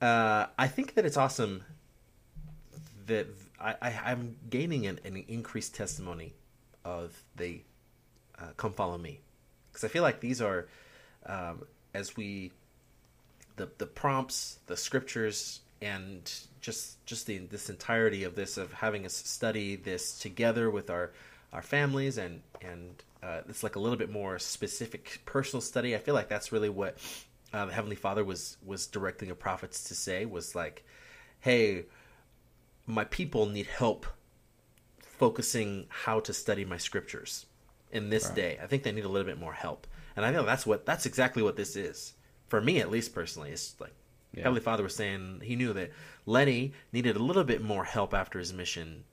uh, 0.00 0.46
I 0.58 0.68
think 0.68 0.94
that 0.94 1.04
it's 1.06 1.16
awesome 1.16 1.64
that 3.06 3.26
I, 3.60 3.74
I, 3.80 4.00
I'm 4.06 4.36
gaining 4.48 4.86
an, 4.86 5.00
an 5.04 5.24
increased 5.28 5.74
testimony 5.74 6.34
of 6.84 7.22
the 7.36 7.62
uh, 8.38 8.52
"Come 8.56 8.72
Follow 8.72 8.98
Me," 8.98 9.20
because 9.70 9.84
I 9.84 9.88
feel 9.88 10.02
like 10.02 10.20
these 10.20 10.40
are 10.40 10.68
um, 11.26 11.64
as 11.94 12.16
we 12.16 12.52
the 13.56 13.68
the 13.78 13.86
prompts, 13.86 14.58
the 14.66 14.76
scriptures, 14.76 15.60
and 15.82 16.30
just 16.60 17.04
just 17.04 17.26
the 17.26 17.38
this 17.38 17.68
entirety 17.68 18.24
of 18.24 18.34
this 18.34 18.56
of 18.56 18.72
having 18.72 19.04
us 19.04 19.14
study 19.14 19.76
this 19.76 20.18
together 20.18 20.70
with 20.70 20.90
our 20.90 21.12
our 21.52 21.62
families 21.62 22.18
and 22.18 22.42
and 22.62 23.02
uh, 23.22 23.40
it's 23.48 23.62
like 23.62 23.76
a 23.76 23.80
little 23.80 23.98
bit 23.98 24.10
more 24.10 24.38
specific 24.38 25.20
personal 25.26 25.60
study. 25.60 25.94
I 25.94 25.98
feel 25.98 26.14
like 26.14 26.28
that's 26.28 26.52
really 26.52 26.68
what 26.68 26.98
uh, 27.52 27.66
the 27.66 27.72
Heavenly 27.72 27.96
Father 27.96 28.24
was 28.24 28.56
was 28.64 28.86
directing 28.86 29.28
the 29.28 29.34
prophets 29.34 29.84
to 29.84 29.94
say 29.94 30.24
was 30.24 30.54
like, 30.54 30.84
hey, 31.40 31.84
my 32.88 33.04
people 33.04 33.46
need 33.46 33.66
help 33.66 34.06
focusing 35.00 35.86
how 35.88 36.20
to 36.20 36.32
study 36.32 36.64
my 36.64 36.76
scriptures 36.78 37.46
in 37.92 38.10
this 38.10 38.28
day. 38.30 38.58
I 38.62 38.66
think 38.66 38.82
they 38.82 38.92
need 38.92 39.04
a 39.04 39.08
little 39.08 39.26
bit 39.26 39.38
more 39.38 39.52
help, 39.52 39.86
and 40.16 40.24
I 40.24 40.30
know 40.30 40.44
that's 40.44 40.66
what 40.66 40.86
that's 40.86 41.06
exactly 41.06 41.42
what 41.42 41.56
this 41.56 41.76
is. 41.76 42.14
for 42.48 42.62
me 42.62 42.80
at 42.80 42.90
least 42.90 43.14
personally, 43.14 43.50
it's 43.50 43.74
like 43.78 43.92
Yeah. 44.32 44.44
Heavenly 44.44 44.62
Father 44.62 44.82
was 44.82 44.94
saying 44.96 45.40
he 45.44 45.54
knew 45.54 45.74
that 45.74 45.90
Lenny 46.24 46.72
needed 46.92 47.14
a 47.16 47.22
little 47.22 47.44
bit 47.44 47.60
more 47.62 47.84
help 47.84 48.14
after 48.14 48.38
his 48.38 48.52
mission, 48.54 49.04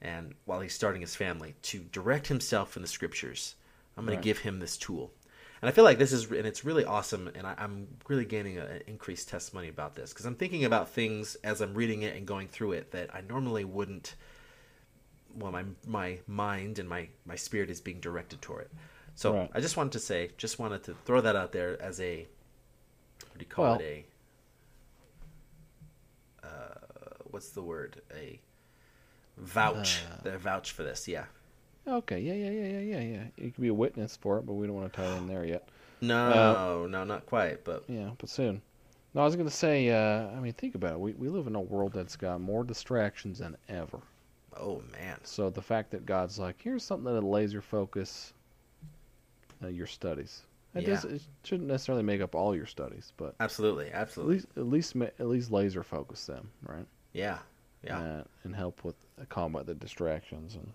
and 0.00 0.34
while 0.46 0.60
he's 0.60 0.74
starting 0.74 1.02
his 1.02 1.14
family 1.14 1.54
to 1.62 1.80
direct 1.92 2.28
himself 2.28 2.76
in 2.76 2.82
the 2.82 2.88
scriptures. 2.88 3.56
I'm 3.96 4.06
going 4.06 4.16
Right. 4.16 4.22
to 4.22 4.28
give 4.28 4.38
him 4.38 4.60
this 4.60 4.76
tool, 4.78 5.12
and 5.62 5.68
I 5.68 5.72
feel 5.72 5.84
like 5.84 5.98
this 5.98 6.12
is 6.12 6.30
and 6.30 6.46
it's 6.46 6.64
really 6.64 6.84
awesome, 6.84 7.30
and 7.34 7.46
I, 7.46 7.54
I'm 7.58 7.88
really 8.08 8.24
gaining 8.24 8.58
an 8.58 8.82
increased 8.86 9.28
testimony 9.28 9.68
about 9.68 9.94
this 9.96 10.12
because 10.12 10.26
I'm 10.26 10.34
thinking 10.36 10.64
about 10.64 10.90
things 10.90 11.36
as 11.44 11.60
I'm 11.60 11.74
reading 11.74 12.02
it 12.02 12.16
and 12.16 12.26
going 12.26 12.48
through 12.48 12.72
it 12.72 12.92
that 12.92 13.14
I 13.14 13.22
normally 13.22 13.64
wouldn't. 13.64 14.14
Well, 15.36 15.52
my 15.52 15.64
my 15.86 16.18
mind 16.26 16.78
and 16.78 16.88
my 16.88 17.08
my 17.26 17.36
spirit 17.36 17.70
is 17.70 17.80
being 17.80 18.00
directed 18.00 18.40
toward 18.42 18.62
it. 18.62 18.70
So 19.14 19.34
Right. 19.34 19.50
I 19.52 19.60
just 19.60 19.76
wanted 19.76 19.92
to 19.92 19.98
say, 20.00 20.30
just 20.36 20.58
wanted 20.60 20.84
to 20.84 20.94
throw 21.04 21.20
that 21.20 21.34
out 21.36 21.52
there 21.52 21.80
as 21.82 22.00
a 22.00 22.26
what 23.28 23.38
do 23.38 23.40
you 23.40 23.46
call 23.46 23.64
Well- 23.64 23.80
it? 23.80 24.06
A 26.44 26.46
uh, 26.46 26.74
what's 27.30 27.50
the 27.50 27.62
word? 27.62 28.00
A 28.14 28.40
vouch. 29.36 30.02
Uh. 30.10 30.22
the 30.22 30.38
vouch 30.38 30.72
for 30.72 30.82
this. 30.82 31.06
Yeah. 31.08 31.24
Okay, 31.88 32.20
yeah, 32.20 32.34
yeah, 32.34 32.50
yeah, 32.50 32.78
yeah, 32.78 32.98
yeah, 32.98 33.00
yeah. 33.00 33.22
You 33.44 33.50
can 33.50 33.62
be 33.62 33.68
a 33.68 33.74
witness 33.74 34.16
for 34.16 34.38
it, 34.38 34.46
but 34.46 34.54
we 34.54 34.66
don't 34.66 34.76
want 34.76 34.92
to 34.92 34.96
tie 34.96 35.06
it 35.06 35.16
in 35.16 35.26
there 35.26 35.44
yet. 35.44 35.68
No, 36.00 36.86
no, 36.86 37.04
not 37.04 37.26
quite. 37.26 37.64
But 37.64 37.84
Yeah, 37.88 38.10
but 38.18 38.28
soon. 38.28 38.60
No, 39.14 39.22
I 39.22 39.24
was 39.24 39.36
gonna 39.36 39.50
say. 39.50 39.88
Uh, 39.88 40.28
I 40.36 40.40
mean, 40.40 40.52
think 40.52 40.74
about 40.74 40.92
it. 40.92 41.00
We 41.00 41.14
we 41.14 41.28
live 41.28 41.46
in 41.46 41.54
a 41.54 41.60
world 41.60 41.92
that's 41.94 42.14
got 42.16 42.40
more 42.40 42.62
distractions 42.62 43.38
than 43.38 43.56
ever. 43.68 44.00
oh 44.56 44.82
man, 44.92 45.18
So 45.24 45.50
the 45.50 45.62
fact 45.62 45.90
that 45.92 46.04
God's 46.04 46.38
like, 46.38 46.60
here's 46.60 46.84
something 46.84 47.12
that'll 47.12 47.30
laser 47.30 47.62
focus 47.62 48.32
uh, 49.62 49.68
your 49.68 49.86
studies. 49.86 50.42
It, 50.74 50.82
Yeah. 50.82 50.88
does, 50.90 51.04
it 51.06 51.22
shouldn't 51.42 51.68
necessarily 51.68 52.04
make 52.04 52.20
up 52.20 52.34
all 52.34 52.54
your 52.54 52.66
studies, 52.66 53.12
but 53.16 53.34
absolutely, 53.40 53.90
absolutely. 53.90 54.36
at 54.36 54.40
least 54.42 54.48
at 54.58 54.66
least 54.66 54.94
ma- 54.94 55.14
at 55.18 55.26
least 55.26 55.50
laser 55.50 55.82
focus 55.82 56.26
them, 56.26 56.50
right? 56.62 56.86
Yeah, 57.12 57.38
yeah, 57.82 57.98
Uh, 57.98 58.24
and 58.44 58.54
help 58.54 58.84
with 58.84 58.94
uh, 59.20 59.24
combat 59.30 59.66
the 59.66 59.74
distractions. 59.74 60.54
And 60.54 60.72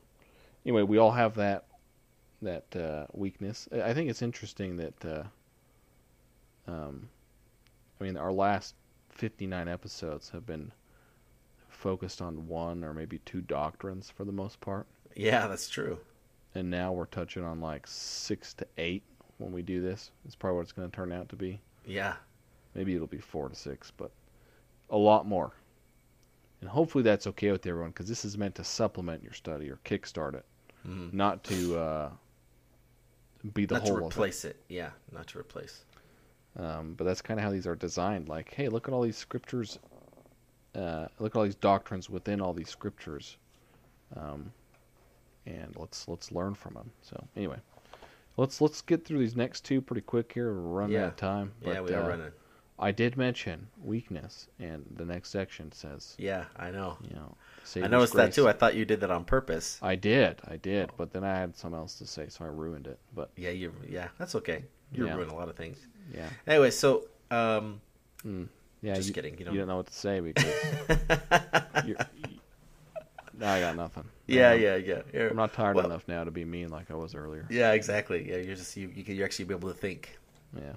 anyway, 0.66 0.84
we 0.84 0.98
all 0.98 1.12
have 1.12 1.36
that 1.36 1.66
that 2.42 2.76
uh, 2.76 3.08
weakness. 3.14 3.68
I 3.72 3.94
think 3.94 4.10
it's 4.10 4.22
interesting 4.22 4.78
that. 4.78 5.06
Uh, 5.06 5.24
um, 6.68 7.10
I 8.00 8.04
mean, 8.06 8.18
our 8.18 8.32
last 8.32 8.76
fifty-nine 9.10 9.68
episodes 9.68 10.30
have 10.30 10.46
been 10.46 10.72
focused 11.70 12.22
on 12.22 12.48
one 12.48 12.84
or 12.84 12.94
maybe 12.94 13.20
two 13.20 13.42
doctrines 13.42 14.10
for 14.10 14.24
the 14.26 14.32
most 14.32 14.60
part. 14.62 14.88
yeah. 15.16 15.48
That's 15.48 15.70
true. 15.70 16.00
and 16.56 16.70
now 16.70 16.92
we're 16.94 17.06
touching 17.06 17.44
on 17.44 17.60
like 17.62 17.86
six 17.88 18.54
to 18.56 18.68
eight 18.78 19.04
when 19.38 19.52
we 19.52 19.62
do 19.62 19.82
this. 19.82 20.12
It's 20.26 20.36
probably 20.36 20.58
what 20.58 20.62
it's 20.64 20.72
going 20.72 20.90
to 20.90 20.96
turn 20.96 21.12
out 21.12 21.30
to 21.30 21.36
be. 21.36 21.62
Yeah, 21.86 22.16
Maybe 22.76 22.96
it'll 22.96 23.08
be 23.08 23.20
four 23.20 23.50
to 23.50 23.56
six, 23.56 23.92
but 23.92 24.12
a 24.90 24.98
lot 24.98 25.26
more. 25.28 25.54
And 26.62 26.70
hopefully 26.70 27.04
that's 27.04 27.28
okay 27.28 27.52
with 27.52 27.66
everyone 27.68 27.92
because 27.92 28.08
this 28.08 28.24
is 28.26 28.38
meant 28.38 28.56
to 28.56 28.64
supplement 28.64 29.24
your 29.24 29.34
study 29.34 29.70
or 29.70 29.80
kickstart 29.86 30.34
it, 30.36 30.46
Mhm. 30.88 31.14
not 31.14 31.44
to 31.46 31.78
uh, 31.78 32.12
be 33.54 33.66
the 33.66 33.76
not 33.76 33.86
to 33.86 33.92
whole 33.94 34.06
of 34.08 34.14
replace 34.14 34.46
it. 34.46 34.58
Yeah, 34.70 34.92
not 35.12 35.28
to 35.28 35.40
replace. 35.40 35.84
Um, 36.58 36.94
but 36.94 37.06
that's 37.06 37.22
kind 37.22 37.40
of 37.40 37.44
how 37.44 37.52
these 37.52 37.66
are 37.66 37.76
designed. 37.76 38.30
Like, 38.30 38.54
hey, 38.54 38.70
look 38.70 38.88
at 38.88 38.94
all 38.94 39.02
these 39.02 39.18
scriptures. 39.18 39.80
Uh, 40.76 41.08
look 41.20 41.36
at 41.36 41.38
all 41.38 41.44
these 41.44 41.56
doctrines 41.56 42.10
within 42.10 42.42
all 42.42 42.54
these 42.54 42.70
scriptures, 42.70 43.38
um, 44.16 44.52
and 45.46 45.76
let's 45.78 46.08
let's 46.08 46.32
learn 46.32 46.54
from 46.56 46.74
them. 46.76 46.92
So 47.02 47.24
anyway, 47.36 47.58
let's 48.38 48.60
let's 48.62 48.82
get 48.82 49.06
through 49.06 49.20
these 49.20 49.36
next 49.36 49.66
two 49.66 49.82
pretty 49.82 50.02
quick 50.02 50.32
here. 50.34 50.54
We're 50.54 50.60
running 50.82 50.98
out 50.98 51.08
of 51.10 51.16
time. 51.16 51.54
yeah, 51.62 51.82
we 51.82 51.94
are 51.94 52.04
uh, 52.04 52.08
running. 52.10 52.32
I 52.80 52.92
did 52.92 53.18
mention 53.18 53.68
weakness, 53.84 54.48
and 54.60 54.84
the 54.96 55.06
next 55.06 55.30
section 55.30 55.72
says, 55.72 56.16
Yeah, 56.18 56.46
I 56.58 56.72
know. 56.72 56.98
you 57.08 57.16
know, 57.16 57.38
I 57.76 57.88
noticed 57.88 58.14
that 58.14 58.34
too. 58.34 58.48
I 58.48 58.54
thought 58.54 58.76
you 58.76 58.86
did 58.86 59.00
that 59.02 59.12
on 59.12 59.24
purpose. 59.26 59.80
I 59.82 59.96
did, 59.96 60.42
I 60.48 60.58
did, 60.58 60.92
but 60.98 61.12
then 61.14 61.24
I 61.24 61.36
had 61.38 61.56
something 61.56 61.80
else 61.80 61.96
to 62.00 62.06
say, 62.08 62.28
so 62.30 62.46
I 62.46 62.48
ruined 62.50 62.88
it. 62.88 63.00
But 63.16 63.32
Yeah, 63.36 63.50
you. 63.52 63.74
Yeah, 63.90 64.08
that's 64.18 64.36
okay. 64.36 64.64
You're 64.92 65.08
Yeah. 65.08 65.16
ruining 65.16 65.34
a 65.34 65.36
lot 65.38 65.50
of 65.50 65.56
things. 65.56 65.78
yeah, 66.14 66.28
Anyway, 66.48 66.72
so 66.72 67.08
um, 67.32 67.82
yeah. 68.82 68.94
Just 68.96 69.08
you, 69.08 69.14
kidding, 69.14 69.34
you 69.34 69.40
You 69.40 69.46
don't- 69.46 69.56
don't 69.58 69.68
know 69.68 69.78
what 69.78 69.88
to 69.88 69.94
say 69.94 70.20
because 70.20 70.44
you, 71.86 71.96
I 73.42 73.60
got 73.60 73.76
nothing. 73.76 74.04
yeah, 74.28 74.52
Um, 74.52 74.62
yeah, 74.62 74.76
yeah. 74.76 75.02
You're- 75.14 75.30
I'm 75.32 75.36
not 75.36 75.54
tired 75.54 75.76
well, 75.76 75.86
enough 75.86 76.08
now 76.08 76.24
to 76.24 76.32
be 76.32 76.46
mean 76.46 76.70
like 76.70 76.92
I 76.92 76.96
was 76.96 77.16
earlier. 77.16 77.46
Yeah, 77.50 77.72
exactly. 77.72 78.30
Yeah, 78.30 78.38
you're 78.38 78.56
just 78.56 78.76
you. 78.78 78.92
You 78.94 79.04
can 79.04 79.16
you 79.16 79.24
actually 79.24 79.46
be 79.46 79.54
able 79.56 79.70
to 79.70 79.76
think. 79.78 80.18
Yeah, 80.56 80.74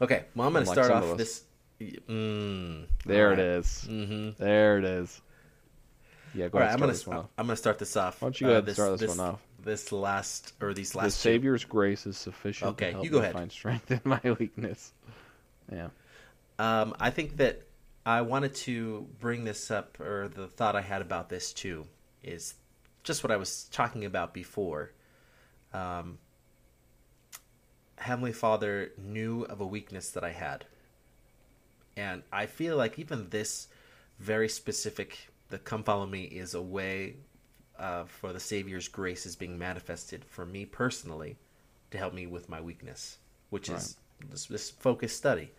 Okay, 0.00 0.24
well, 0.36 0.46
I'm 0.46 0.52
going 0.52 0.64
to 0.64 0.70
start 0.70 0.90
off 0.92 1.04
of 1.04 1.18
this. 1.18 1.42
Mm, 1.80 2.86
there 3.04 3.32
it 3.32 3.40
is. 3.40 3.86
Mm-hmm. 3.90 4.30
There 4.42 4.78
it 4.78 4.84
is. 4.84 5.20
Yeah, 6.34 6.48
go 6.48 6.58
All 6.58 6.60
right, 6.60 6.66
ahead. 6.66 6.74
I'm 6.74 6.80
gonna 6.80 6.92
this. 6.92 7.06
I'm 7.06 7.28
gonna 7.36 7.56
start 7.56 7.78
this 7.78 7.96
off. 7.96 8.22
Why 8.22 8.26
don't 8.26 8.40
you 8.40 8.46
go 8.46 8.50
ahead 8.52 8.58
and 8.60 8.66
this, 8.68 8.76
start 8.76 8.98
this 8.98 9.16
one 9.18 9.20
off? 9.20 9.40
This 9.62 9.92
last 9.92 10.54
or 10.60 10.74
these 10.74 10.92
The 10.92 10.98
last 10.98 11.22
two. 11.22 11.28
Savior's 11.30 11.64
grace 11.64 12.06
is 12.06 12.16
sufficient 12.16 12.70
Okay, 12.72 12.96
you 13.00 13.10
go 13.10 13.18
ahead. 13.18 13.32
find 13.34 13.52
strength 13.52 13.90
in 13.90 14.00
my 14.04 14.20
weakness. 14.38 14.92
Yeah. 15.70 15.88
Um, 16.58 16.94
I 16.98 17.10
think 17.10 17.36
that 17.38 17.62
I 18.04 18.22
wanted 18.22 18.54
to 18.56 19.06
bring 19.20 19.44
this 19.44 19.70
up, 19.70 20.00
or 20.00 20.28
the 20.28 20.46
thought 20.46 20.74
I 20.74 20.80
had 20.80 21.02
about 21.02 21.28
this 21.28 21.52
too, 21.52 21.86
is 22.22 22.54
just 23.04 23.22
what 23.22 23.30
I 23.30 23.36
was 23.36 23.64
talking 23.72 24.04
about 24.04 24.32
before. 24.34 24.92
Um, 25.72 26.18
Heavenly 27.96 28.32
Father 28.32 28.92
knew 28.98 29.42
of 29.42 29.60
a 29.60 29.66
weakness 29.66 30.10
that 30.10 30.24
I 30.24 30.30
had. 30.30 30.64
And 31.96 32.22
I 32.32 32.46
feel 32.46 32.76
like 32.76 32.98
even 32.98 33.28
this 33.30 33.68
very 34.18 34.48
specific, 34.48 35.28
the 35.52 35.58
come 35.58 35.84
follow 35.84 36.06
me, 36.06 36.24
is 36.24 36.54
a 36.54 36.62
way 36.62 37.16
uh, 37.78 38.04
for 38.04 38.32
the 38.32 38.40
Savior's 38.40 38.88
grace 38.88 39.26
is 39.26 39.36
being 39.36 39.58
manifested 39.58 40.24
for 40.24 40.46
me 40.46 40.64
personally 40.64 41.36
to 41.90 41.98
help 41.98 42.14
me 42.14 42.26
with 42.26 42.48
my 42.48 42.60
weakness, 42.60 43.18
which 43.50 43.68
is 43.68 43.96
this, 44.30 44.46
this 44.46 44.70
focused 44.70 45.16
study. 45.16 45.52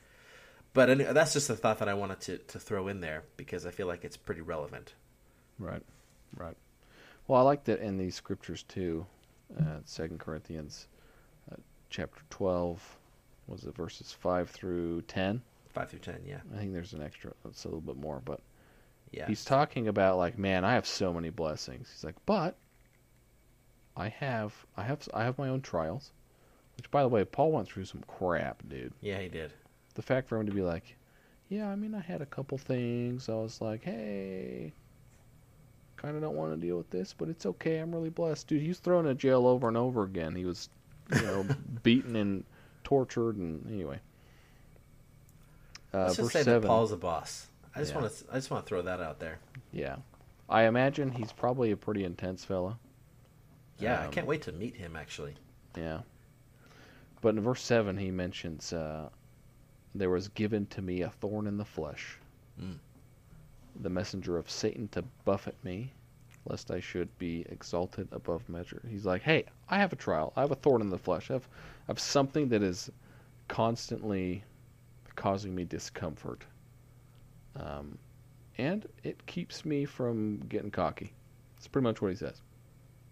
But 0.74 0.90
any- 0.90 1.04
that's 1.04 1.34
just 1.34 1.50
a 1.52 1.56
thought 1.56 1.78
that 1.78 1.88
I 1.88 1.94
wanted 1.94 2.20
to, 2.22 2.38
to 2.40 2.60
throw 2.60 2.88
in 2.88 3.02
there 3.02 3.24
because 3.38 3.68
I 3.68 3.72
feel 3.72 3.86
like 3.86 4.04
it's 4.04 4.18
pretty 4.18 4.42
relevant. 4.42 4.96
Right, 5.60 5.84
right. 6.36 6.58
Well, 7.28 7.40
I 7.40 7.44
like 7.44 7.64
that 7.66 7.80
in 7.80 7.98
these 7.98 8.16
scriptures 8.16 8.64
too. 8.64 9.06
Uh, 9.60 9.78
Second 9.86 10.20
Corinthians, 10.20 10.88
uh, 11.52 11.58
chapter 11.92 12.24
twelve, 12.32 12.82
was 13.46 13.64
it 13.66 13.76
verses 13.76 14.12
five 14.12 14.50
through 14.50 15.04
ten? 15.04 15.44
Five 15.70 15.90
through 15.90 16.00
ten, 16.00 16.22
yeah, 16.26 16.40
I 16.54 16.58
think 16.58 16.74
there's 16.74 16.94
an 16.94 17.04
extra, 17.04 17.32
it's 17.46 17.66
a 17.66 17.68
little 17.68 17.82
bit 17.82 17.98
more, 17.98 18.22
but 18.26 18.40
yeah, 19.14 19.28
he's 19.28 19.46
talking 19.46 19.88
about 19.88 20.18
like, 20.18 20.38
man, 20.38 20.66
I 20.66 20.74
have 20.74 20.86
so 20.88 21.14
many 21.14 21.30
blessings. 21.30 21.90
He's 21.94 22.04
like, 22.04 22.16
but 22.26 22.56
I 23.96 24.10
have, 24.10 24.54
I 24.76 24.84
have, 24.84 25.08
I 25.14 25.24
have 25.24 25.38
my 25.38 25.50
own 25.50 25.62
trials. 25.62 26.12
Which, 26.78 26.90
by 26.90 27.04
the 27.04 27.08
way, 27.08 27.24
Paul 27.24 27.52
went 27.52 27.68
through 27.68 27.86
some 27.86 28.04
crap, 28.08 28.64
dude. 28.68 28.94
yeah, 29.02 29.20
he 29.20 29.30
did. 29.30 29.52
the 29.94 30.02
fact 30.02 30.28
for 30.28 30.40
him 30.40 30.48
to 30.48 30.52
be 30.52 30.62
like, 30.62 30.96
yeah, 31.50 31.70
I 31.70 31.76
mean, 31.76 31.94
I 31.94 32.00
had 32.00 32.22
a 32.22 32.26
couple 32.26 32.58
things. 32.58 33.30
I 33.30 33.36
was 33.36 33.62
like, 33.62 33.84
hey, 33.84 34.74
kind 35.98 36.16
of 36.16 36.24
don't 36.24 36.36
want 36.36 36.52
to 36.52 36.58
deal 36.58 36.78
with 36.78 36.90
this, 36.90 37.14
but 37.16 37.30
it's 37.30 37.46
okay. 37.46 37.78
I'm 37.78 37.94
really 37.94 38.10
blessed, 38.10 38.48
dude. 38.48 38.62
He 38.64 38.70
was 38.70 38.80
thrown 38.80 39.06
in 39.06 39.16
jail 39.20 39.46
over 39.46 39.68
and 39.68 39.78
over 39.78 40.02
again. 40.02 40.34
He 40.36 40.46
was, 40.46 40.68
you 41.16 41.22
know, 41.22 41.46
beaten 41.84 42.16
and 42.16 42.44
tortured, 42.84 43.36
and 43.38 43.64
anyway. 43.72 44.00
Uh, 45.94 46.06
Let's 46.06 46.16
just 46.18 46.32
say 46.32 46.42
seven. 46.42 46.62
that 46.62 46.68
Paul's 46.68 46.92
a 46.92 46.98
boss. 46.98 47.46
I 47.76 47.80
just 47.80 47.94
Yeah. 47.94 48.02
want 48.02 48.14
to 48.14 48.26
I 48.32 48.36
just 48.36 48.52
want 48.52 48.66
to 48.66 48.70
throw 48.70 48.82
that 48.84 49.00
out 49.00 49.20
there. 49.20 49.40
Yeah, 49.72 49.98
I 50.50 50.64
imagine 50.64 51.12
he's 51.12 51.32
probably 51.32 51.72
a 51.72 51.78
pretty 51.78 52.04
intense 52.04 52.46
fella. 52.46 52.78
Yeah, 53.80 54.02
I 54.02 54.06
Um, 54.06 54.12
can't 54.12 54.28
wait 54.28 54.42
to 54.44 54.52
meet 54.52 54.76
him 54.76 54.96
actually. 54.96 55.36
Yeah. 55.76 56.02
But 57.22 57.36
in 57.36 57.42
verse 57.42 57.62
7, 57.62 57.98
he 57.98 58.12
mentions, 58.12 58.74
uh, 58.74 59.10
There 59.96 60.10
was 60.10 60.28
given 60.30 60.66
to 60.68 60.82
me 60.82 61.02
a 61.02 61.10
thorn 61.10 61.46
in 61.48 61.58
the 61.58 61.66
flesh, 61.66 62.18
Mm. 62.60 62.80
the 63.82 63.90
messenger 63.90 64.38
of 64.38 64.50
Satan 64.50 64.88
to 64.90 65.04
buffet 65.24 65.56
me, 65.64 65.94
lest 66.46 66.70
I 66.72 66.80
should 66.80 67.16
be 67.18 67.46
exalted 67.50 68.08
above 68.12 68.48
measure. 68.50 68.82
He's 68.90 69.06
like, 69.06 69.22
Hey, 69.22 69.46
I 69.70 69.78
have 69.78 69.94
a 69.94 69.96
trial. 69.96 70.34
I 70.36 70.42
have 70.42 70.52
a 70.52 70.56
thorn 70.56 70.82
in 70.82 70.90
the 70.90 70.98
flesh. 70.98 71.30
I 71.30 71.34
have, 71.34 71.48
I 71.88 71.92
have 71.92 72.00
something 72.00 72.50
that 72.50 72.62
is 72.64 72.92
constantly 73.48 74.44
causing 75.16 75.54
me 75.56 75.64
discomfort. 75.64 76.44
Um, 77.56 77.98
and 78.58 78.88
it 79.04 79.26
keeps 79.26 79.66
me 79.66 79.86
from 79.86 80.38
getting 80.50 80.72
cocky. 80.72 81.14
That's 81.56 81.68
pretty 81.68 81.84
much 81.84 82.02
what 82.02 82.10
he 82.12 82.16
says 82.16 82.42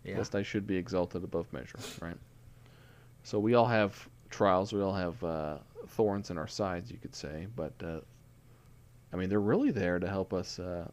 Yeah, 0.04 0.18
lest 0.18 0.36
I 0.36 0.44
should 0.44 0.68
be 0.68 0.78
exalted 0.78 1.24
above 1.24 1.52
measure, 1.54 1.80
right? 2.02 2.18
So 3.24 3.40
we 3.40 3.54
all 3.54 3.68
have 3.68 4.08
trials, 4.30 4.74
we 4.74 4.82
all 4.82 4.94
have 4.94 5.24
uh, 5.24 5.58
thorns 5.88 6.30
in 6.30 6.38
our 6.38 6.48
sides, 6.48 6.92
you 6.92 6.98
could 6.98 7.16
say, 7.16 7.48
but 7.56 7.74
uh, 7.84 8.00
I 9.14 9.16
mean, 9.16 9.30
they're 9.30 9.40
really 9.40 9.72
there 9.72 10.00
to 10.00 10.08
help 10.08 10.34
us 10.34 10.58
uh, 10.60 10.90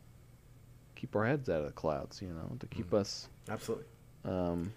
keep 0.94 1.14
our 1.16 1.24
heads 1.24 1.48
out 1.48 1.60
of 1.60 1.66
the 1.66 1.72
clouds, 1.72 2.20
you 2.20 2.28
know, 2.28 2.56
to 2.60 2.66
keep 2.66 2.92
us 2.92 3.28
absolutely. 3.48 3.86
um, 4.24 4.72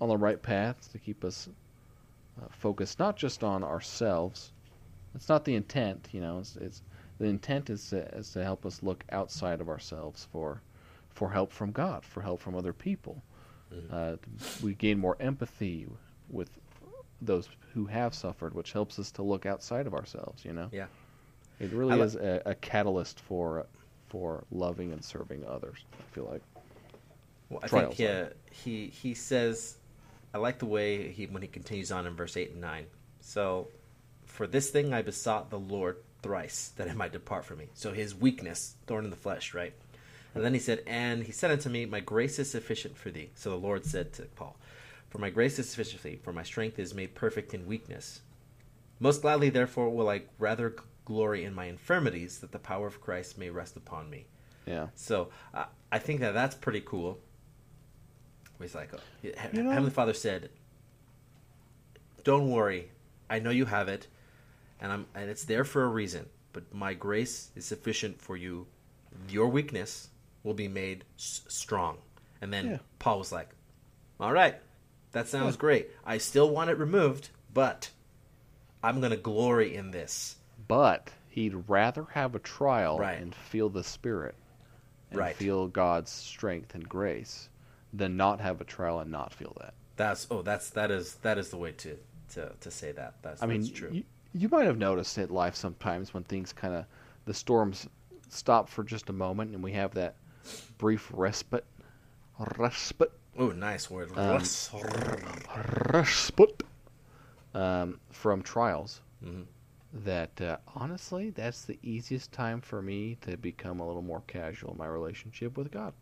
on 0.00 0.08
the 0.08 0.16
right 0.16 0.40
path, 0.40 0.90
to 0.92 0.98
keep 0.98 1.24
us 1.24 1.48
uh, 2.40 2.46
focused 2.50 2.98
not 2.98 3.16
just 3.16 3.44
on 3.44 3.62
ourselves, 3.62 4.52
It's 5.14 5.28
not 5.28 5.44
the 5.44 5.54
intent, 5.54 6.08
you 6.12 6.20
know. 6.20 6.38
It's, 6.38 6.56
it's 6.56 6.82
the 7.18 7.26
intent 7.26 7.70
is 7.70 7.90
to, 7.90 8.02
is 8.16 8.30
to 8.30 8.42
help 8.42 8.66
us 8.66 8.82
look 8.82 9.04
outside 9.10 9.60
of 9.60 9.68
ourselves 9.68 10.26
for 10.32 10.60
for 11.10 11.30
help 11.30 11.52
from 11.52 11.70
God, 11.70 12.04
for 12.04 12.20
help 12.20 12.40
from 12.40 12.56
other 12.56 12.72
people. 12.72 13.22
Mm-hmm. 13.72 13.94
Uh, 13.94 14.16
we 14.62 14.74
gain 14.74 14.98
more 14.98 15.16
empathy 15.20 15.86
with 16.28 16.50
those 17.22 17.48
who 17.72 17.86
have 17.86 18.14
suffered, 18.14 18.52
which 18.52 18.72
helps 18.72 18.98
us 18.98 19.12
to 19.12 19.22
look 19.22 19.46
outside 19.46 19.86
of 19.86 19.94
ourselves. 19.94 20.44
You 20.44 20.52
know. 20.52 20.68
Yeah. 20.72 20.86
It 21.60 21.72
really 21.72 22.00
is 22.00 22.16
a, 22.16 22.42
a 22.46 22.54
catalyst 22.56 23.20
for 23.20 23.66
for 24.08 24.44
loving 24.50 24.92
and 24.92 25.04
serving 25.04 25.44
others. 25.46 25.84
I 25.92 26.14
feel 26.14 26.28
like. 26.30 26.42
Well, 27.48 27.60
I 27.62 27.66
Trials, 27.68 27.96
think 27.96 28.10
uh, 28.10 28.30
he 28.50 28.88
he 28.88 29.14
says, 29.14 29.76
I 30.32 30.38
like 30.38 30.58
the 30.58 30.66
way 30.66 31.12
he 31.12 31.26
when 31.26 31.42
he 31.42 31.48
continues 31.48 31.92
on 31.92 32.06
in 32.06 32.14
verse 32.16 32.36
eight 32.36 32.50
and 32.50 32.60
nine. 32.60 32.86
So, 33.20 33.68
for 34.26 34.46
this 34.46 34.70
thing 34.70 34.92
I 34.92 35.02
besought 35.02 35.50
the 35.50 35.58
Lord 35.58 35.98
thrice 36.24 36.72
that 36.76 36.88
it 36.88 36.96
might 36.96 37.12
depart 37.12 37.44
from 37.44 37.58
me. 37.58 37.68
So 37.74 37.92
his 37.92 38.14
weakness, 38.14 38.74
thorn 38.86 39.04
in 39.04 39.10
the 39.10 39.16
flesh, 39.16 39.52
right? 39.54 39.72
And 40.34 40.42
then 40.44 40.54
he 40.54 40.58
said, 40.58 40.82
and 40.86 41.22
he 41.22 41.30
said 41.32 41.50
unto 41.52 41.68
me, 41.68 41.84
My 41.86 42.00
grace 42.00 42.38
is 42.38 42.50
sufficient 42.50 42.96
for 42.96 43.10
thee. 43.10 43.30
So 43.34 43.50
the 43.50 43.56
Lord 43.56 43.84
said 43.84 44.12
to 44.14 44.22
Paul, 44.34 44.56
For 45.10 45.18
my 45.18 45.30
grace 45.30 45.58
is 45.58 45.68
sufficient 45.68 46.00
for 46.00 46.08
thee, 46.08 46.18
for 46.22 46.32
my 46.32 46.42
strength 46.42 46.78
is 46.78 46.94
made 46.94 47.14
perfect 47.14 47.54
in 47.54 47.66
weakness. 47.66 48.20
Most 48.98 49.22
gladly, 49.22 49.50
therefore, 49.50 49.90
will 49.90 50.08
I 50.08 50.22
rather 50.38 50.74
glory 51.04 51.44
in 51.44 51.54
my 51.54 51.66
infirmities, 51.66 52.38
that 52.38 52.50
the 52.52 52.58
power 52.58 52.86
of 52.86 53.00
Christ 53.00 53.36
may 53.38 53.50
rest 53.50 53.76
upon 53.76 54.08
me. 54.08 54.24
Yeah. 54.66 54.86
So 54.94 55.28
uh, 55.52 55.66
I 55.92 55.98
think 55.98 56.20
that 56.20 56.32
that's 56.32 56.54
pretty 56.54 56.80
cool. 56.80 57.20
He's 58.60 58.74
like, 58.74 58.90
He- 59.20 59.34
You 59.52 59.62
know- 59.62 59.70
Heavenly 59.70 59.90
Father 59.90 60.14
said, 60.14 60.48
"Don't 62.24 62.50
worry, 62.50 62.90
I 63.28 63.38
know 63.38 63.50
you 63.50 63.66
have 63.66 63.88
it, 63.88 64.06
and 64.84 64.92
I'm 64.92 65.06
and 65.14 65.30
it's 65.30 65.44
there 65.44 65.64
for 65.64 65.82
a 65.82 65.88
reason. 65.88 66.26
But 66.52 66.72
my 66.74 66.92
grace 66.94 67.50
is 67.56 67.64
sufficient 67.64 68.20
for 68.20 68.36
you. 68.36 68.66
Your 69.28 69.48
weakness 69.48 70.08
will 70.42 70.54
be 70.54 70.68
made 70.68 71.04
s- 71.18 71.42
strong." 71.48 71.98
And 72.40 72.52
then 72.52 72.66
Yeah. 72.66 72.78
Paul 72.98 73.18
was 73.18 73.32
like, 73.32 73.48
"All 74.20 74.32
right, 74.32 74.56
that 75.12 75.26
sounds 75.28 75.54
Yeah. 75.54 75.60
great. 75.60 75.90
I 76.04 76.18
still 76.18 76.50
want 76.50 76.68
it 76.70 76.78
removed, 76.78 77.30
but 77.52 77.90
I'm 78.82 79.00
going 79.00 79.10
to 79.12 79.16
glory 79.16 79.74
in 79.74 79.90
this." 79.90 80.36
But 80.68 81.10
he'd 81.30 81.68
rather 81.68 82.04
have 82.12 82.34
a 82.34 82.38
trial 82.38 82.98
Right. 82.98 83.20
and 83.20 83.34
feel 83.34 83.68
the 83.70 83.82
Spirit 83.82 84.34
and 85.10 85.18
Right. 85.18 85.34
feel 85.34 85.66
God's 85.68 86.10
strength 86.10 86.74
and 86.74 86.86
grace 86.88 87.48
than 87.92 88.16
not 88.16 88.40
have 88.40 88.60
a 88.60 88.64
trial 88.64 89.00
and 89.00 89.10
not 89.10 89.32
feel 89.32 89.56
that. 89.60 89.74
That's 89.96 90.26
oh, 90.30 90.42
that's 90.42 90.70
that 90.70 90.90
is 90.90 91.14
that 91.22 91.38
is 91.38 91.48
the 91.50 91.56
way 91.56 91.72
to 91.72 91.96
to, 92.34 92.52
to 92.60 92.70
say 92.70 92.92
that. 92.92 93.14
That's 93.22 93.42
I 93.42 93.46
mean, 93.46 93.60
that's 93.62 93.72
true. 93.72 93.90
You, 93.92 94.04
you 94.34 94.48
might 94.48 94.66
have 94.66 94.78
noticed 94.78 95.16
in 95.16 95.30
life 95.30 95.54
sometimes 95.54 96.12
when 96.12 96.24
things 96.24 96.52
kind 96.52 96.74
of, 96.74 96.84
the 97.24 97.34
storms 97.34 97.88
stop 98.28 98.68
for 98.68 98.82
just 98.82 99.08
a 99.08 99.12
moment 99.12 99.54
and 99.54 99.62
we 99.62 99.72
have 99.72 99.94
that 99.94 100.16
brief 100.76 101.08
respite. 101.12 101.64
Respite. 102.58 103.12
Oh, 103.38 103.50
nice 103.50 103.90
word. 103.90 104.10
Um, 104.18 104.42
respite 105.92 106.62
um, 107.54 108.00
from 108.10 108.42
trials. 108.42 109.00
Mhm. 109.24 109.46
That 109.92 110.40
uh, 110.40 110.56
honestly, 110.74 111.30
that's 111.30 111.64
the 111.64 111.78
easiest 111.84 112.32
time 112.32 112.60
for 112.60 112.82
me 112.82 113.16
to 113.20 113.36
become 113.36 113.78
a 113.78 113.86
little 113.86 114.02
more 114.02 114.24
casual 114.26 114.72
in 114.72 114.78
my 114.78 114.86
relationship 114.86 115.56
with 115.56 115.70
God. 115.70 115.92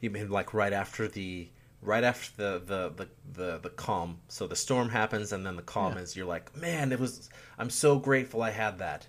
You 0.00 0.10
mean 0.10 0.30
like 0.30 0.54
right 0.54 0.72
after 0.72 1.08
the 1.08 1.48
right 1.84 2.02
after 2.04 2.36
the 2.36 2.58
the 2.64 2.92
the 3.04 3.08
the, 3.32 3.58
the 3.58 3.70
calm. 3.70 4.18
So 4.28 4.46
the 4.46 4.56
storm 4.56 4.88
happens 4.88 5.32
and 5.32 5.44
then 5.46 5.56
the 5.56 5.62
calm 5.62 5.94
Yeah. 5.94 6.00
is 6.02 6.16
you're 6.16 6.26
like, 6.26 6.56
"Man, 6.56 6.90
it 6.92 6.98
was 6.98 7.30
I'm 7.58 7.70
so 7.70 7.98
grateful 7.98 8.42
I 8.42 8.50
had 8.50 8.78
that." 8.78 9.06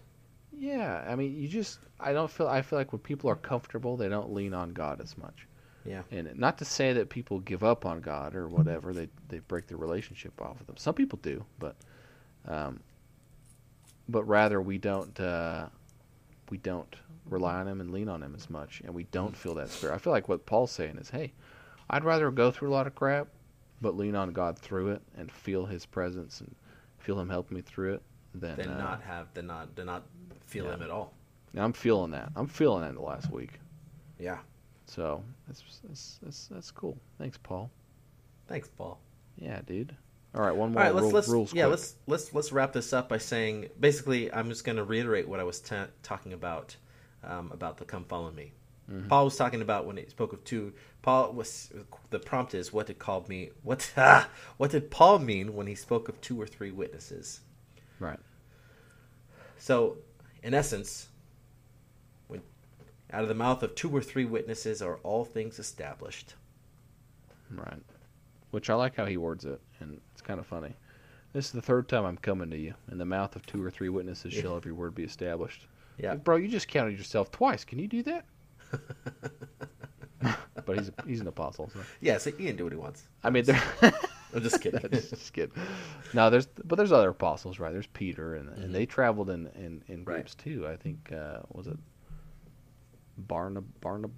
Yeah, 0.57 1.03
I 1.07 1.15
mean, 1.15 1.36
you 1.36 1.47
just 1.47 1.80
I 1.99 2.13
don't 2.13 2.30
feel 2.30 2.47
I 2.47 2.61
feel 2.61 2.78
like 2.80 2.91
when 2.91 2.99
people 2.99 3.30
are 3.30 3.36
comfortable, 3.36 3.97
they 3.97 4.09
don't 4.09 4.34
lean 4.34 4.53
on 4.53 4.69
God 4.73 5.01
as 5.01 5.17
much. 5.17 5.47
Yeah. 5.86 6.01
And 6.11 6.38
not 6.39 6.57
to 6.59 6.65
say 6.65 6.93
that 6.93 7.09
people 7.09 7.39
give 7.39 7.63
up 7.63 7.86
on 7.86 8.01
God 8.01 8.36
or 8.36 8.47
whatever, 8.47 8.93
they 8.93 9.07
they 9.30 9.39
break 9.39 9.67
their 9.67 9.78
relationship 9.78 10.41
off 10.41 10.57
with 10.57 10.67
them. 10.67 10.78
Some 10.78 10.95
people 10.95 11.19
do, 11.21 11.45
but 11.59 11.76
um, 12.47 12.80
but 14.09 14.23
rather 14.23 14.61
we 14.61 14.78
don't 14.78 15.19
uh, 15.19 15.67
we 16.49 16.57
don't 16.57 16.95
rely 17.30 17.55
on 17.55 17.67
Him 17.67 17.82
and 17.82 17.91
lean 17.91 18.09
on 18.09 18.21
Him 18.23 18.34
as 18.36 18.49
much, 18.49 18.82
and 18.86 18.93
we 18.93 19.03
don't 19.05 19.36
feel 19.36 19.55
that 19.55 19.69
spirit. 19.69 19.93
I 19.93 19.97
feel 19.97 20.13
like 20.13 20.28
what 20.30 20.45
Paul's 20.45 20.71
saying 20.71 20.97
is, 20.97 21.09
hey, 21.09 21.34
I'd 21.89 22.03
rather 22.03 22.31
go 22.31 22.51
through 22.51 22.69
a 22.69 22.73
lot 22.73 22.88
of 22.88 22.95
crap, 22.95 23.27
but 23.81 23.95
lean 23.95 24.15
on 24.15 24.31
God 24.33 24.57
through 24.57 24.91
it 24.91 25.01
and 25.17 25.31
feel 25.31 25.65
His 25.65 25.86
presence 25.86 26.41
and 26.41 26.55
feel 26.99 27.19
Him 27.19 27.29
help 27.29 27.51
me 27.51 27.61
through 27.61 27.95
it. 27.95 28.01
Than 28.33 28.57
Then 28.57 28.69
uh, 28.69 28.77
not 28.77 29.01
have 29.03 29.27
then 29.33 29.47
not 29.47 29.75
then 29.75 29.86
not 29.86 30.03
feel 30.45 30.65
yeah. 30.65 30.73
him 30.73 30.81
at 30.81 30.89
all. 30.89 31.13
Now, 31.53 31.63
I'm 31.63 31.73
feeling 31.73 32.11
that. 32.11 32.31
I'm 32.36 32.47
feeling 32.47 32.81
that 32.81 32.93
the 32.93 33.01
last 33.01 33.31
week. 33.31 33.59
Yeah. 34.19 34.39
So 34.88 35.23
that's 35.47 35.63
that's 35.88 36.19
that's, 36.21 36.47
that's 36.47 36.71
cool. 36.71 36.97
Thanks, 37.17 37.38
Paul. 37.38 37.71
Thanks, 38.47 38.67
Paul. 38.67 38.99
Yeah, 39.38 39.61
dude. 39.65 39.95
All 40.33 40.41
right, 40.41 40.55
one 40.55 40.73
more 40.73 40.83
right, 40.83 40.93
let's 40.93 41.05
rule- 41.05 41.13
let's 41.13 41.27
rules. 41.29 41.53
yeah, 41.53 41.63
quick. 41.63 41.71
let's 41.71 41.95
let's 42.07 42.33
let's 42.33 42.51
wrap 42.51 42.73
this 42.73 42.91
up 42.91 43.07
by 43.07 43.17
saying 43.17 43.69
basically 43.79 44.31
I'm 44.33 44.49
just 44.49 44.65
going 44.65 44.75
to 44.75 44.83
reiterate 44.83 45.27
what 45.27 45.39
I 45.39 45.43
was 45.43 45.61
ta 45.61 45.88
talking 46.03 46.33
about 46.33 46.75
um, 47.23 47.51
about 47.53 47.77
the 47.77 47.86
come 47.86 48.03
follow 48.03 48.31
me. 48.31 48.51
Mm-hmm. 48.91 49.07
Paul 49.07 49.25
was 49.25 49.36
talking 49.36 49.61
about 49.61 49.86
when 49.86 49.97
he 49.97 50.05
spoke 50.07 50.33
of 50.33 50.43
two. 50.43 50.73
Paul 51.01 51.33
was 51.33 51.71
the 52.11 52.19
prompt 52.19 52.53
is 52.53 52.71
what 52.71 52.88
did 52.88 52.99
call 52.99 53.25
me 53.27 53.49
what 53.63 53.91
ah, 53.97 54.29
what 54.57 54.71
did 54.71 54.91
Paul 54.91 55.19
mean 55.19 55.55
when 55.55 55.67
he 55.67 55.75
spoke 55.75 56.07
of 56.09 56.19
two 56.21 56.39
or 56.39 56.45
three 56.45 56.71
witnesses? 56.71 57.41
Right. 57.99 58.19
So, 59.57 59.97
in 60.43 60.53
essence, 60.53 61.07
when 62.27 62.41
out 63.11 63.23
of 63.23 63.29
the 63.29 63.33
mouth 63.36 63.63
of 63.63 63.73
two 63.73 63.95
or 63.95 64.01
three 64.01 64.25
witnesses 64.25 64.81
are 64.81 64.97
all 64.97 65.25
things 65.25 65.57
established. 65.57 66.36
Right. 67.49 67.81
Which 68.51 68.69
I 68.69 68.75
like 68.75 68.95
how 68.95 69.05
he 69.05 69.17
words 69.17 69.45
it, 69.45 69.59
and 69.79 69.99
it's 70.13 70.21
kind 70.21 70.39
of 70.39 70.45
funny. 70.45 70.73
This 71.33 71.47
is 71.47 71.51
the 71.51 71.61
third 71.61 71.89
time 71.89 72.05
I'm 72.05 72.17
coming 72.17 72.49
to 72.51 72.57
you. 72.57 72.75
In 72.91 72.97
the 72.97 73.05
mouth 73.05 73.36
of 73.36 73.45
two 73.45 73.61
or 73.63 73.69
three 73.69 73.89
witnesses 73.89 74.33
Yeah. 74.33 74.43
shall 74.43 74.55
every 74.55 74.71
word 74.71 74.95
be 74.95 75.03
established. 75.03 75.67
Yeah. 75.97 76.15
Bro, 76.15 76.38
you 76.38 76.47
just 76.47 76.67
counted 76.67 76.97
yourself 76.97 77.31
twice. 77.31 77.63
Can 77.65 77.79
you 77.79 77.88
do 77.88 78.03
that? 78.03 78.25
but 80.66 80.78
he's 80.78 80.91
he's 81.05 81.22
an 81.22 81.28
apostle. 81.28 81.70
So. 81.74 81.80
Yeah, 82.01 82.18
so 82.18 82.32
he 82.32 82.45
can 82.45 82.55
do 82.55 82.63
what 82.63 82.74
he 82.74 82.78
wants. 82.80 83.03
I 83.24 83.30
mean, 83.30 83.43
there. 83.45 83.61
I'm 84.34 84.41
just 84.41 84.59
kidding. 84.61 84.82
just, 84.91 85.32
kidding. 85.34 85.51
No, 86.13 86.30
there's 86.30 86.47
but 86.47 86.76
there's 86.76 86.91
other 86.91 87.09
apostles, 87.09 87.59
right? 87.59 87.72
There's 87.72 87.88
Peter, 87.88 88.36
and 88.36 88.49
and 88.49 88.74
they 88.76 88.86
traveled 88.86 89.30
in 89.30 89.47
in, 89.55 89.84
in 89.88 90.03
Right. 90.03 90.16
groups 90.16 90.36
too. 90.36 90.68
I 90.68 90.76
think 90.76 91.11
uh, 91.13 91.39
was 91.53 91.68
it 91.68 91.78
Barnab 93.28 93.63
Barnab 93.82 94.11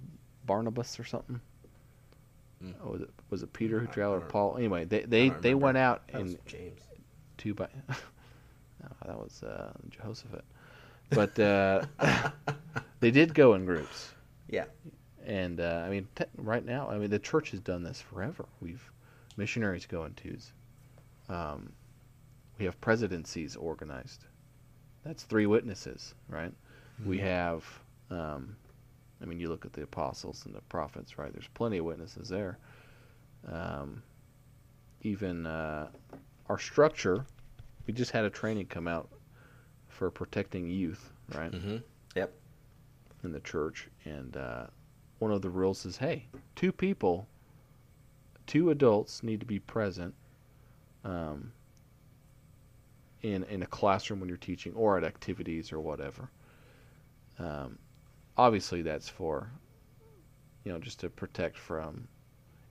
Barnabas 0.46 0.98
or 0.98 1.04
something. 1.04 1.40
Mm. 2.64 2.74
Oh, 2.84 2.90
was 2.92 3.02
it 3.02 3.10
was 3.30 3.42
it 3.42 3.52
Peter 3.52 3.78
who 3.78 3.86
traveled? 3.86 4.20
with 4.22 4.28
Paul. 4.32 4.56
Anyway, 4.56 4.84
they 4.84 5.02
they 5.02 5.28
they 5.30 5.54
went 5.54 5.76
out 5.78 6.08
That 6.08 6.44
James. 6.46 6.80
two 7.36 7.54
by. 7.54 7.68
no, 7.88 8.88
that 9.06 9.16
was 9.16 9.42
uh, 9.44 9.70
Jehoshaphat. 9.90 10.44
But 11.10 11.38
uh, 11.38 11.84
they 13.00 13.10
did 13.12 13.32
go 13.34 13.54
in 13.54 13.64
groups. 13.64 14.10
Yeah. 14.48 14.64
And 15.24 15.60
uh, 15.60 15.82
I 15.84 15.90
mean, 15.90 16.08
te- 16.14 16.24
right 16.36 16.64
now, 16.64 16.88
I 16.88 16.98
mean, 16.98 17.10
the 17.10 17.18
church 17.18 17.50
has 17.50 17.60
done 17.60 17.82
this 17.82 18.00
forever. 18.00 18.46
We've 18.60 18.82
missionaries 19.36 19.86
go 19.86 20.04
in 20.04 20.14
twos. 20.14 20.52
Um, 21.28 21.72
we 22.58 22.64
have 22.64 22.80
presidencies 22.80 23.56
organized. 23.56 24.24
That's 25.04 25.22
three 25.22 25.46
witnesses, 25.46 26.14
right? 26.28 26.52
We 27.06 27.18
have, 27.18 27.64
um, 28.10 28.56
I 29.22 29.26
mean, 29.26 29.38
you 29.38 29.48
look 29.48 29.64
at 29.64 29.72
the 29.72 29.82
apostles 29.82 30.44
and 30.46 30.54
the 30.54 30.60
prophets, 30.62 31.18
right? 31.18 31.32
There's 31.32 31.48
plenty 31.54 31.78
of 31.78 31.84
witnesses 31.84 32.28
there. 32.28 32.58
Um, 33.46 34.02
even 35.02 35.46
uh, 35.46 35.88
our 36.48 36.58
structure, 36.58 37.24
we 37.86 37.94
just 37.94 38.10
had 38.10 38.24
a 38.24 38.30
training 38.30 38.66
come 38.66 38.88
out 38.88 39.08
for 39.88 40.10
protecting 40.10 40.68
youth, 40.68 41.12
right? 41.34 41.52
Mm-hmm. 41.52 41.76
Yep. 42.16 42.32
In 43.24 43.32
the 43.32 43.40
church, 43.40 43.88
and 44.04 44.36
uh, 44.36 44.66
one 45.18 45.32
of 45.32 45.42
the 45.42 45.50
rules 45.50 45.84
is, 45.84 45.96
hey, 45.96 46.26
two 46.56 46.72
people, 46.72 47.26
two 48.46 48.70
adults 48.70 49.22
need 49.22 49.40
to 49.40 49.46
be 49.46 49.58
present 49.58 50.14
um, 51.04 51.52
in 53.22 53.44
in 53.44 53.62
a 53.62 53.66
classroom 53.66 54.20
when 54.20 54.28
you're 54.28 54.38
teaching 54.38 54.72
or 54.74 54.96
at 54.96 55.04
activities 55.04 55.72
or 55.72 55.80
whatever. 55.80 56.30
Um, 57.38 57.78
obviously, 58.36 58.82
that's 58.82 59.08
for 59.08 59.50
you 60.64 60.72
know 60.72 60.78
just 60.78 61.00
to 61.00 61.08
protect 61.08 61.56
from 61.56 62.06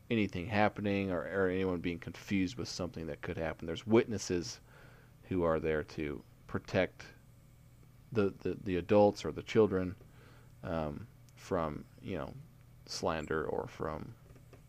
anything 0.09 0.47
happening 0.47 1.11
or, 1.11 1.21
or 1.33 1.49
anyone 1.49 1.79
being 1.79 1.99
confused 1.99 2.57
with 2.57 2.67
something 2.67 3.07
that 3.07 3.21
could 3.21 3.37
happen. 3.37 3.67
There's 3.67 3.85
witnesses 3.85 4.59
who 5.23 5.43
are 5.43 5.59
there 5.59 5.83
to 5.83 6.21
protect 6.47 7.03
the, 8.13 8.33
the, 8.39 8.57
the 8.63 8.77
adults 8.77 9.25
or 9.25 9.33
the 9.33 9.43
children 9.43 9.95
um, 10.63 11.07
from 11.35 11.83
you 12.01 12.17
know 12.17 12.33
slander 12.85 13.45
or 13.45 13.67
from 13.67 14.13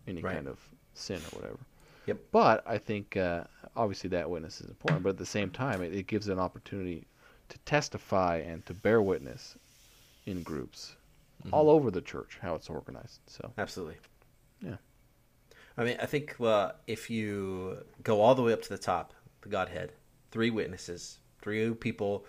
any 0.06 0.20
Right. 0.22 0.34
kind 0.34 0.48
of 0.48 0.58
sin 0.94 1.20
or 1.32 1.38
whatever. 1.40 1.58
Yep. 2.06 2.18
But 2.32 2.64
I 2.66 2.78
think 2.78 3.16
uh, 3.16 3.44
obviously 3.76 4.10
that 4.10 4.28
witness 4.30 4.60
is 4.60 4.68
important. 4.68 5.02
But 5.02 5.10
at 5.10 5.18
the 5.18 5.26
same 5.26 5.50
time, 5.50 5.82
it, 5.82 5.92
it 5.94 6.06
gives 6.06 6.28
an 6.28 6.38
opportunity 6.38 7.06
to 7.50 7.58
testify 7.60 8.38
and 8.38 8.64
to 8.66 8.74
bear 8.74 9.00
witness 9.02 9.56
in 10.26 10.42
groups 10.42 10.94
Mm-hmm. 11.44 11.54
all 11.54 11.70
over 11.70 11.92
the 11.92 12.00
church 12.00 12.36
how 12.42 12.56
it's 12.56 12.68
organized. 12.68 13.20
So 13.28 13.52
Absolutely. 13.56 13.98
Yeah. 14.60 14.74
I 15.76 15.84
mean, 15.84 15.96
I 16.02 16.06
think 16.06 16.34
uh, 16.40 16.72
if 16.88 17.08
you 17.10 17.78
go 18.02 18.20
all 18.20 18.34
the 18.34 18.42
way 18.42 18.52
up 18.52 18.62
to 18.62 18.68
the 18.68 18.76
top, 18.76 19.14
the 19.42 19.48
Godhead, 19.48 19.92
three 20.32 20.50
witnesses, 20.50 21.20
three 21.40 21.72
people 21.74 22.26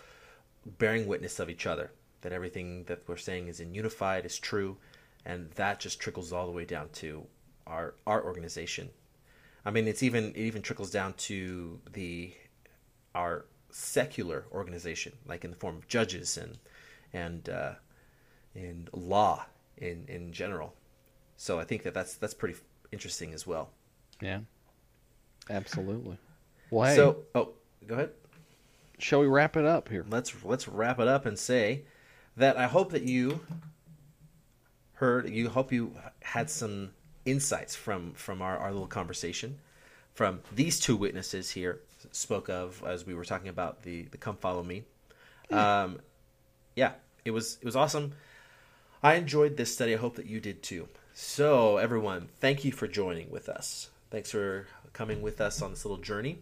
bearing 0.78 1.08
witness 1.08 1.40
of 1.40 1.50
each 1.50 1.66
other, 1.66 1.90
that 2.22 2.32
everything 2.34 2.84
that 2.86 3.02
we're 3.08 3.18
saying 3.18 3.48
is 3.48 3.60
in 3.60 3.74
unified, 3.74 4.26
is 4.26 4.38
true, 4.40 4.78
and 5.26 5.52
that 5.52 5.80
just 5.80 6.00
trickles 6.00 6.32
all 6.34 6.46
the 6.46 6.52
way 6.52 6.66
down 6.66 6.90
to 6.94 7.26
our 7.68 7.94
our 8.08 8.24
organization. 8.24 8.90
I 9.66 9.72
mean, 9.72 9.88
it's 9.88 10.04
even 10.04 10.30
it 10.36 10.38
even 10.38 10.62
trickles 10.62 10.92
down 10.92 11.14
to 11.14 11.80
the 11.92 12.34
our 13.16 13.46
secular 13.72 14.46
organization, 14.52 15.14
like 15.26 15.44
in 15.44 15.52
the 15.52 15.58
form 15.58 15.78
of 15.78 15.88
judges 15.88 16.38
and 16.38 16.58
and 17.14 17.50
uh, 17.50 17.74
in 18.56 18.88
law 18.94 19.46
in 19.78 20.06
in 20.08 20.32
general. 20.32 20.74
So 21.38 21.60
I 21.60 21.64
think 21.64 21.84
that 21.84 21.94
that's 21.94 22.16
that's 22.16 22.34
pretty 22.34 22.56
interesting 22.92 23.34
as 23.34 23.46
well. 23.48 23.70
yeah, 24.22 24.40
absolutely. 25.50 26.18
Well, 26.72 26.88
hey, 26.88 26.96
So, 26.96 27.24
oh, 27.34 27.54
go 27.88 27.96
ahead. 27.96 28.12
shall 29.00 29.22
we 29.22 29.26
wrap 29.26 29.58
it 29.58 29.66
up 29.66 29.90
here? 29.90 30.06
Let's 30.08 30.44
let's 30.44 30.68
wrap 30.68 31.00
it 31.00 31.08
up 31.08 31.26
and 31.26 31.38
say 31.40 31.82
that 32.40 32.58
I 32.58 32.68
hope 32.68 32.92
that 32.92 33.04
you 33.04 33.42
heard 34.94 35.30
you 35.30 35.50
hope 35.50 35.72
you 35.72 35.94
had 36.22 36.50
some 36.50 36.92
insights 37.26 37.76
from 37.76 38.14
from 38.14 38.42
our, 38.42 38.58
our 38.58 38.72
little 38.72 38.88
conversation 38.88 39.60
from 40.14 40.40
these 40.54 40.80
two 40.80 40.96
witnesses 40.96 41.52
here 41.52 41.80
spoke 42.12 42.50
of 42.50 42.84
as 42.86 43.06
we 43.06 43.14
were 43.14 43.26
talking 43.26 43.50
about 43.50 43.84
the 43.84 44.04
the 44.12 44.18
come 44.18 44.38
follow 44.38 44.64
me. 44.64 44.84
Um 45.52 46.00
yeah 46.76 46.94
it 47.26 47.32
was 47.32 47.58
it 47.62 47.66
was 47.66 47.76
awesome. 47.76 48.14
I 49.04 49.16
enjoyed 49.16 49.56
this 49.56 49.74
study. 49.74 49.94
I 49.94 49.98
hope 49.98 50.16
that 50.16 50.26
you 50.26 50.40
did 50.40 50.64
too. 50.64 50.88
So 51.14 51.78
everyone 51.78 52.30
thank 52.40 52.64
you 52.64 52.72
for 52.72 52.88
joining 52.88 53.30
with 53.30 53.50
us. 53.50 53.90
Thanks 54.12 54.32
for 54.32 54.68
coming 54.94 55.22
with 55.22 55.40
us 55.42 55.62
on 55.62 55.72
this 55.72 55.86
little 55.86 55.98
journey. 55.98 56.40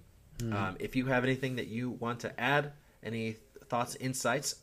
Um, 0.54 0.76
if 0.80 0.96
you 0.96 1.08
have 1.08 1.24
anything 1.24 1.56
that 1.56 1.68
you 1.68 1.90
want 1.90 2.20
to 2.20 2.40
add 2.40 2.74
any 3.04 3.38
thoughts 3.66 3.96
insights 3.96 4.56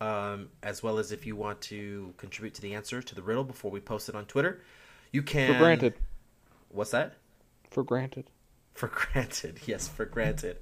um, 0.00 0.48
as 0.62 0.82
well 0.82 0.98
as 0.98 1.12
if 1.12 1.26
you 1.26 1.36
want 1.36 1.60
to 1.62 2.14
contribute 2.16 2.54
to 2.54 2.62
the 2.62 2.74
answer 2.74 3.02
to 3.02 3.14
the 3.14 3.22
riddle 3.22 3.44
before 3.44 3.70
we 3.70 3.80
post 3.80 4.08
it 4.08 4.14
on 4.14 4.24
twitter 4.26 4.62
you 5.12 5.22
can 5.22 5.52
For 5.52 5.58
granted. 5.58 5.94
what's 6.70 6.90
that 6.92 7.14
For 7.70 7.82
granted. 7.84 8.30
for 8.74 8.88
granted. 9.12 9.60
Yes, 9.66 9.88
for 9.88 10.04
granted. 10.04 10.58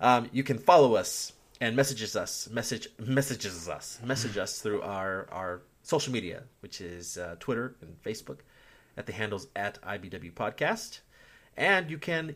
Um, 0.00 0.28
you 0.32 0.42
can 0.42 0.58
follow 0.58 0.94
us 0.94 1.32
and 1.60 1.74
messages 1.76 2.14
us, 2.16 2.48
message 2.50 2.88
messages 2.98 3.68
us, 3.68 3.98
message 4.04 4.36
us 4.36 4.60
through 4.60 4.82
our 4.82 5.26
our 5.32 5.62
social 5.82 6.12
media, 6.12 6.42
which 6.60 6.80
is 6.80 7.16
uh, 7.18 7.36
Twitter 7.40 7.74
and 7.80 7.96
Facebook, 8.02 8.38
at 8.96 9.06
the 9.06 9.12
handles 9.12 9.46
at 9.56 9.80
IBW 9.82 10.32
Podcast, 10.32 11.00
and 11.56 11.90
you 11.90 11.98
can 11.98 12.34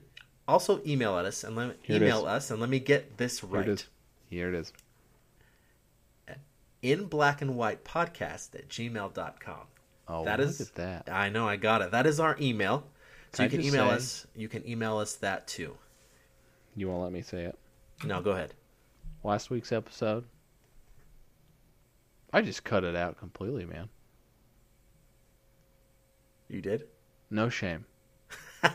also 0.49 0.81
email 0.87 1.19
at 1.19 1.25
us 1.25 1.45
and 1.45 1.55
let, 1.57 1.77
Here 1.83 1.97
email 1.97 2.25
us 2.27 2.51
and 2.51 2.61
let 2.61 2.71
me 2.71 2.79
get 2.81 3.17
this 3.19 3.41
Here 3.41 3.51
right. 3.51 3.69
it 3.69 3.73
is. 3.73 3.87
Here 4.31 4.49
it 4.49 4.55
is. 4.55 4.73
In 6.87 7.07
black 7.07 7.43
and 7.43 7.57
white 7.57 7.83
podcast 7.85 8.55
at 8.55 8.69
gmail.com. 8.69 9.67
Oh, 10.07 10.25
That 10.25 10.39
look 10.39 10.49
is 10.49 10.61
at 10.61 10.75
that. 10.77 11.09
I 11.13 11.29
know 11.31 11.49
I 11.49 11.57
got 11.57 11.83
it. 11.83 11.91
That 11.91 12.07
is 12.07 12.21
our 12.21 12.37
email. 12.41 12.85
So 13.33 13.43
you 13.43 13.49
I 13.49 13.51
can 13.51 13.61
email 13.61 13.89
say- 13.89 13.95
us. 13.97 14.27
You 14.37 14.49
can 14.49 14.69
email 14.69 14.99
us 14.99 15.17
that 15.17 15.49
too. 15.49 15.77
You 16.77 16.87
won't 16.89 17.03
let 17.03 17.11
me 17.11 17.23
say 17.23 17.43
it. 17.43 17.59
No, 18.05 18.21
go 18.21 18.31
ahead. 18.31 18.55
Last 19.25 19.51
week's 19.51 19.73
episode, 19.73 20.25
I 22.33 22.41
just 22.43 22.63
cut 22.63 22.85
it 22.85 22.95
out 22.95 23.19
completely, 23.19 23.65
man. 23.65 23.89
You 26.49 26.61
did. 26.61 26.85
No 27.31 27.49
shame. 27.49 27.85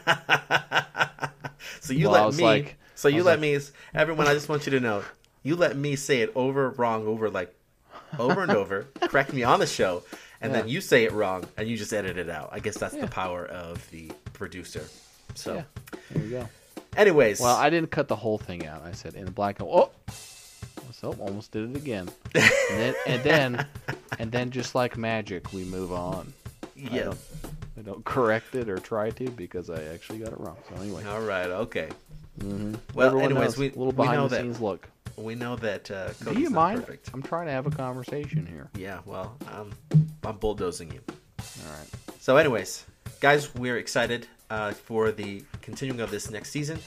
so 1.79 1.93
you 1.93 2.09
Well, 2.09 2.25
let 2.27 2.33
me. 2.35 2.43
like- 2.43 2.77
so 2.95 3.07
you 3.07 3.23
let 3.23 3.39
like- 3.39 3.41
me. 3.41 3.57
Everyone, 3.93 4.27
I 4.27 4.33
just 4.33 4.49
want 4.49 4.65
you 4.65 4.71
to 4.71 4.81
know. 4.81 5.03
You 5.43 5.55
let 5.55 5.77
me 5.77 5.95
say 5.95 6.19
it 6.21 6.31
over 6.35 6.71
wrong, 6.71 7.07
over 7.07 7.29
like, 7.29 7.55
over 8.19 8.41
and 8.41 8.51
over. 8.51 8.87
correct 9.01 9.33
me 9.33 9.43
on 9.43 9.59
the 9.59 9.67
show, 9.67 10.03
and 10.41 10.53
then 10.53 10.67
you 10.67 10.81
say 10.81 11.03
it 11.05 11.11
wrong, 11.11 11.45
and 11.57 11.67
you 11.67 11.77
just 11.77 11.93
edit 11.93 12.17
it 12.17 12.29
out. 12.29 12.49
I 12.51 12.59
guess 12.59 12.77
that's 12.77 12.93
Yeah. 12.95 13.01
the 13.01 13.07
power 13.11 13.45
of 13.45 13.89
the 13.91 14.11
producer. 14.33 14.83
So, 15.35 15.55
Yeah. 15.55 15.63
There 16.11 16.23
you 16.23 16.29
go. 16.31 16.49
anyways, 16.97 17.39
Well, 17.39 17.55
I 17.55 17.69
didn't 17.69 17.91
cut 17.91 18.07
the 18.07 18.15
whole 18.15 18.37
thing 18.37 18.65
out. 18.67 18.83
I 18.83 18.91
said 18.91 19.15
in 19.15 19.31
black 19.31 19.61
oh, 19.61 19.91
so 20.91 21.13
almost 21.19 21.51
did 21.51 21.69
it 21.71 21.75
again. 21.77 22.09
and 22.35 22.43
then 22.69 22.95
and 23.07 23.23
then 23.23 23.65
and 24.19 24.31
then 24.31 24.51
just 24.51 24.75
like 24.75 24.97
magic, 24.97 25.51
we 25.53 25.63
move 25.63 25.91
on. 25.91 26.33
I 26.77 26.95
yeah. 26.95 27.03
don't, 27.05 27.17
I 27.77 27.81
don't 27.81 28.03
correct 28.05 28.55
it 28.55 28.69
or 28.69 28.77
try 28.77 29.09
to 29.11 29.29
because 29.31 29.69
I 29.69 29.81
actually 29.93 30.19
got 30.19 30.33
it 30.33 30.39
wrong. 30.39 30.57
So 30.69 30.81
anyway, 30.81 31.03
All 31.05 31.21
right. 31.21 31.47
Okay. 31.47 31.89
mm-hmm. 32.39 32.75
Well, 32.93 33.07
Everyone 33.07 33.31
anyways, 33.31 33.49
knows. 33.51 33.57
we 33.57 33.65
a 33.67 33.69
little 33.69 33.85
we 33.87 33.91
behind 33.93 34.17
know 34.17 34.27
the 34.27 34.35
that 34.35 34.41
scenes 34.41 34.59
look. 34.61 34.87
We 35.23 35.35
know 35.35 35.55
that 35.57 35.89
uh, 35.91 36.09
Do 36.31 36.39
you 36.39 36.49
mind? 36.49 36.81
perfect. 36.81 37.09
I'm 37.13 37.21
trying 37.23 37.47
to 37.47 37.51
have 37.51 37.65
a 37.67 37.71
conversation 37.71 38.45
here. 38.45 38.69
Yeah. 38.75 38.99
Well, 39.05 39.35
I'm 39.51 39.71
I'm 40.23 40.37
bulldozing 40.37 40.91
you. 40.91 41.01
All 41.39 41.71
right. 41.77 41.87
So, 42.19 42.37
anyways, 42.37 42.85
guys, 43.19 43.53
we're 43.55 43.77
excited 43.77 44.27
uh, 44.49 44.71
for 44.71 45.11
the 45.11 45.43
continuing 45.61 46.01
of 46.01 46.11
this 46.11 46.29
next 46.29 46.51
season. 46.51 46.79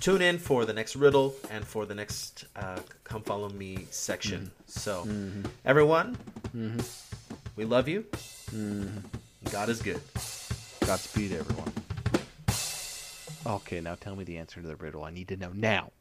Tune 0.00 0.22
in 0.22 0.38
for 0.38 0.64
the 0.64 0.72
next 0.72 0.96
riddle 0.96 1.34
and 1.50 1.64
for 1.64 1.84
the 1.86 1.94
next 1.94 2.46
uh, 2.56 2.78
"Come 3.04 3.22
Follow 3.22 3.48
Me" 3.50 3.86
section. 3.90 4.50
So, 4.66 5.06
everyone, 5.64 6.16
we 7.56 7.64
love 7.64 7.86
you. 7.88 8.06
God 9.52 9.68
is 9.68 9.82
good. 9.82 10.00
Godspeed, 10.86 11.32
everyone. 11.32 11.72
Okay, 13.46 13.80
now 13.80 13.94
tell 13.94 14.16
me 14.16 14.24
the 14.24 14.38
answer 14.38 14.60
to 14.60 14.66
the 14.66 14.76
riddle. 14.76 15.04
I 15.04 15.10
need 15.10 15.28
to 15.28 15.36
know 15.36 15.50
now. 15.54 15.92